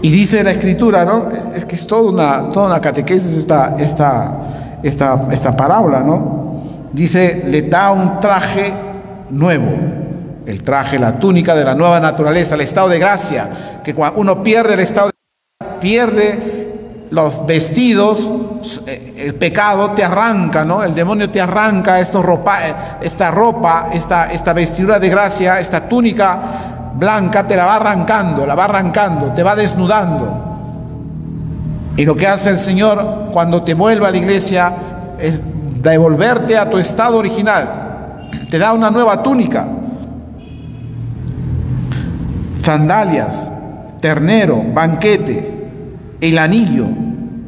Y 0.02 0.10
dice 0.10 0.44
la 0.44 0.50
escritura, 0.50 1.04
¿no? 1.04 1.28
Es 1.54 1.64
que 1.64 1.74
es 1.74 1.86
toda 1.86 2.10
una, 2.10 2.50
toda 2.50 2.66
una 2.66 2.80
catequesis 2.80 3.36
esta, 3.36 3.76
esta, 3.78 4.78
esta, 4.82 5.28
esta 5.30 5.56
parábola, 5.56 6.00
¿no? 6.00 6.62
Dice, 6.92 7.42
le 7.46 7.62
da 7.62 7.90
un 7.90 8.20
traje 8.20 8.72
nuevo, 9.30 9.72
el 10.46 10.62
traje, 10.62 10.98
la 10.98 11.18
túnica 11.18 11.54
de 11.54 11.64
la 11.64 11.74
nueva 11.74 11.98
naturaleza, 11.98 12.54
el 12.54 12.60
estado 12.60 12.88
de 12.88 12.98
gracia, 12.98 13.80
que 13.82 13.94
cuando 13.94 14.20
uno 14.20 14.42
pierde 14.42 14.74
el 14.74 14.80
estado 14.80 15.08
de 15.08 15.16
pierde 15.80 16.66
los 17.10 17.46
vestidos, 17.46 18.30
el 18.86 19.34
pecado 19.34 19.92
te 19.92 20.02
arranca, 20.02 20.64
¿no? 20.64 20.82
El 20.82 20.94
demonio 20.94 21.30
te 21.30 21.40
arranca 21.40 22.00
esta 22.00 22.20
ropa, 22.20 22.58
esta 23.00 23.30
ropa, 23.30 23.90
esta, 23.92 24.32
esta 24.32 24.52
vestidura 24.52 24.98
de 24.98 25.08
gracia, 25.08 25.60
esta 25.60 25.88
túnica 25.88 26.75
blanca, 26.98 27.46
te 27.46 27.56
la 27.56 27.66
va 27.66 27.76
arrancando, 27.76 28.46
la 28.46 28.54
va 28.54 28.64
arrancando, 28.64 29.32
te 29.32 29.42
va 29.42 29.54
desnudando. 29.54 30.44
Y 31.96 32.04
lo 32.04 32.16
que 32.16 32.26
hace 32.26 32.50
el 32.50 32.58
Señor 32.58 33.30
cuando 33.32 33.62
te 33.62 33.74
vuelve 33.74 34.06
a 34.06 34.10
la 34.10 34.16
iglesia 34.16 34.74
es 35.18 35.40
devolverte 35.82 36.56
a 36.58 36.68
tu 36.68 36.78
estado 36.78 37.16
original. 37.18 38.28
Te 38.50 38.58
da 38.58 38.72
una 38.72 38.90
nueva 38.90 39.22
túnica, 39.22 39.66
sandalias, 42.62 43.50
ternero, 44.00 44.62
banquete, 44.74 45.56
el 46.20 46.38
anillo, 46.38 46.86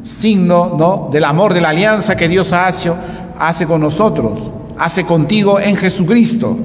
signo 0.03 0.75
¿no? 0.77 1.09
del 1.11 1.25
amor, 1.25 1.53
de 1.53 1.61
la 1.61 1.69
alianza 1.69 2.15
que 2.15 2.27
Dios 2.27 2.53
hace, 2.53 2.91
hace 3.37 3.67
con 3.67 3.81
nosotros, 3.81 4.39
hace 4.77 5.05
contigo 5.05 5.59
en 5.59 5.75
Jesucristo. 5.75 6.57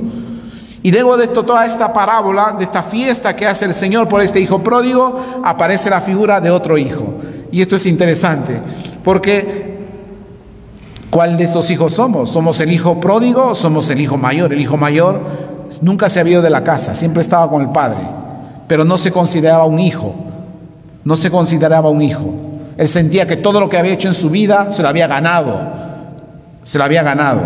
Y 0.84 0.92
luego 0.92 1.16
de 1.16 1.24
esto, 1.24 1.44
toda 1.44 1.66
esta 1.66 1.92
parábola, 1.92 2.54
de 2.56 2.62
esta 2.62 2.84
fiesta 2.84 3.34
que 3.34 3.44
hace 3.44 3.64
el 3.64 3.74
Señor 3.74 4.06
por 4.06 4.20
este 4.20 4.38
hijo 4.38 4.62
pródigo, 4.62 5.18
aparece 5.42 5.90
la 5.90 6.00
figura 6.00 6.40
de 6.40 6.52
otro 6.52 6.78
hijo. 6.78 7.14
Y 7.50 7.60
esto 7.60 7.74
es 7.74 7.86
interesante, 7.86 8.60
porque 9.02 9.78
¿cuál 11.10 11.36
de 11.36 11.44
esos 11.44 11.68
hijos 11.72 11.94
somos? 11.94 12.30
¿Somos 12.30 12.60
el 12.60 12.70
hijo 12.70 13.00
pródigo 13.00 13.46
o 13.46 13.54
somos 13.56 13.90
el 13.90 14.00
hijo 14.00 14.16
mayor? 14.16 14.52
El 14.52 14.60
hijo 14.60 14.76
mayor 14.76 15.20
nunca 15.80 16.08
se 16.08 16.20
había 16.20 16.34
ido 16.34 16.42
de 16.42 16.50
la 16.50 16.62
casa, 16.62 16.94
siempre 16.94 17.22
estaba 17.22 17.50
con 17.50 17.62
el 17.62 17.70
padre, 17.70 17.98
pero 18.68 18.84
no 18.84 18.96
se 18.96 19.10
consideraba 19.10 19.64
un 19.64 19.80
hijo 19.80 20.14
no 21.04 21.16
se 21.16 21.30
consideraba 21.30 21.90
un 21.90 22.02
hijo. 22.02 22.34
Él 22.76 22.88
sentía 22.88 23.26
que 23.26 23.36
todo 23.36 23.60
lo 23.60 23.68
que 23.68 23.78
había 23.78 23.92
hecho 23.92 24.08
en 24.08 24.14
su 24.14 24.30
vida 24.30 24.72
se 24.72 24.82
lo 24.82 24.88
había 24.88 25.06
ganado. 25.06 25.60
Se 26.64 26.78
lo 26.78 26.84
había 26.84 27.02
ganado. 27.02 27.42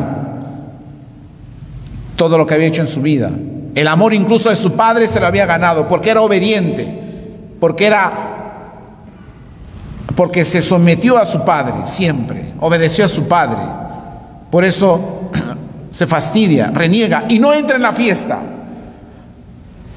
Todo 2.18 2.36
lo 2.36 2.46
que 2.46 2.54
había 2.54 2.66
hecho 2.66 2.82
en 2.82 2.88
su 2.88 3.00
vida. 3.00 3.30
El 3.76 3.86
amor 3.86 4.12
incluso 4.12 4.50
de 4.50 4.56
su 4.56 4.72
padre 4.72 5.06
se 5.06 5.20
lo 5.20 5.26
había 5.26 5.46
ganado 5.46 5.86
porque 5.86 6.10
era 6.10 6.20
obediente, 6.20 7.00
porque 7.60 7.86
era 7.86 8.12
porque 10.16 10.44
se 10.44 10.62
sometió 10.62 11.16
a 11.16 11.24
su 11.24 11.44
padre 11.44 11.86
siempre, 11.86 12.52
obedeció 12.58 13.04
a 13.04 13.08
su 13.08 13.28
padre. 13.28 13.60
Por 14.50 14.64
eso 14.64 15.30
se 15.92 16.08
fastidia, 16.08 16.72
reniega 16.74 17.26
y 17.28 17.38
no 17.38 17.54
entra 17.54 17.76
en 17.76 17.82
la 17.82 17.92
fiesta. 17.92 18.40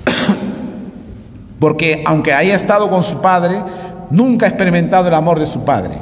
porque 1.59 2.03
aunque 2.05 2.33
haya 2.33 2.55
estado 2.55 2.87
con 2.87 3.03
su 3.03 3.19
padre, 3.19 3.63
nunca 4.11 4.45
ha 4.45 4.49
experimentado 4.49 5.07
el 5.07 5.15
amor 5.15 5.39
de 5.39 5.47
su 5.47 5.65
padre. 5.65 5.97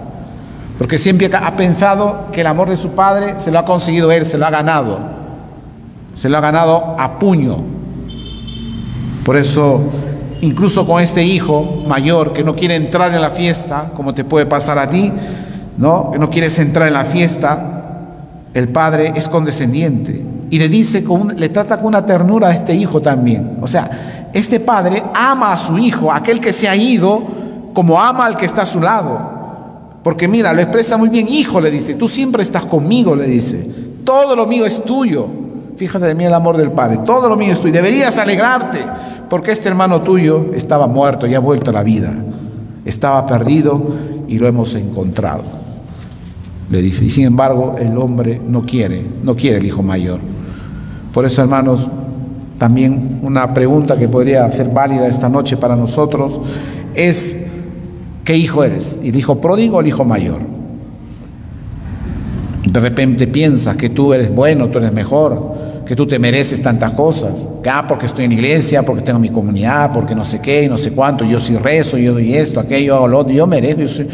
Porque 0.77 0.99
siempre 0.99 1.29
ha 1.33 1.55
pensado 1.55 2.25
que 2.33 2.41
el 2.41 2.47
amor 2.47 2.69
de 2.69 2.75
su 2.75 2.91
padre 2.91 3.35
se 3.37 3.51
lo 3.51 3.59
ha 3.59 3.63
conseguido 3.63 4.11
él, 4.11 4.25
se 4.25 4.37
lo 4.37 4.45
ha 4.45 4.49
ganado. 4.49 5.18
Se 6.19 6.27
lo 6.27 6.37
ha 6.37 6.41
ganado 6.41 6.95
a 6.99 7.17
puño. 7.17 7.63
Por 9.23 9.37
eso, 9.37 9.79
incluso 10.41 10.85
con 10.85 11.01
este 11.01 11.23
hijo 11.23 11.85
mayor 11.87 12.33
que 12.33 12.43
no 12.43 12.57
quiere 12.57 12.75
entrar 12.75 13.15
en 13.15 13.21
la 13.21 13.29
fiesta, 13.29 13.91
como 13.95 14.13
te 14.13 14.25
puede 14.25 14.45
pasar 14.45 14.77
a 14.79 14.89
ti, 14.89 15.13
¿no? 15.77 16.11
Que 16.11 16.19
no 16.19 16.29
quieres 16.29 16.59
entrar 16.59 16.89
en 16.89 16.95
la 16.95 17.05
fiesta, 17.05 17.83
el 18.53 18.67
padre 18.67 19.13
es 19.15 19.29
condescendiente 19.29 20.25
y 20.49 20.59
le 20.59 20.67
dice, 20.67 21.05
con, 21.05 21.37
le 21.37 21.47
trata 21.47 21.77
con 21.77 21.85
una 21.85 22.05
ternura 22.05 22.49
a 22.49 22.51
este 22.51 22.75
hijo 22.75 22.99
también. 22.99 23.55
O 23.61 23.67
sea, 23.69 24.27
este 24.33 24.59
padre 24.59 25.01
ama 25.13 25.53
a 25.53 25.57
su 25.57 25.77
hijo, 25.77 26.11
aquel 26.11 26.41
que 26.41 26.51
se 26.51 26.67
ha 26.67 26.75
ido, 26.75 27.23
como 27.73 27.97
ama 27.97 28.25
al 28.25 28.35
que 28.35 28.45
está 28.45 28.63
a 28.63 28.65
su 28.65 28.81
lado. 28.81 29.21
Porque 30.03 30.27
mira, 30.27 30.51
lo 30.51 30.59
expresa 30.59 30.97
muy 30.97 31.07
bien, 31.07 31.29
hijo, 31.29 31.61
le 31.61 31.71
dice, 31.71 31.93
tú 31.93 32.09
siempre 32.09 32.43
estás 32.43 32.65
conmigo, 32.65 33.15
le 33.15 33.25
dice, 33.25 33.65
todo 34.03 34.35
lo 34.35 34.45
mío 34.47 34.65
es 34.65 34.83
tuyo. 34.83 35.47
Fíjate 35.79 36.07
de 36.07 36.13
mí 36.13 36.25
el 36.25 36.33
amor 36.33 36.57
del 36.57 36.73
Padre, 36.73 36.97
todo 37.05 37.29
lo 37.29 37.37
mío 37.37 37.53
es 37.53 37.61
tuyo. 37.61 37.73
Deberías 37.73 38.17
alegrarte, 38.17 38.79
porque 39.29 39.53
este 39.53 39.69
hermano 39.69 40.01
tuyo 40.01 40.47
estaba 40.53 40.87
muerto 40.87 41.25
y 41.25 41.35
ha 41.35 41.39
vuelto 41.39 41.71
a 41.71 41.73
la 41.73 41.83
vida. 41.83 42.13
Estaba 42.83 43.25
perdido 43.25 43.81
y 44.27 44.39
lo 44.39 44.49
hemos 44.49 44.75
encontrado. 44.75 45.43
Le 46.69 46.81
dice, 46.81 47.05
y 47.05 47.09
sin 47.09 47.27
embargo 47.27 47.77
el 47.79 47.97
hombre 47.97 48.41
no 48.45 48.63
quiere, 48.63 49.05
no 49.23 49.37
quiere 49.37 49.59
el 49.59 49.65
hijo 49.67 49.81
mayor. 49.81 50.19
Por 51.13 51.23
eso, 51.23 51.41
hermanos, 51.43 51.87
también 52.57 53.21
una 53.21 53.53
pregunta 53.53 53.97
que 53.97 54.09
podría 54.09 54.51
ser 54.51 54.67
válida 54.67 55.07
esta 55.07 55.29
noche 55.29 55.55
para 55.55 55.77
nosotros 55.77 56.41
es, 56.93 57.37
¿qué 58.25 58.35
hijo 58.35 58.65
eres? 58.65 58.99
¿El 59.01 59.15
hijo 59.15 59.39
pródigo 59.39 59.77
o 59.77 59.79
el 59.79 59.87
hijo 59.87 60.03
mayor? 60.03 60.41
De 62.69 62.79
repente 62.81 63.27
piensas 63.27 63.77
que 63.77 63.87
tú 63.87 64.13
eres 64.13 64.35
bueno, 64.35 64.67
tú 64.67 64.79
eres 64.79 64.91
mejor, 64.91 65.58
que 65.89 65.95
tú 65.95 66.05
te 66.05 66.19
mereces 66.19 66.61
tantas 66.61 66.91
cosas. 66.91 67.49
Que, 67.63 67.69
ah, 67.71 67.83
porque 67.87 68.05
estoy 68.05 68.25
en 68.25 68.31
iglesia, 68.33 68.85
porque 68.85 69.01
tengo 69.01 69.17
mi 69.17 69.29
comunidad, 69.29 69.91
porque 69.91 70.13
no 70.13 70.23
sé 70.23 70.39
qué, 70.39 70.69
no 70.69 70.77
sé 70.77 70.91
cuánto, 70.91 71.25
yo 71.25 71.39
sí 71.39 71.57
rezo, 71.57 71.97
yo 71.97 72.13
doy 72.13 72.35
esto, 72.35 72.59
aquello, 72.59 72.93
hago 72.95 73.07
lo 73.07 73.17
otro, 73.17 73.33
yo 73.33 73.47
merezco, 73.47 73.81
yo, 73.81 74.05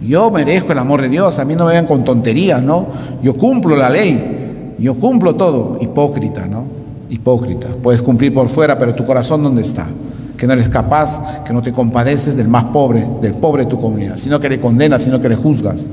yo 0.00 0.30
merezco 0.30 0.70
el 0.70 0.78
amor 0.78 1.02
de 1.02 1.08
Dios, 1.08 1.40
a 1.40 1.44
mí 1.44 1.56
no 1.56 1.64
me 1.64 1.72
vengan 1.72 1.86
con 1.86 2.04
tonterías, 2.04 2.62
¿no? 2.62 2.86
Yo 3.20 3.34
cumplo 3.34 3.74
la 3.74 3.90
ley, 3.90 4.76
yo 4.78 4.94
cumplo 4.94 5.34
todo, 5.34 5.76
hipócrita, 5.80 6.46
¿no? 6.46 6.66
Hipócrita. 7.10 7.66
Puedes 7.82 8.00
cumplir 8.00 8.32
por 8.32 8.48
fuera, 8.48 8.78
pero 8.78 8.94
tu 8.94 9.04
corazón 9.04 9.42
¿dónde 9.42 9.62
está? 9.62 9.88
Que 10.36 10.46
no 10.46 10.52
eres 10.52 10.68
capaz, 10.68 11.42
que 11.42 11.52
no 11.52 11.62
te 11.62 11.72
compadeces 11.72 12.36
del 12.36 12.46
más 12.46 12.66
pobre, 12.66 13.08
del 13.20 13.34
pobre 13.34 13.64
de 13.64 13.70
tu 13.70 13.80
comunidad, 13.80 14.18
sino 14.18 14.38
que 14.38 14.48
le 14.48 14.60
condenas, 14.60 15.02
sino 15.02 15.20
que 15.20 15.28
le 15.28 15.34
juzgas. 15.34 15.88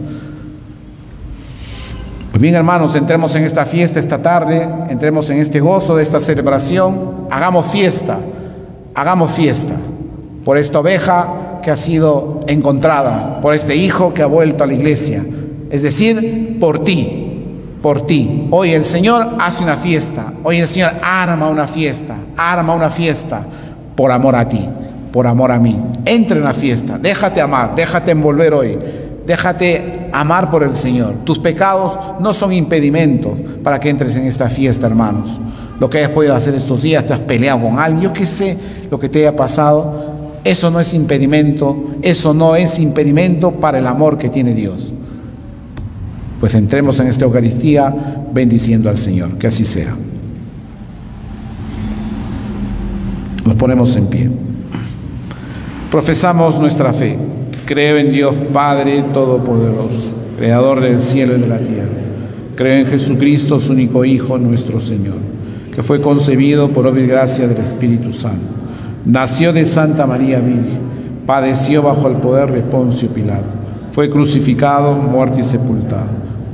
Pues 2.31 2.41
bien, 2.41 2.55
hermanos, 2.55 2.95
entremos 2.95 3.35
en 3.35 3.43
esta 3.43 3.65
fiesta 3.65 3.99
esta 3.99 4.21
tarde, 4.21 4.65
entremos 4.87 5.29
en 5.29 5.39
este 5.39 5.59
gozo 5.59 5.97
de 5.97 6.03
esta 6.03 6.21
celebración, 6.21 7.27
hagamos 7.29 7.67
fiesta, 7.67 8.19
hagamos 8.95 9.31
fiesta 9.31 9.73
por 10.45 10.57
esta 10.57 10.79
oveja 10.79 11.59
que 11.61 11.71
ha 11.71 11.75
sido 11.75 12.39
encontrada, 12.47 13.41
por 13.41 13.53
este 13.53 13.75
hijo 13.75 14.13
que 14.13 14.21
ha 14.21 14.27
vuelto 14.27 14.63
a 14.63 14.67
la 14.67 14.73
iglesia, 14.73 15.25
es 15.69 15.81
decir, 15.81 16.57
por 16.57 16.85
ti, 16.85 17.75
por 17.81 18.03
ti. 18.03 18.47
Hoy 18.49 18.71
el 18.71 18.85
Señor 18.85 19.35
hace 19.37 19.61
una 19.65 19.75
fiesta, 19.75 20.31
hoy 20.41 20.59
el 20.59 20.69
Señor 20.69 20.93
arma 21.03 21.49
una 21.49 21.67
fiesta, 21.67 22.15
arma 22.37 22.73
una 22.73 22.89
fiesta 22.89 23.45
por 23.93 24.09
amor 24.09 24.37
a 24.37 24.47
ti, 24.47 24.69
por 25.11 25.27
amor 25.27 25.51
a 25.51 25.59
mí. 25.59 25.77
Entra 26.05 26.37
en 26.37 26.45
la 26.45 26.53
fiesta, 26.53 26.97
déjate 26.97 27.41
amar, 27.41 27.75
déjate 27.75 28.11
envolver 28.11 28.53
hoy. 28.53 28.79
Déjate 29.31 30.09
amar 30.11 30.51
por 30.51 30.61
el 30.61 30.75
Señor. 30.75 31.19
Tus 31.23 31.39
pecados 31.39 31.97
no 32.19 32.33
son 32.33 32.51
impedimentos 32.51 33.39
para 33.63 33.79
que 33.79 33.87
entres 33.87 34.17
en 34.17 34.25
esta 34.25 34.49
fiesta, 34.49 34.87
hermanos. 34.87 35.39
Lo 35.79 35.89
que 35.89 35.99
hayas 35.99 36.09
podido 36.09 36.35
hacer 36.35 36.53
estos 36.53 36.81
días, 36.81 37.05
te 37.05 37.13
has 37.13 37.21
peleado 37.21 37.61
con 37.61 37.79
alguien, 37.79 38.01
yo 38.03 38.11
qué 38.11 38.27
sé 38.27 38.57
lo 38.89 38.99
que 38.99 39.07
te 39.07 39.19
haya 39.19 39.33
pasado, 39.33 40.15
eso 40.43 40.69
no 40.69 40.81
es 40.81 40.93
impedimento, 40.93 41.91
eso 42.01 42.33
no 42.33 42.57
es 42.57 42.77
impedimento 42.77 43.51
para 43.53 43.79
el 43.79 43.87
amor 43.87 44.17
que 44.17 44.27
tiene 44.27 44.53
Dios. 44.53 44.91
Pues 46.41 46.53
entremos 46.53 46.99
en 46.99 47.07
esta 47.07 47.23
Eucaristía 47.23 47.95
bendiciendo 48.33 48.89
al 48.89 48.97
Señor, 48.97 49.37
que 49.37 49.47
así 49.47 49.63
sea. 49.63 49.95
Nos 53.45 53.55
ponemos 53.55 53.95
en 53.95 54.07
pie. 54.07 54.29
Profesamos 55.89 56.59
nuestra 56.59 56.91
fe. 56.91 57.17
Creo 57.71 57.97
en 57.99 58.09
Dios 58.09 58.35
Padre 58.51 59.01
Todopoderoso, 59.13 60.11
Creador 60.37 60.81
del 60.81 61.01
cielo 61.01 61.37
y 61.37 61.39
de 61.39 61.47
la 61.47 61.59
tierra. 61.59 61.87
Creo 62.53 62.81
en 62.81 62.85
Jesucristo, 62.85 63.61
su 63.61 63.71
único 63.71 64.03
Hijo, 64.03 64.37
nuestro 64.37 64.81
Señor, 64.81 65.15
que 65.73 65.81
fue 65.81 66.01
concebido 66.01 66.67
por 66.67 66.85
obra 66.85 66.99
y 66.99 67.07
gracia 67.07 67.47
del 67.47 67.59
Espíritu 67.59 68.11
Santo. 68.11 68.43
Nació 69.05 69.53
de 69.53 69.65
Santa 69.65 70.05
María 70.05 70.39
Virgen, 70.39 70.79
padeció 71.25 71.81
bajo 71.81 72.09
el 72.09 72.17
poder 72.17 72.51
de 72.51 72.59
Poncio 72.59 73.07
Pilato, 73.07 73.47
fue 73.93 74.09
crucificado, 74.09 74.91
muerto 74.91 75.39
y 75.39 75.45
sepultado, 75.45 76.09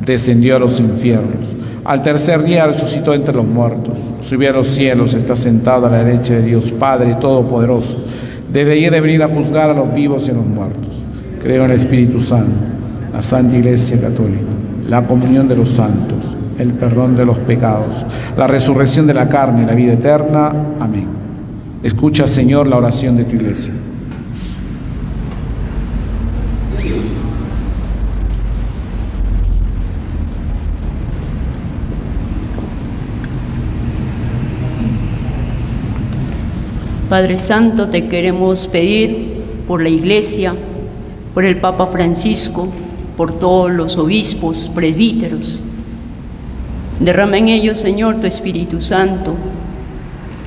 descendió 0.05 0.57
a 0.57 0.59
los 0.59 0.80
infiernos. 0.80 1.47
Al 1.84 2.03
tercer 2.03 2.43
día 2.43 2.68
resucitó 2.68 3.15
entre 3.15 3.34
los 3.34 3.47
muertos, 3.47 3.97
subió 4.22 4.51
a 4.51 4.53
los 4.53 4.68
cielos, 4.68 5.15
está 5.15 5.36
sentado 5.36 5.88
a 5.88 5.89
la 5.89 6.03
derecha 6.03 6.36
de 6.36 6.43
Dios 6.43 6.70
Padre 6.70 7.15
Todopoderoso. 7.20 8.05
Desde 8.53 8.74
allí 8.74 8.88
de 8.88 9.01
venir 9.01 9.24
a 9.24 9.28
juzgar 9.28 9.72
a 9.72 9.74
los 9.74 9.91
vivos 9.95 10.28
y 10.28 10.32
a 10.32 10.36
los 10.36 10.45
muertos. 10.45 10.96
Creo 11.41 11.65
en 11.65 11.71
el 11.71 11.77
Espíritu 11.77 12.19
Santo, 12.19 12.57
la 13.13 13.21
Santa 13.21 13.55
Iglesia 13.55 13.99
Católica, 13.99 14.41
la 14.88 15.03
comunión 15.03 15.47
de 15.47 15.55
los 15.55 15.69
santos, 15.69 16.35
el 16.57 16.73
perdón 16.73 17.15
de 17.15 17.25
los 17.25 17.38
pecados, 17.39 18.05
la 18.38 18.47
resurrección 18.47 19.07
de 19.07 19.13
la 19.13 19.29
carne 19.29 19.63
y 19.63 19.65
la 19.65 19.75
vida 19.75 19.93
eterna. 19.93 20.51
Amén. 20.79 21.07
Escucha, 21.83 22.27
Señor, 22.27 22.67
la 22.67 22.77
oración 22.77 23.15
de 23.15 23.23
tu 23.23 23.35
iglesia. 23.35 23.73
Padre 37.09 37.38
Santo, 37.38 37.88
te 37.88 38.09
queremos 38.09 38.67
pedir 38.67 39.38
por 39.65 39.81
la 39.81 39.88
Iglesia, 39.88 40.55
por 41.38 41.45
el 41.45 41.57
Papa 41.57 41.85
Francisco, 41.85 42.67
por 43.15 43.31
todos 43.31 43.69
los 43.69 43.95
obispos, 43.95 44.71
presbíteros. 44.73 45.61
Derrama 46.99 47.38
en 47.38 47.49
ellos, 47.49 47.77
Señor, 47.77 48.17
tu 48.17 48.25
Espíritu 48.25 48.81
Santo. 48.81 49.35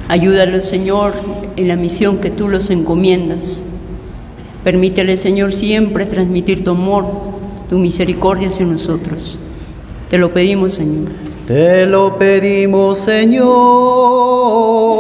Ayúdalos, 0.08 0.64
Señor, 0.64 1.12
en 1.54 1.68
la 1.68 1.76
misión 1.76 2.18
que 2.18 2.30
tú 2.30 2.48
los 2.48 2.70
encomiendas. 2.70 3.62
Permítele, 4.64 5.16
Señor, 5.16 5.52
siempre 5.52 6.06
transmitir 6.06 6.64
tu 6.64 6.72
amor, 6.72 7.06
tu 7.68 7.78
misericordia 7.78 8.48
hacia 8.48 8.66
nosotros. 8.66 9.38
Te 10.08 10.18
lo 10.18 10.32
pedimos, 10.32 10.72
Señor. 10.72 11.12
Te 11.46 11.86
lo 11.86 12.18
pedimos, 12.18 12.98
Señor. 12.98 14.99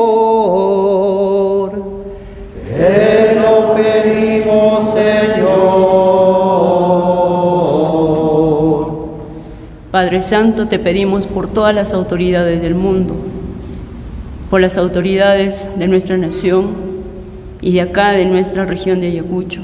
Padre 9.90 10.20
Santo, 10.20 10.68
te 10.68 10.78
pedimos 10.78 11.26
por 11.26 11.48
todas 11.48 11.74
las 11.74 11.92
autoridades 11.92 12.62
del 12.62 12.76
mundo, 12.76 13.16
por 14.48 14.60
las 14.60 14.76
autoridades 14.76 15.68
de 15.76 15.88
nuestra 15.88 16.16
nación 16.16 16.68
y 17.60 17.72
de 17.72 17.80
acá, 17.80 18.12
de 18.12 18.24
nuestra 18.24 18.64
región 18.64 19.00
de 19.00 19.08
Ayacucho. 19.08 19.60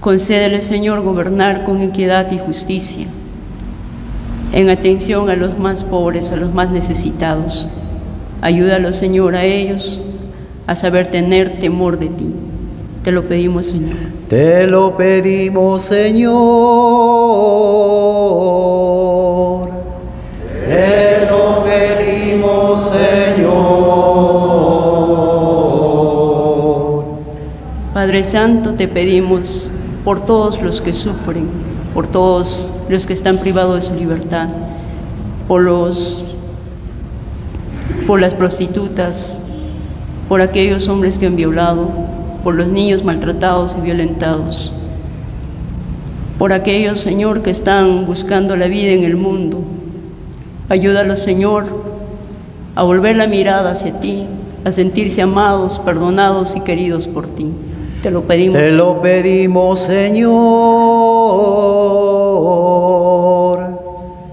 Concédele, 0.00 0.60
Señor, 0.60 1.02
gobernar 1.02 1.62
con 1.62 1.80
equidad 1.82 2.32
y 2.32 2.38
justicia, 2.38 3.06
en 4.52 4.70
atención 4.70 5.30
a 5.30 5.36
los 5.36 5.56
más 5.56 5.84
pobres, 5.84 6.32
a 6.32 6.36
los 6.36 6.52
más 6.52 6.70
necesitados. 6.70 7.68
Ayúdalos, 8.40 8.96
Señor, 8.96 9.36
a 9.36 9.44
ellos 9.44 10.00
a 10.66 10.74
saber 10.74 11.12
tener 11.12 11.60
temor 11.60 11.96
de 12.00 12.08
ti. 12.08 12.32
Te 13.04 13.12
lo 13.12 13.22
pedimos, 13.22 13.66
Señor. 13.66 13.94
Te 14.28 14.66
lo 14.66 14.96
pedimos, 14.96 15.82
Señor. 15.82 16.38
Padre 28.08 28.24
Santo, 28.24 28.72
te 28.72 28.88
pedimos 28.88 29.70
por 30.02 30.24
todos 30.24 30.62
los 30.62 30.80
que 30.80 30.94
sufren, 30.94 31.46
por 31.92 32.06
todos 32.06 32.72
los 32.88 33.04
que 33.04 33.12
están 33.12 33.36
privados 33.36 33.74
de 33.74 33.80
su 33.82 33.94
libertad, 33.94 34.48
por 35.46 35.60
los 35.60 36.24
por 38.06 38.18
las 38.18 38.32
prostitutas, 38.32 39.42
por 40.26 40.40
aquellos 40.40 40.88
hombres 40.88 41.18
que 41.18 41.26
han 41.26 41.36
violado, 41.36 41.90
por 42.42 42.54
los 42.54 42.70
niños 42.70 43.04
maltratados 43.04 43.76
y 43.76 43.82
violentados, 43.82 44.72
por 46.38 46.54
aquellos, 46.54 47.00
Señor, 47.00 47.42
que 47.42 47.50
están 47.50 48.06
buscando 48.06 48.56
la 48.56 48.68
vida 48.68 48.92
en 48.92 49.04
el 49.04 49.16
mundo. 49.18 49.58
Ayúdalos, 50.70 51.18
Señor, 51.18 51.66
a 52.74 52.84
volver 52.84 53.16
la 53.16 53.26
mirada 53.26 53.72
hacia 53.72 54.00
ti, 54.00 54.24
a 54.64 54.72
sentirse 54.72 55.20
amados, 55.20 55.78
perdonados 55.78 56.56
y 56.56 56.62
queridos 56.62 57.06
por 57.06 57.28
ti. 57.28 57.52
Te 58.02 58.10
lo 58.12 58.22
pedimos. 58.22 58.56
Te 58.56 58.70
lo 58.70 59.00
pedimos, 59.00 59.80
Señor. 59.80 60.28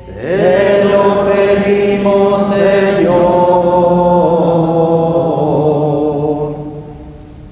Te 0.06 0.86
lo 0.86 1.26
pedimos, 1.26 2.42
Señor. 2.42 3.46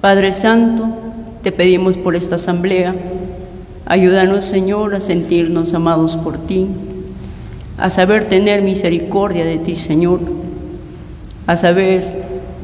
Padre 0.01 0.31
Santo, 0.31 0.85
te 1.41 1.51
pedimos 1.51 1.97
por 1.97 2.15
esta 2.15 2.35
asamblea. 2.35 2.93
Ayúdanos, 3.87 4.45
Señor, 4.45 4.93
a 4.93 4.99
sentirnos 4.99 5.73
amados 5.73 6.15
por 6.15 6.37
ti, 6.37 6.67
a 7.79 7.89
saber 7.89 8.25
tener 8.25 8.61
misericordia 8.61 9.45
de 9.45 9.57
ti, 9.57 9.75
Señor, 9.75 10.19
a 11.47 11.57
saber 11.57 12.03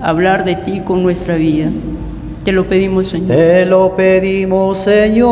hablar 0.01 0.45
de 0.45 0.55
ti 0.55 0.81
con 0.81 1.01
nuestra 1.01 1.35
vida. 1.35 1.71
Te 2.49 2.53
lo 2.55 2.65
pedimos, 2.65 3.05
Señor. 3.05 3.27
Te 3.27 3.63
lo 3.67 3.95
pedimos, 3.95 4.79
Señor. 4.79 5.29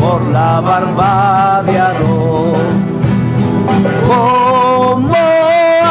por 0.00 0.20
la 0.32 0.60
barba 0.60 1.62
de 1.66 1.78
Aarón. 1.78 2.96
Como 4.08 5.14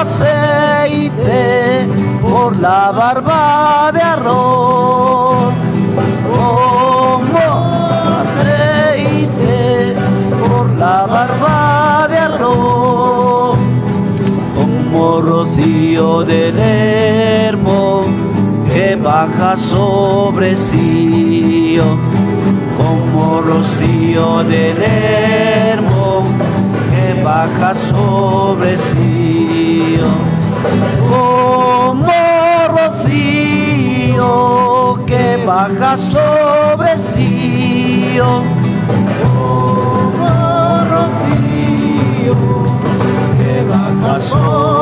aceite 0.01 1.87
por 2.21 2.57
la 2.57 2.91
barba 2.91 3.91
rocío 15.95 16.25
del 16.25 16.59
hermo 16.59 18.05
que 18.65 18.97
baja 18.97 19.55
sobre 19.55 20.57
sí. 20.57 21.79
Como 22.77 23.39
rocío 23.41 24.43
del 24.43 24.75
hermo 24.83 26.23
que 26.91 27.23
baja 27.23 27.73
sobre 27.73 28.77
sí. 28.77 29.95
Como 31.07 32.11
rocío 32.77 34.25
que 35.05 35.43
baja 35.45 35.95
sobre 35.95 36.99
sí. 36.99 38.19
Como 39.23 40.27
rocío 40.91 42.35
que 43.37 43.63
baja 43.69 44.19
sobre. 44.19 44.74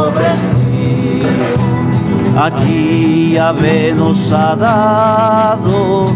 Yahvé 2.35 3.93
nos 3.95 4.31
ha 4.31 4.55
dado 4.55 6.11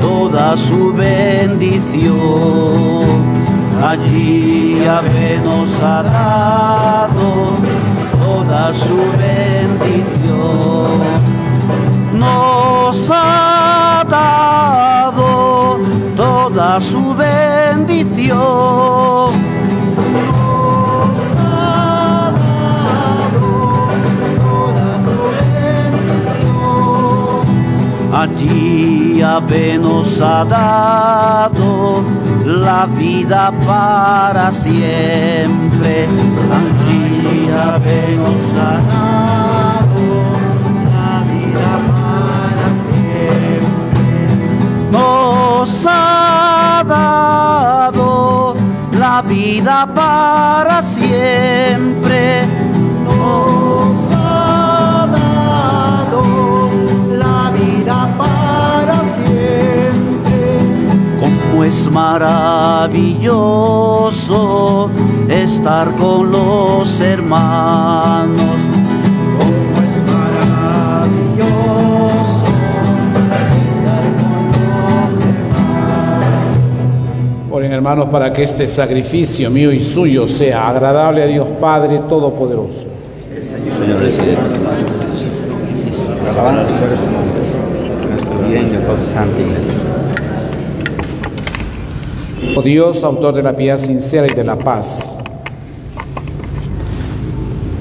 toda 0.00 0.56
su 0.56 0.92
bendición. 0.92 2.12
Allí 3.80 4.82
Yahvé 4.84 5.40
nos 5.44 5.80
ha 5.82 6.02
dado 6.02 7.52
toda 8.20 8.72
su 8.72 8.96
bendición. 9.18 11.00
Nos 12.18 13.10
ha 13.10 14.04
dado 14.08 15.78
toda 16.16 16.80
su 16.80 17.14
bendición. 17.14 18.42
Yahvé 28.30 29.78
nos 29.78 30.20
ha 30.20 30.44
dado 30.44 32.04
la 32.44 32.86
vida 32.86 33.52
para 33.66 34.52
siempre. 34.52 36.06
Allí 36.58 37.46
Yahvé 37.46 38.16
nos 38.16 38.56
ha 38.58 38.78
dado 38.92 40.04
la 40.92 41.20
vida 41.32 41.72
para 41.90 42.66
siempre. 42.86 44.20
Nos 44.92 45.86
ha 45.88 46.84
dado 46.86 48.54
la 48.98 49.22
vida 49.22 49.88
para 49.94 50.80
siempre. 50.80 52.46
Nos 53.04 54.11
vida 57.82 58.08
para 58.16 58.94
siempre. 59.26 60.38
Como 61.20 61.64
es 61.64 61.90
maravilloso 61.90 64.88
estar 65.28 65.90
con 65.96 66.30
los 66.30 67.00
hermanos. 67.00 68.60
Como 69.38 69.82
es 69.82 69.96
maravilloso 70.06 71.50
estar 73.66 74.04
con 74.18 74.52
los 77.48 77.52
Oren 77.52 77.72
hermanos 77.72 78.06
para 78.06 78.32
que 78.32 78.44
este 78.44 78.66
sacrificio 78.66 79.50
mío 79.50 79.70
y 79.72 79.80
suyo 79.80 80.26
sea 80.26 80.68
agradable 80.68 81.22
a 81.22 81.26
Dios 81.26 81.46
Padre 81.60 82.00
Todopoderoso. 82.08 82.86
Señor, 83.70 84.00
reside 84.00 84.32
en 84.32 84.38
tus 84.38 84.58
manos. 84.60 85.02
Alabanza 86.32 86.70
y 86.70 86.74
gloria 86.76 86.96
a 86.96 87.00
tu 87.00 87.10
nombre. 87.10 87.40
Nuestro 88.10 88.34
de 88.52 88.78
toda 88.78 88.98
santa 88.98 89.40
iglesia. 89.40 89.78
Oh 92.54 92.60
Dios, 92.60 93.02
autor 93.02 93.34
de 93.34 93.42
la 93.42 93.56
piedad 93.56 93.78
sincera 93.78 94.26
y 94.30 94.34
de 94.34 94.44
la 94.44 94.58
paz, 94.58 95.16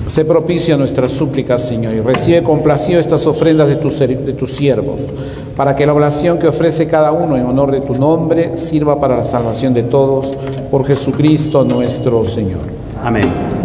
sé 0.06 0.24
propicio 0.24 0.76
a 0.76 0.78
nuestras 0.78 1.12
súplicas, 1.12 1.68
Señor, 1.68 1.94
y 1.94 2.00
recibe 2.00 2.42
complacido 2.42 3.02
estas 3.02 3.28
ofrendas 3.28 3.68
de 3.68 3.76
tus, 3.76 4.00
de 4.00 4.34
tus 4.34 4.52
siervos, 4.52 5.12
para 5.58 5.76
que 5.76 5.86
la 5.86 5.94
oración 5.94 6.40
que 6.40 6.48
ofrece 6.48 6.88
cada 6.88 7.12
uno 7.12 7.36
en 7.36 7.46
honor 7.46 7.72
de 7.72 7.82
tu 7.82 7.96
nombre 7.96 8.58
sirva 8.58 9.00
para 9.00 9.18
la 9.18 9.24
salvación 9.26 9.74
de 9.74 9.84
todos, 9.84 10.32
por 10.70 10.86
Jesucristo 10.86 11.66
nuestro 11.66 12.24
Señor. 12.24 12.62
Amén. 13.04 13.61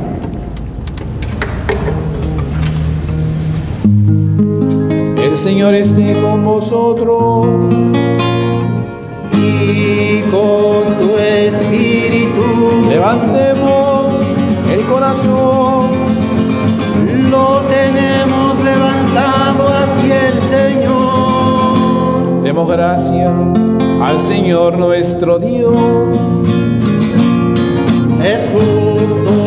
Señor 5.47 5.77
esté 5.77 6.20
con 6.20 6.44
vosotros. 6.44 7.47
y 9.32 10.20
con 10.23 10.98
tu 10.98 11.16
espíritu 11.18 12.43
Levantemos 12.89 14.12
el 14.74 14.85
corazón. 14.86 15.86
lo 17.31 17.60
tenemos 17.60 18.59
levantado 18.64 19.68
hacia 19.68 20.31
el 20.31 20.40
Señor. 20.40 22.43
Demos 22.43 22.68
gracias 22.68 23.32
al 24.02 24.18
Señor 24.18 24.77
nuestro 24.77 25.39
Dios. 25.39 25.77
Es 28.20 28.51
justo 28.52 29.45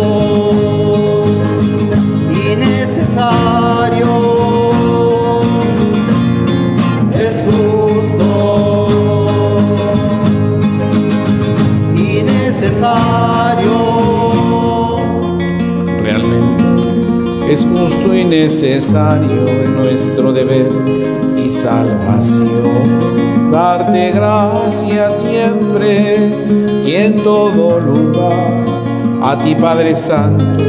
es 17.49 17.65
justo 17.65 18.13
y 18.13 18.23
necesario 18.25 19.47
en 19.47 19.75
nuestro 19.75 20.31
deber 20.31 20.69
y 21.35 21.49
salvación. 21.49 23.49
Darte 23.51 24.11
gracias 24.11 25.21
siempre 25.21 26.15
y 26.85 26.93
en 26.93 27.15
todo 27.23 27.79
lugar. 27.79 28.65
A 29.23 29.35
ti 29.43 29.55
Padre 29.55 29.95
Santo, 29.95 30.63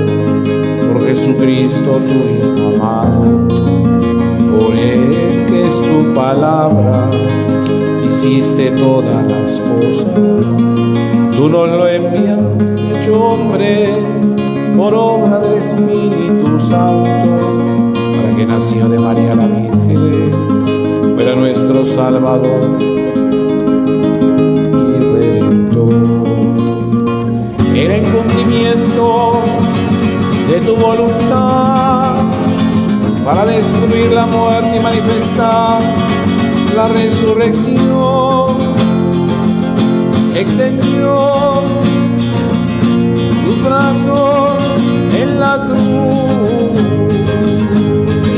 por 0.91 1.05
Jesucristo 1.05 2.01
tu 2.01 2.09
Hijo 2.09 2.77
amado, 2.77 3.47
por 4.59 4.75
Él 4.75 5.45
que 5.49 5.67
es 5.67 5.83
tu 5.83 6.15
palabra, 6.15 7.11
hiciste 8.09 8.71
todas 8.71 9.31
las 9.31 9.61
cosas. 9.61 10.07
Tú 11.37 11.51
nos 11.51 11.69
lo 11.69 11.87
enviaste 11.87 12.99
hecho 12.99 13.23
hombre 13.23 14.40
por 14.81 14.95
obra 14.95 15.39
del 15.41 15.59
Espíritu 15.59 16.59
Santo, 16.59 17.93
para 17.93 18.35
que 18.35 18.47
nació 18.47 18.89
de 18.89 18.99
María 18.99 19.35
la 19.35 19.45
Virgen, 19.45 20.33
fuera 21.17 21.37
nuestro 21.37 21.85
Salvador 21.85 22.79
y 22.81 23.11
Redentor. 25.13 25.95
Era 27.75 27.95
en 27.95 28.05
cumplimiento 28.05 29.43
de 30.49 30.61
tu 30.61 30.75
voluntad 30.77 32.15
para 33.23 33.45
destruir 33.45 34.13
la 34.13 34.25
muerte 34.25 34.79
y 34.79 34.81
manifestar 34.81 35.83
la 36.75 36.89
resurrección. 36.89 38.57
Extendió 40.35 41.65
sus 43.45 43.63
brazos 43.63 44.50
en 45.23 45.41
la 45.41 45.55
cruz 45.67 46.81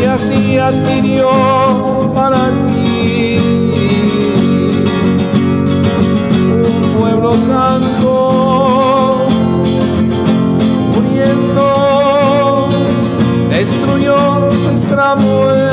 y 0.01 0.05
así 0.05 0.59
adquirió 0.59 1.31
para 2.15 2.51
ti 2.67 3.39
un 6.67 6.99
pueblo 6.99 7.39
santo 7.39 9.27
muriendo 10.95 12.69
destruyó 13.51 14.51
nuestra 14.65 15.15
muerte 15.17 15.72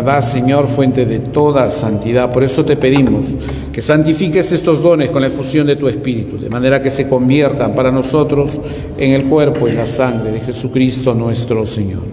verdad, 0.00 0.22
Señor, 0.22 0.66
fuente 0.66 1.04
de 1.04 1.18
toda 1.18 1.68
santidad. 1.68 2.32
Por 2.32 2.42
eso 2.42 2.64
te 2.64 2.74
pedimos 2.76 3.28
que 3.70 3.82
santifiques 3.82 4.50
estos 4.50 4.82
dones 4.82 5.10
con 5.10 5.20
la 5.20 5.28
efusión 5.28 5.66
de 5.66 5.76
tu 5.76 5.88
Espíritu, 5.88 6.38
de 6.38 6.48
manera 6.48 6.80
que 6.80 6.90
se 6.90 7.06
conviertan 7.06 7.74
para 7.74 7.92
nosotros 7.92 8.58
en 8.96 9.12
el 9.12 9.24
cuerpo 9.24 9.68
y 9.68 9.72
la 9.72 9.84
sangre 9.84 10.32
de 10.32 10.40
Jesucristo 10.40 11.12
nuestro 11.12 11.66
Señor. 11.66 12.04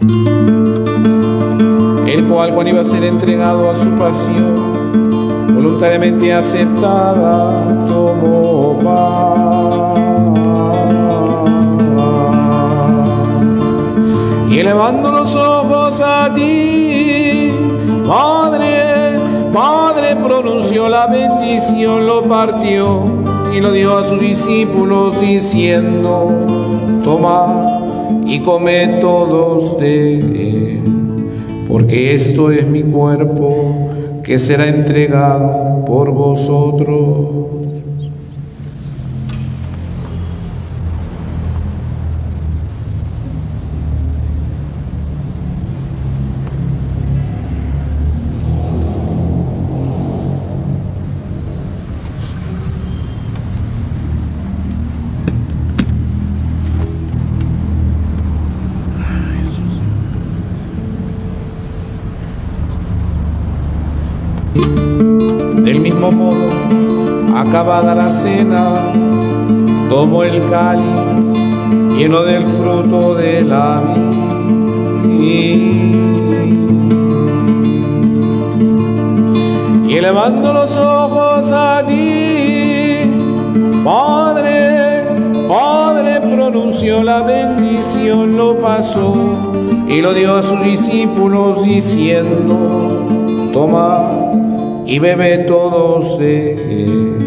El 2.08 2.26
cual, 2.26 2.52
cuando 2.54 2.72
iba 2.72 2.82
a 2.82 2.84
ser 2.84 3.06
entregado 3.06 3.70
a 3.70 3.76
su 3.76 3.90
pasión, 3.92 5.56
voluntariamente 5.56 6.34
aceptada, 6.34 7.86
tomó 7.88 8.80
pan. 8.84 9.78
Y 14.52 14.60
elevando 14.60 15.10
los 15.12 15.34
ojos 15.36 16.02
a 16.02 16.34
ti, 16.34 16.97
Padre, 18.08 19.20
Padre, 19.54 20.16
pronunció 20.16 20.88
la 20.88 21.08
bendición, 21.08 22.08
lo 22.08 22.24
partió 22.24 23.04
y 23.54 23.60
lo 23.60 23.74
dio 23.74 23.98
a 23.98 24.06
sus 24.06 24.22
discípulos 24.22 25.20
diciendo, 25.20 26.32
toma 27.04 27.66
y 28.26 28.40
come 28.40 28.88
todos 29.02 29.78
de 29.78 30.20
él, 30.20 30.84
porque 31.68 32.16
esto 32.16 32.50
es 32.50 32.66
mi 32.66 32.84
cuerpo 32.84 33.90
que 34.24 34.38
será 34.38 34.70
entregado 34.70 35.84
por 35.84 36.12
vosotros. 36.12 37.27
Acabada 67.58 67.96
la 67.96 68.12
cena, 68.12 68.94
tomó 69.90 70.24
el 70.24 70.48
cáliz 70.48 71.32
lleno 71.98 72.22
del 72.22 72.46
fruto 72.46 73.16
de 73.16 73.42
la 73.42 73.82
vid. 75.04 75.96
Y 79.88 79.96
elevando 79.96 80.54
los 80.54 80.78
ojos 80.78 81.52
a 81.52 81.84
ti, 81.88 83.10
Padre, 83.84 85.06
Padre, 85.50 86.22
pronunció 86.22 87.02
la 87.02 87.24
bendición, 87.24 88.38
lo 88.38 88.60
pasó 88.60 89.16
y 89.88 90.00
lo 90.04 90.14
dio 90.14 90.36
a 90.36 90.44
sus 90.44 90.64
discípulos 90.64 91.64
diciendo, 91.64 93.08
toma 93.52 94.12
y 94.86 95.00
bebe 95.00 95.40
todos 95.40 96.20
de 96.20 96.84
él, 96.84 97.27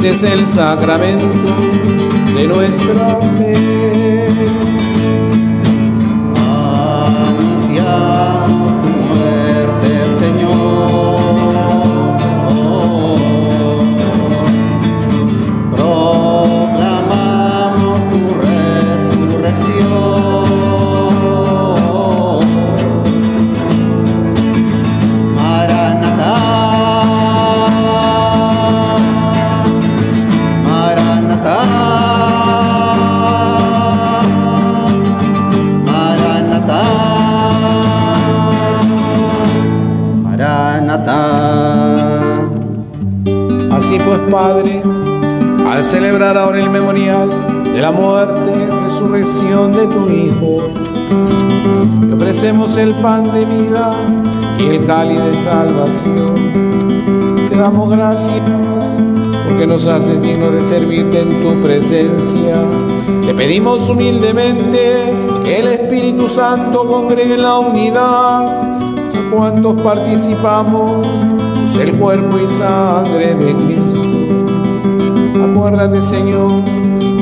Este 0.00 0.10
es 0.10 0.22
el 0.22 0.46
sacramento 0.46 1.26
de 2.32 2.46
nuestra 2.46 3.18
fe. 3.36 3.87
Celebrar 46.08 46.38
ahora 46.38 46.58
el 46.58 46.70
memorial 46.70 47.28
de 47.64 47.82
la 47.82 47.92
muerte, 47.92 48.50
resurrección 48.82 49.74
de 49.74 49.86
tu 49.88 50.08
Hijo, 50.08 50.72
te 52.08 52.14
ofrecemos 52.14 52.78
el 52.78 52.94
pan 52.94 53.30
de 53.30 53.44
vida 53.44 53.94
y 54.58 54.68
el 54.68 54.86
cáliz 54.86 55.22
de 55.22 55.44
salvación. 55.44 57.46
Te 57.50 57.56
damos 57.56 57.90
gracias 57.90 58.40
porque 59.46 59.66
nos 59.66 59.86
haces 59.86 60.22
dignos 60.22 60.54
de 60.54 60.66
servirte 60.70 61.20
en 61.20 61.42
tu 61.42 61.60
presencia. 61.60 62.64
Te 63.26 63.34
pedimos 63.34 63.86
humildemente 63.90 65.14
que 65.44 65.58
el 65.58 65.68
Espíritu 65.68 66.26
Santo 66.26 66.88
congregue 66.88 67.36
la 67.36 67.58
unidad 67.58 68.62
a 68.62 69.30
cuantos 69.30 69.78
participamos 69.82 71.06
del 71.76 71.92
cuerpo 71.98 72.38
y 72.38 72.48
sangre 72.48 73.34
de 73.34 73.54
Cristo. 73.54 74.37
Acuérdate, 75.58 76.00
Señor, 76.00 76.52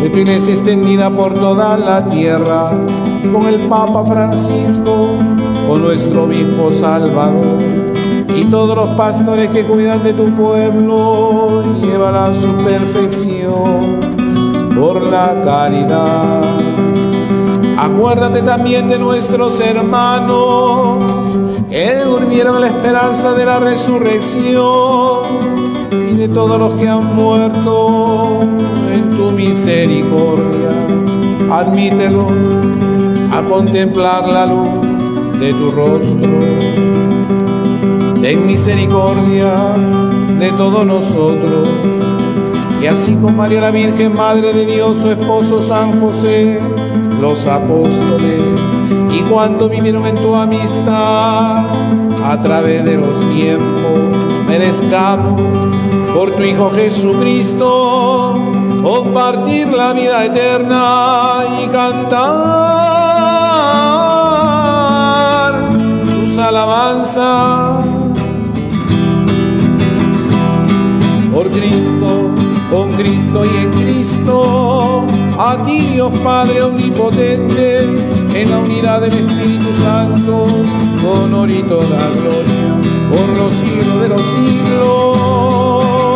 de 0.03 0.11
tu 0.11 0.19
iglesia 0.19 0.53
extendida 0.53 1.09
por 1.09 1.33
toda 1.33 1.79
la 1.79 2.05
tierra 2.05 2.71
y 3.25 3.29
con 3.29 3.47
el 3.47 3.61
Papa 3.61 4.05
Francisco, 4.05 5.17
con 5.67 5.81
nuestro 5.81 6.25
obispo 6.25 6.71
Salvador 6.71 7.57
y 8.37 8.45
todos 8.45 8.77
los 8.77 8.89
pastores 8.91 9.49
que 9.49 9.65
cuidan 9.65 10.05
de 10.05 10.13
tu 10.13 10.35
pueblo, 10.35 11.63
llévala 11.81 12.27
a 12.27 12.35
su 12.35 12.55
perfección 12.57 14.01
por 14.77 15.03
la 15.05 15.41
caridad. 15.43 16.43
Acuérdate 17.79 18.43
también 18.43 18.91
de 18.91 18.99
nuestros 18.99 19.59
hermanos 19.61 20.99
que 21.71 22.01
durmieron 22.05 22.61
la 22.61 22.67
esperanza 22.67 23.33
de 23.33 23.47
la 23.47 23.61
resurrección 23.61 25.06
de 26.27 26.35
todos 26.35 26.59
los 26.59 26.75
que 26.75 26.89
han 26.89 27.15
muerto 27.15 28.41
en 28.93 29.11
tu 29.11 29.31
misericordia. 29.31 30.71
Admítelos 31.53 32.33
a 33.33 33.43
contemplar 33.43 34.27
la 34.27 34.47
luz 34.47 34.69
de 35.39 35.53
tu 35.53 35.71
rostro. 35.71 36.29
Ten 38.21 38.45
misericordia 38.45 39.75
de 40.39 40.51
todos 40.53 40.85
nosotros. 40.85 41.69
Y 42.83 42.87
así 42.87 43.15
como 43.15 43.31
María 43.37 43.61
la 43.61 43.71
Virgen, 43.71 44.15
Madre 44.17 44.53
de 44.53 44.67
Dios, 44.67 44.99
su 44.99 45.11
esposo 45.11 45.63
San 45.63 46.01
José, 46.01 46.59
los 47.21 47.47
apóstoles, 47.47 48.73
y 49.13 49.21
cuanto 49.31 49.69
vivieron 49.69 50.05
en 50.07 50.17
tu 50.17 50.35
amistad 50.35 51.67
a 52.25 52.41
través 52.43 52.85
de 52.85 52.97
los 52.97 53.21
tiempos, 53.31 54.26
merezcamos 54.67 55.41
por 56.13 56.33
tu 56.33 56.43
Hijo 56.43 56.71
Jesucristo 56.71 58.35
compartir 58.83 59.69
la 59.69 59.93
vida 59.93 60.25
eterna 60.25 61.45
y 61.63 61.69
cantar 61.69 62.11
tus 66.05 66.37
alabanzas. 66.39 67.85
Por 71.33 71.49
Cristo, 71.51 72.31
con 72.69 72.93
Cristo 72.95 73.45
y 73.45 73.57
en 73.65 73.71
Cristo, 73.71 75.05
a 75.39 75.63
ti 75.65 75.79
Dios 75.93 76.11
Padre 76.25 76.63
Omnipotente, 76.65 78.26
en 78.41 78.51
la 78.51 78.59
unidad 78.59 79.01
del 79.01 79.15
Espíritu 79.15 79.73
Santo, 79.73 80.47
honor 81.07 81.51
y 81.51 81.63
toda 81.63 82.11
gloria, 82.11 82.75
por 83.11 83.29
los 83.31 83.55
siglos 83.55 84.01
de 84.03 84.09
los 84.09 84.21
siglos. 84.21 86.16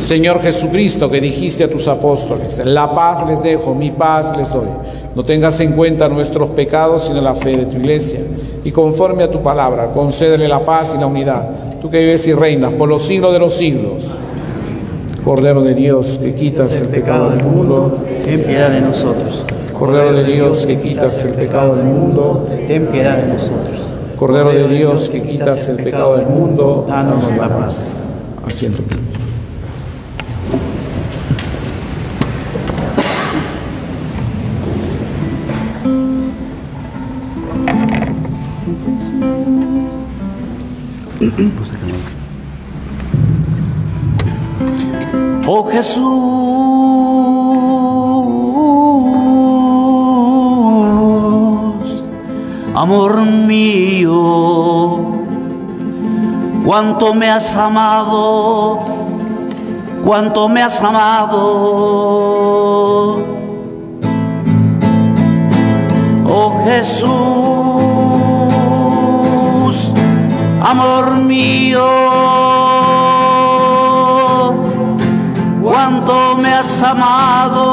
Señor 0.00 0.40
Jesucristo, 0.40 1.10
que 1.10 1.20
dijiste 1.20 1.62
a 1.62 1.70
tus 1.70 1.86
apóstoles, 1.86 2.60
la 2.64 2.92
paz 2.92 3.24
les 3.26 3.42
dejo, 3.42 3.74
mi 3.74 3.90
paz 3.90 4.34
les 4.36 4.50
doy. 4.50 4.66
No 5.14 5.22
tengas 5.24 5.60
en 5.60 5.72
cuenta 5.72 6.08
nuestros 6.08 6.50
pecados, 6.50 7.04
sino 7.04 7.20
la 7.20 7.34
fe 7.34 7.56
de 7.58 7.66
tu 7.66 7.76
iglesia. 7.76 8.20
Y 8.64 8.72
conforme 8.72 9.22
a 9.24 9.30
tu 9.30 9.40
palabra, 9.40 9.90
concédele 9.92 10.48
la 10.48 10.64
paz 10.64 10.94
y 10.96 10.98
la 10.98 11.06
unidad. 11.06 11.48
Tú 11.80 11.90
que 11.90 12.00
vives 12.00 12.26
y 12.26 12.32
reinas 12.32 12.72
por 12.72 12.88
los 12.88 13.02
siglos 13.02 13.32
de 13.32 13.38
los 13.38 13.54
siglos. 13.54 14.08
Cordero 15.22 15.62
de 15.62 15.74
Dios, 15.74 16.18
que 16.20 16.34
quitas 16.34 16.80
el 16.80 16.88
pecado 16.88 17.30
del 17.30 17.44
mundo, 17.44 17.98
ten 18.24 18.42
piedad 18.42 18.70
de 18.70 18.80
nosotros. 18.80 19.44
Cordero 19.78 20.12
de 20.14 20.24
Dios, 20.24 20.66
que 20.66 20.78
quitas 20.78 21.22
el 21.24 21.32
pecado 21.34 21.76
del 21.76 21.84
mundo, 21.84 22.48
ten 22.66 22.86
piedad 22.86 23.18
de 23.18 23.26
nosotros. 23.26 23.84
Cordero 24.18 24.50
de 24.50 24.66
Dios, 24.66 25.10
que 25.10 25.22
quitas 25.22 25.68
el 25.68 25.76
pecado 25.76 26.16
del 26.16 26.26
mundo, 26.26 26.86
danos 26.88 27.30
la 27.36 27.48
paz. 27.48 27.96
Asiento. 28.46 28.82
Oh 45.46 45.64
Jesús, 45.70 46.04
amor 52.74 53.22
mío, 53.22 55.02
cuánto 56.62 57.14
me 57.14 57.30
has 57.30 57.56
amado, 57.56 58.80
cuánto 60.04 60.46
me 60.48 60.62
has 60.62 60.78
amado. 60.82 61.38
Oh 66.26 66.62
Jesús, 66.66 67.39
amor 70.62 71.16
mío 71.16 71.88
cuánto 75.62 76.36
me 76.36 76.52
has 76.52 76.82
amado, 76.82 77.64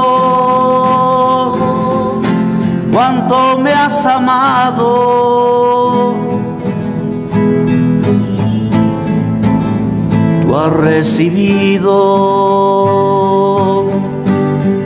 cuánto 2.92 3.58
me 3.60 3.74
has 3.74 4.06
amado. 4.06 4.88
Tú 10.42 10.56
has 10.56 10.74
recibido 10.74 11.88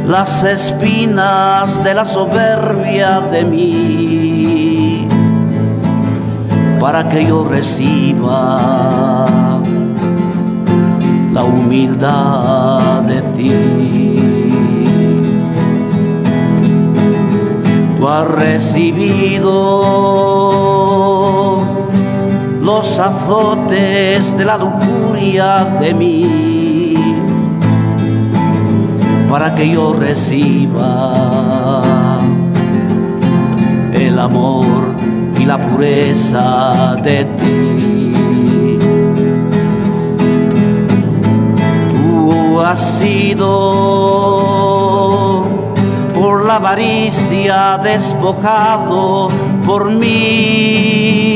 las 0.08 0.44
espinas 0.44 1.84
de 1.84 1.94
la 1.94 2.06
soberbia 2.06 3.20
de 3.32 3.44
mí, 3.46 4.91
para 6.82 7.08
que 7.08 7.26
yo 7.28 7.44
reciba 7.44 9.30
la 11.32 11.44
humildad 11.44 13.04
de 13.04 13.22
ti. 13.38 13.54
Tú 18.00 18.10
has 18.10 18.28
recibido 18.30 19.52
los 22.64 23.00
azotes 23.00 24.36
de 24.36 24.44
la 24.44 24.58
lujuria 24.58 25.78
de 25.80 25.94
mí, 25.94 26.96
para 29.30 29.54
que 29.54 29.70
yo 29.70 29.94
reciba 29.94 31.84
el 33.94 34.18
amor 34.18 35.11
y 35.42 35.46
la 35.46 35.60
pureza 35.60 36.96
de 37.04 37.26
ti. 37.26 38.12
has 42.72 43.00
sido 43.00 43.50
por 46.14 46.46
la 46.46 46.56
avaricia 46.56 47.80
despojado 47.84 49.30
por 49.66 49.92
mí, 49.92 51.32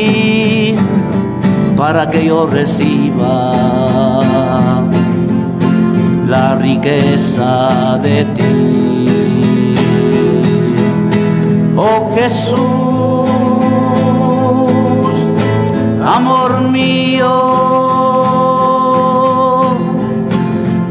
para 1.75 2.09
que 2.09 2.25
yo 2.25 2.47
reciba 2.47 4.21
la 6.27 6.55
riqueza 6.55 7.99
de 8.01 8.25
ti. 8.25 9.75
Oh 11.75 12.13
Jesús, 12.15 12.84
amor 16.05 16.61
mío 16.61 17.75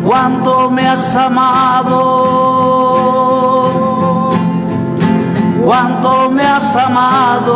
cuánto 0.05 0.71
me 0.71 0.87
has 0.87 1.17
amado, 1.17 1.93
cuánto 5.65 6.31
me 6.31 6.43
has 6.43 6.77
amado. 6.77 7.55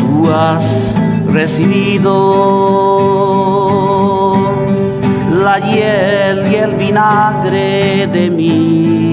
Tú 0.00 0.30
has 0.30 0.96
recibido 1.32 2.12
la 5.42 5.58
hiel 5.58 6.52
y 6.52 6.54
el 6.54 6.74
vinagre 6.76 8.06
de 8.06 8.30
mí 8.30 9.11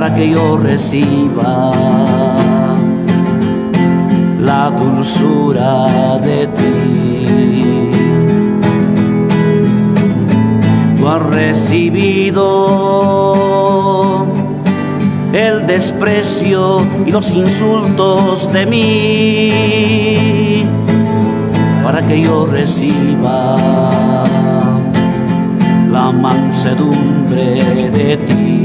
para 0.00 0.14
que 0.14 0.30
yo 0.30 0.56
reciba 0.56 1.72
la 4.40 4.70
dulzura 4.70 6.16
de 6.24 6.46
ti. 6.46 7.90
Tú 10.96 11.06
has 11.06 11.22
recibido 11.26 12.46
el 15.34 15.66
desprecio 15.66 16.80
y 17.04 17.10
los 17.10 17.30
insultos 17.30 18.50
de 18.54 18.64
mí, 18.64 20.64
para 21.84 22.00
que 22.06 22.22
yo 22.22 22.46
reciba 22.46 23.58
la 25.92 26.10
mansedumbre 26.10 27.90
de 27.90 28.16
ti. 28.16 28.59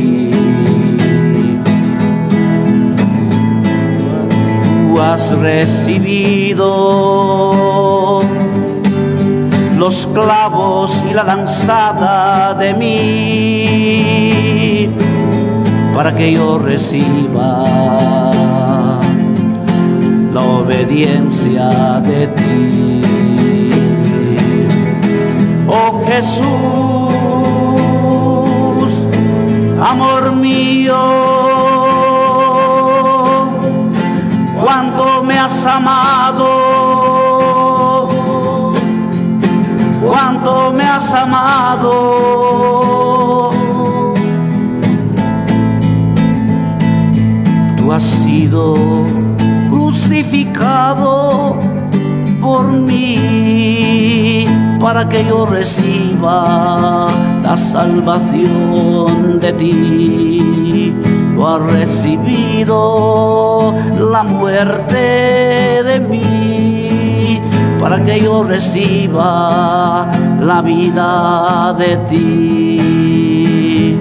Has 4.97 5.31
recibido 5.37 6.65
los 9.77 10.07
clavos 10.07 11.03
y 11.09 11.13
la 11.13 11.23
lanzada 11.23 12.53
de 12.53 12.73
mí 12.73 14.05
para 15.93 16.13
que 16.15 16.33
yo 16.33 16.57
reciba 16.57 17.63
la 20.33 20.41
obediencia 20.41 22.01
de 22.01 22.27
ti. 22.27 23.01
Oh 25.67 26.01
Jesús, 26.07 26.45
amor 29.81 30.31
mío, 30.35 31.34
amado, 35.65 36.47
cuánto 40.05 40.71
me 40.73 40.83
has 40.83 41.13
amado. 41.13 41.91
Tú 47.77 47.91
has 47.91 48.03
sido 48.03 48.75
crucificado 49.69 51.57
por 52.39 52.71
mí 52.71 54.45
para 54.79 55.09
que 55.09 55.25
yo 55.25 55.45
reciba 55.45 57.07
la 57.41 57.57
salvación 57.57 59.39
de 59.39 59.53
ti. 59.53 60.64
Tú 61.35 61.45
has 61.45 61.61
recibido 61.61 63.75
la 63.99 64.23
muerte 64.23 65.83
de 65.83 65.99
mí 65.99 67.41
para 67.77 68.01
que 68.05 68.21
yo 68.21 68.43
reciba 68.43 70.09
la 70.39 70.61
vida 70.61 71.75
de 71.77 71.97
ti. 72.09 73.99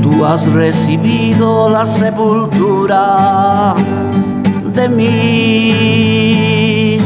Tú 0.00 0.24
has 0.24 0.46
recibido 0.52 1.68
la 1.68 1.84
sepultura 1.84 3.74
de 4.72 4.88
mí 4.88 6.98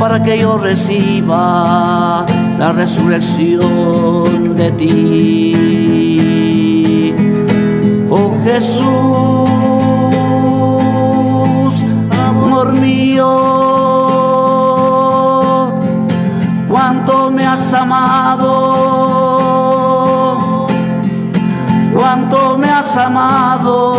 para 0.00 0.22
que 0.22 0.38
yo 0.38 0.56
reciba 0.56 2.24
la 2.58 2.72
resurrección 2.72 4.56
de 4.56 4.72
ti. 4.72 6.47
Jesús, 8.50 8.82
amor 12.28 12.72
mío, 12.72 13.28
cuánto 16.66 17.30
me 17.30 17.44
has 17.44 17.74
amado, 17.74 18.46
cuánto 21.92 22.56
me 22.56 22.70
has 22.70 22.96
amado. 22.96 23.97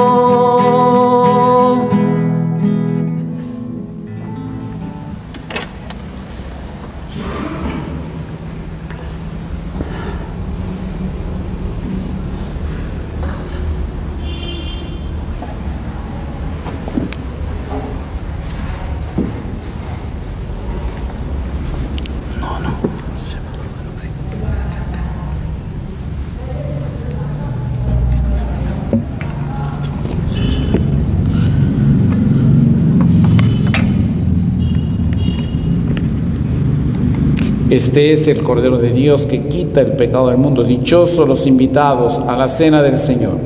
Este 37.69 38.13
es 38.13 38.27
el 38.27 38.41
Cordero 38.41 38.79
de 38.79 38.91
Dios 38.91 39.27
que 39.27 39.43
quita 39.43 39.81
el 39.81 39.91
pecado 39.91 40.29
del 40.29 40.37
mundo. 40.37 40.63
Dichosos 40.63 41.27
los 41.27 41.45
invitados 41.45 42.19
a 42.27 42.35
la 42.35 42.47
cena 42.47 42.81
del 42.81 42.97
Señor. 42.97 43.37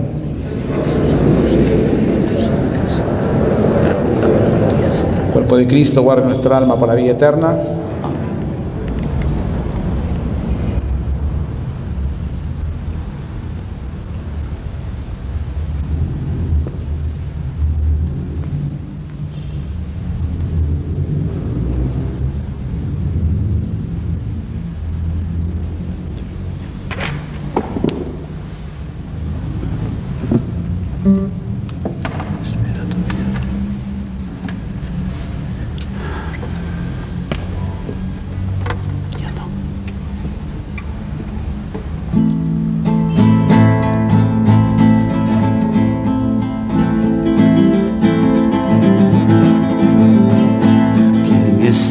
El 5.27 5.33
cuerpo 5.33 5.57
de 5.57 5.67
Cristo 5.67 6.01
guarda 6.03 6.25
nuestra 6.25 6.57
alma 6.57 6.79
para 6.79 6.93
la 6.93 7.01
vida 7.01 7.11
eterna. 7.11 7.57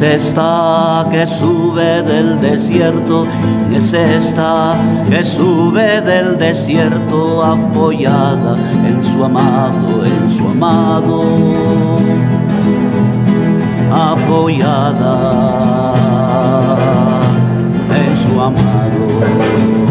Esta 0.03 1.07
que 1.09 1.25
sube 1.25 2.03
del 2.03 2.39
desierto? 2.39 3.25
¿Quién 3.69 3.73
es 3.73 3.93
esta 3.93 4.75
que 5.09 5.23
sube 5.23 6.01
del 6.01 6.37
desierto 6.37 7.43
apoyada 7.43 8.57
en 8.85 9.03
su 9.03 9.23
amado, 9.23 10.05
en 10.05 10.29
su 10.29 10.47
amado? 10.47 11.23
Apoyada 13.91 15.13
en 17.95 18.17
su 18.17 18.41
amado. 18.41 19.82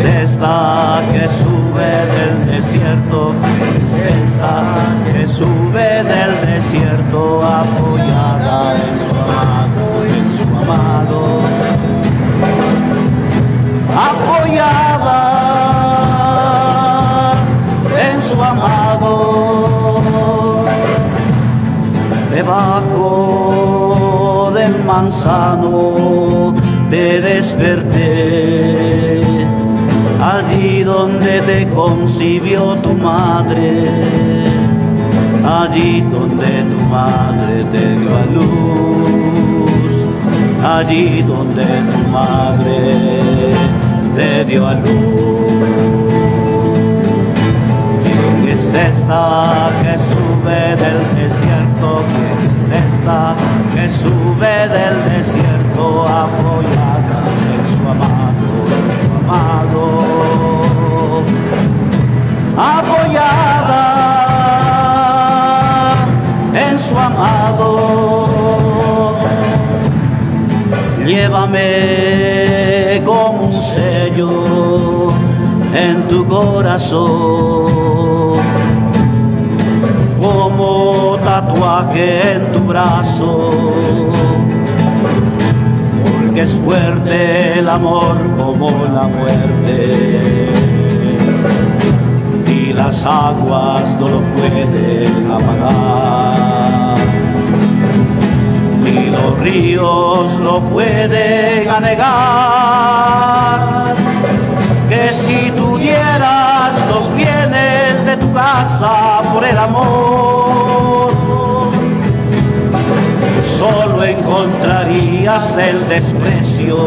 ¿Quién 0.00 0.14
es 0.14 0.30
esta 0.30 1.02
que 1.10 1.28
sube 1.28 1.90
del 2.14 2.36
desierto? 2.46 3.34
¿Quién 3.42 3.76
es 3.76 3.92
esta 4.14 4.54
que 5.10 5.22
sube 5.26 6.04
del 6.04 6.32
desierto 6.46 7.20
apoyada 7.44 8.76
en 8.76 8.94
su 9.04 9.16
amado, 9.16 9.86
en 10.06 10.26
su 10.38 10.48
amado? 10.56 11.20
Apoyada 14.10 15.18
en 18.12 18.18
su 18.22 18.38
amado. 18.40 19.12
Debajo 22.30 23.10
del 24.54 24.74
manzano 24.84 26.54
te 26.88 27.20
desperté, 27.20 29.20
allí 30.28 30.82
donde 30.82 31.40
te 31.40 31.66
concibió 31.68 32.76
tu 32.76 32.92
madre, 32.94 33.84
allí 35.44 36.02
donde 36.02 36.50
tu 36.70 36.80
madre 36.90 37.64
te 37.72 37.84
dio 37.98 38.10
a 38.22 38.24
luz, 38.36 39.92
allí 40.62 41.22
donde 41.22 41.64
tu 41.64 41.98
madre 42.10 42.78
te 44.16 44.44
dio 44.44 44.66
a 44.66 44.74
luz. 44.74 45.48
¿Quién 48.04 48.48
es 48.52 48.64
esta 48.74 49.70
que 49.82 49.94
sube 50.08 50.60
del 50.82 51.00
desierto? 51.20 52.04
¿Quién 52.10 52.36
es 52.42 52.54
esta 52.84 53.34
que 53.74 53.88
sube 53.88 54.56
del 54.76 54.96
desierto 55.16 55.58
en 56.60 56.77
su 66.78 66.96
amado. 66.98 68.68
Llévame 71.06 73.02
como 73.04 73.46
un 73.46 73.62
sello 73.62 75.10
en 75.74 76.06
tu 76.08 76.26
corazón, 76.26 77.66
como 80.20 81.16
tatuaje 81.24 82.34
en 82.34 82.52
tu 82.52 82.60
brazo, 82.60 83.52
porque 86.04 86.42
es 86.42 86.54
fuerte 86.54 87.58
el 87.58 87.68
amor 87.68 88.16
como 88.36 88.70
la 88.94 89.06
muerte 89.08 90.50
y 92.46 92.72
las 92.72 93.04
aguas 93.04 93.96
no 93.98 94.08
lo 94.08 94.20
pueden 94.20 95.30
apagar 95.30 96.27
ni 98.82 99.06
los 99.10 99.38
ríos 99.38 100.36
lo 100.38 100.60
pueden 100.60 101.68
anegar. 101.68 102.08
Que 104.88 105.12
si 105.12 105.50
tú 105.50 105.78
dieras 105.78 106.82
los 106.88 107.14
bienes 107.14 108.04
de 108.06 108.16
tu 108.16 108.32
casa 108.32 109.20
por 109.32 109.44
el 109.44 109.58
amor, 109.58 111.10
solo 113.44 114.02
encontrarías 114.02 115.56
el 115.58 115.86
desprecio. 115.88 116.78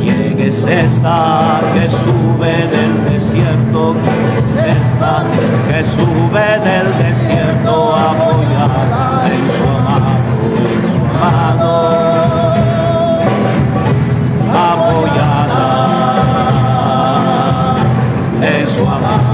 ¿Quién 0.00 0.38
es 0.38 0.64
esta 0.66 1.60
que 1.74 1.88
sube 1.88 2.52
del 2.74 3.04
desierto? 3.12 3.96
¿Quién 5.00 5.08
es 5.08 5.16
esta 5.16 5.24
que 5.68 5.80
sube 5.82 6.48
del 6.60 6.88
desierto 6.98 7.96
apoyada 7.96 8.82
en 9.32 9.44
su 9.50 9.64
amado, 9.64 10.12
en 10.58 10.80
su 10.92 11.02
amado? 11.24 11.72
Apoyada 14.52 15.64
en 18.42 18.68
su 18.68 18.80
amado. 18.82 19.29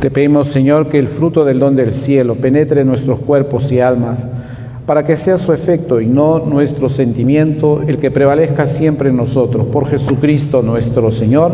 Te 0.00 0.10
pedimos, 0.10 0.48
Señor, 0.48 0.88
que 0.88 0.98
el 0.98 1.08
fruto 1.08 1.44
del 1.44 1.58
don 1.58 1.76
del 1.76 1.92
cielo 1.92 2.34
penetre 2.36 2.80
en 2.80 2.86
nuestros 2.86 3.20
cuerpos 3.20 3.70
y 3.70 3.80
almas, 3.80 4.26
para 4.86 5.04
que 5.04 5.18
sea 5.18 5.36
su 5.36 5.52
efecto 5.52 6.00
y 6.00 6.06
no 6.06 6.38
nuestro 6.38 6.88
sentimiento 6.88 7.82
el 7.86 7.98
que 7.98 8.10
prevalezca 8.10 8.66
siempre 8.66 9.10
en 9.10 9.16
nosotros. 9.18 9.66
Por 9.66 9.86
Jesucristo 9.88 10.62
nuestro 10.62 11.10
Señor. 11.10 11.52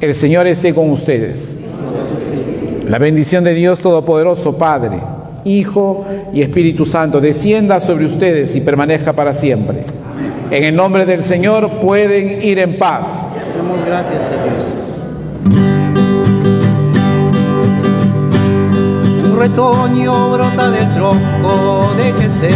El 0.00 0.14
Señor 0.14 0.48
esté 0.48 0.74
con 0.74 0.90
ustedes. 0.90 1.60
La 2.88 2.98
bendición 2.98 3.44
de 3.44 3.54
Dios 3.54 3.78
Todopoderoso, 3.78 4.58
Padre, 4.58 4.98
Hijo 5.44 6.04
y 6.32 6.42
Espíritu 6.42 6.84
Santo, 6.86 7.20
descienda 7.20 7.80
sobre 7.80 8.06
ustedes 8.06 8.54
y 8.56 8.60
permanezca 8.60 9.12
para 9.12 9.32
siempre. 9.32 9.84
En 10.50 10.64
el 10.64 10.74
nombre 10.74 11.04
del 11.04 11.22
Señor 11.22 11.80
pueden 11.80 12.42
ir 12.42 12.58
en 12.58 12.78
paz. 12.78 13.32
Damos 13.56 13.84
gracias 13.84 14.22
a. 14.24 14.88
Un 19.24 19.38
retoño 19.38 20.30
brota 20.30 20.70
del 20.70 20.88
tronco 20.94 21.90
de 21.96 22.12
Jesús. 22.22 22.48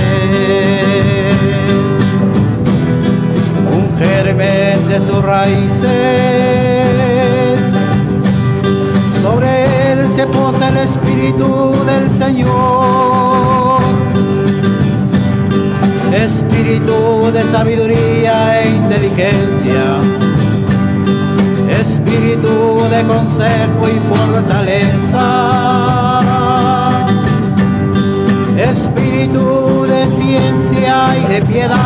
Un 3.77 3.99
germen 3.99 4.89
de 4.89 5.01
sus 5.01 5.23
raíces. 5.23 5.91
Sobre 9.21 9.93
él 9.93 10.09
se 10.09 10.27
posa 10.27 10.71
el 10.71 10.79
Espíritu 10.79 11.72
Espíritu 16.13 17.33
de 17.33 17.43
sabiduría 17.43 18.63
e 18.63 18.69
inteligencia. 18.69 19.85
Espíritu 21.81 22.83
de 22.91 23.03
consejo 23.03 23.89
y 23.89 23.99
fortaleza. 24.13 25.27
Espíritu 28.57 29.85
de 29.89 30.07
ciencia 30.07 30.95
y 31.19 31.25
de 31.33 31.43
piedad. 31.43 31.83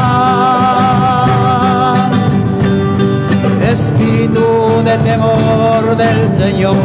Espíritu 3.73 4.47
de 4.85 4.99
temor 4.99 5.97
del 5.97 6.29
Señor. 6.39 6.77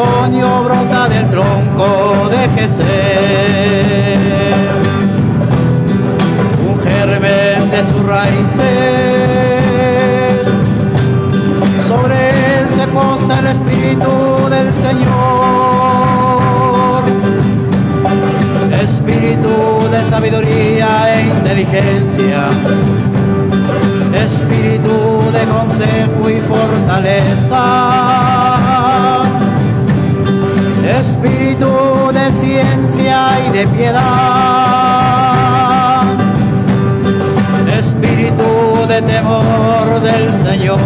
Un 0.00 0.06
retoño 0.06 0.64
brota 0.64 1.08
del 1.08 1.28
tronco 1.30 2.28
de 2.30 2.48
Jesús. 2.58 2.84
Un 6.66 6.80
germen 6.80 7.70
de 7.70 7.84
sus 7.84 8.02
raíces. 8.06 8.60
Sobre 11.86 12.30
él 12.30 12.68
se 12.68 12.86
posa 12.86 13.40
el 13.40 13.46
Espíritu 13.48 14.48
del 14.48 14.70
Señor. 14.72 15.10
Espíritu 18.82 19.88
de 19.90 20.02
sabiduría 20.08 21.14
e 21.14 21.22
inteligencia. 21.22 22.48
Espíritu 24.14 25.30
de 25.32 25.44
consejo 25.44 26.30
y 26.30 26.40
fortaleza. 26.48 28.39
Espíritu 31.22 32.10
de 32.14 32.32
ciencia 32.32 33.38
y 33.46 33.50
de 33.52 33.66
piedad. 33.66 34.00
Espíritu 37.78 38.86
de 38.88 39.02
temor 39.02 40.00
del 40.00 40.32
Señor. 40.42 40.80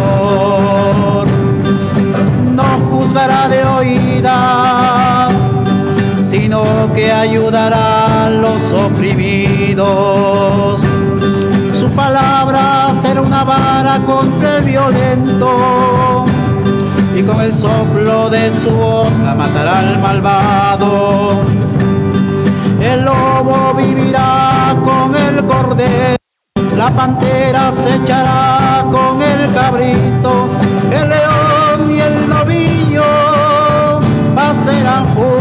No 2.53 2.63
juzgará 2.91 3.47
de 3.47 3.63
oídas, 3.63 5.33
sino 6.29 6.91
que 6.93 7.13
ayudará 7.13 8.25
a 8.25 8.29
los 8.29 8.73
oprimidos. 8.73 9.71
Su 11.79 11.89
palabra 11.91 12.93
será 13.01 13.21
una 13.21 13.45
vara 13.45 14.01
contra 14.05 14.57
el 14.57 14.65
violento 14.65 16.25
con 17.25 17.41
el 17.41 17.53
soplo 17.53 18.29
de 18.29 18.51
su 18.51 18.71
boca 18.71 19.33
matará 19.35 19.79
al 19.79 19.99
malvado. 19.99 21.41
El 22.79 23.03
lobo 23.03 23.73
vivirá 23.75 24.75
con 24.83 25.15
el 25.15 25.43
cordero, 25.45 26.17
la 26.75 26.89
pantera 26.91 27.71
se 27.71 27.95
echará 27.95 28.85
con 28.91 29.21
el 29.21 29.53
cabrito, 29.53 30.47
el 30.91 31.09
león 31.09 31.91
y 31.91 31.99
el 31.99 32.29
novillo 32.29 33.03
pasarán 34.35 35.05
juntos 35.15 35.34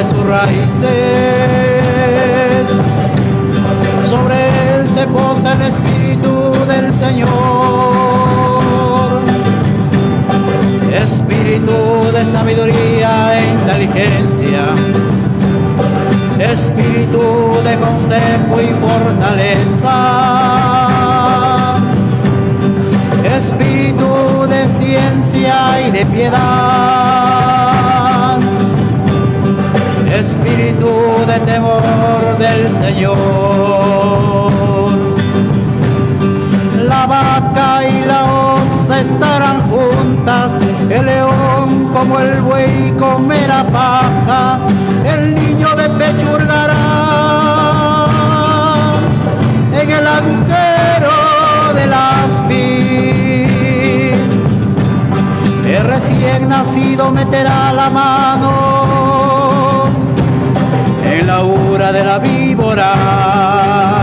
de 0.00 0.06
sus 0.10 0.24
raíces. 0.26 0.90
Sobre 4.08 4.34
él 4.74 4.86
se 4.86 5.06
posa 5.06 5.52
el 5.52 5.62
Espíritu 5.62 6.52
del 6.66 6.92
Señor. 6.92 7.28
Espíritu 11.04 11.78
de 12.14 12.24
sabiduría 12.24 13.38
e 13.38 13.40
inteligencia. 13.52 14.62
Espíritu 16.38 17.22
de 17.62 17.74
consejo 17.76 18.54
y 18.62 18.68
fortaleza, 18.86 19.96
espíritu 23.36 24.10
de 24.48 24.64
ciencia 24.64 25.56
y 25.86 25.90
de 25.90 26.06
piedad, 26.06 26.99
espíritu 30.40 30.90
de 31.26 31.40
temor 31.40 31.82
del 32.38 32.68
Señor. 32.78 33.18
La 36.88 37.06
vaca 37.06 37.84
y 37.88 38.04
la 38.04 38.24
osa 38.54 39.00
estarán 39.00 39.70
juntas, 39.70 40.58
el 40.88 41.06
león 41.06 41.90
como 41.92 42.18
el 42.18 42.40
buey 42.40 42.92
comerá 42.98 43.64
paja, 43.64 44.58
el 45.04 45.34
niño 45.34 45.74
de 45.76 45.88
pecho 45.90 46.32
hurgará 46.34 46.76
en 49.72 49.90
el 49.90 50.06
agujero 50.06 51.74
del 51.74 51.92
aspid. 51.92 53.50
El 55.66 55.84
recién 55.84 56.48
nacido 56.48 57.10
meterá 57.12 57.72
la 57.72 57.90
mano 57.90 58.79
de 61.92 62.04
la 62.04 62.18
víbora. 62.18 63.99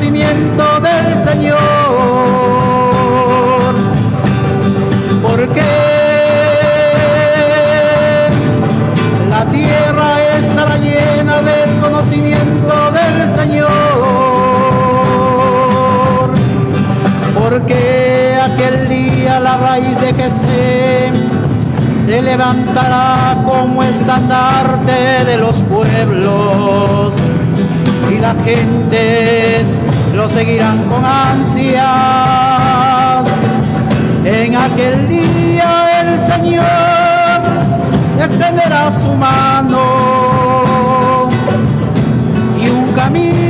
Conocimiento 0.00 0.80
del 0.80 1.24
Señor. 1.24 1.58
Porque 5.22 5.60
la 9.28 9.44
tierra 9.44 10.22
estará 10.38 10.78
llena 10.78 11.42
del 11.42 11.80
conocimiento 11.80 12.92
del 12.92 13.34
Señor. 13.34 13.68
Porque 17.38 18.38
aquel 18.42 18.88
día 18.88 19.38
la 19.38 19.58
raíz 19.58 20.00
de 20.00 20.14
que 20.14 20.30
se 20.30 21.12
levantará 22.22 23.36
como 23.44 23.82
estandarte 23.82 25.26
de 25.26 25.36
los 25.36 25.56
pueblos 25.56 27.14
y 28.10 28.18
las 28.18 28.36
gentes 28.44 29.79
lo 30.20 30.28
seguirán 30.28 30.78
con 30.90 31.02
ansias. 31.02 31.86
En 34.22 34.54
aquel 34.54 35.08
día 35.08 36.02
el 36.02 36.18
Señor 36.30 37.40
extenderá 38.22 38.92
su 38.92 39.14
mano 39.14 39.80
y 42.62 42.68
un 42.68 42.92
camino 42.92 43.49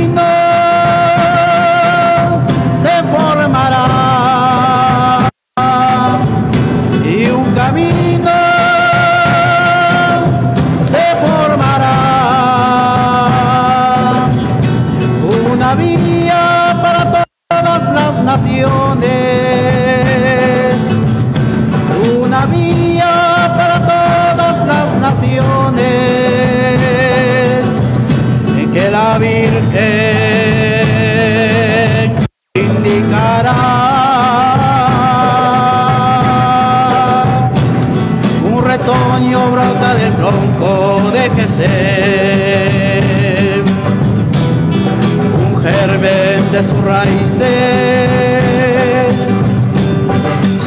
sus 46.63 46.83
raíces, 46.83 47.41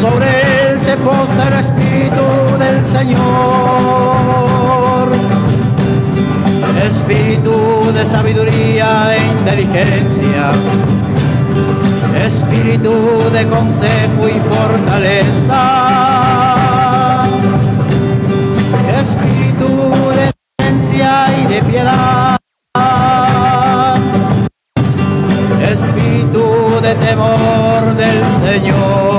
sobre 0.01 0.27
él 0.71 0.79
se 0.79 0.97
posa 0.97 1.49
el 1.49 1.55
Espíritu 1.55 2.25
del 2.59 2.85
Señor, 2.85 3.15
Espíritu 6.85 7.93
de 7.93 8.05
sabiduría 8.05 9.15
e 9.17 9.19
inteligencia, 9.39 10.53
Espíritu 12.25 12.95
de 13.33 13.47
consejo 13.49 14.29
y 14.29 14.41
fortaleza. 14.55 15.61
Espíritu 19.01 19.69
de 20.11 20.33
ciencia 20.59 21.11
y 21.43 21.47
de 21.53 21.63
piedad, 21.63 22.34
temor 27.15 27.97
del 27.97 28.25
Señor. 28.43 29.14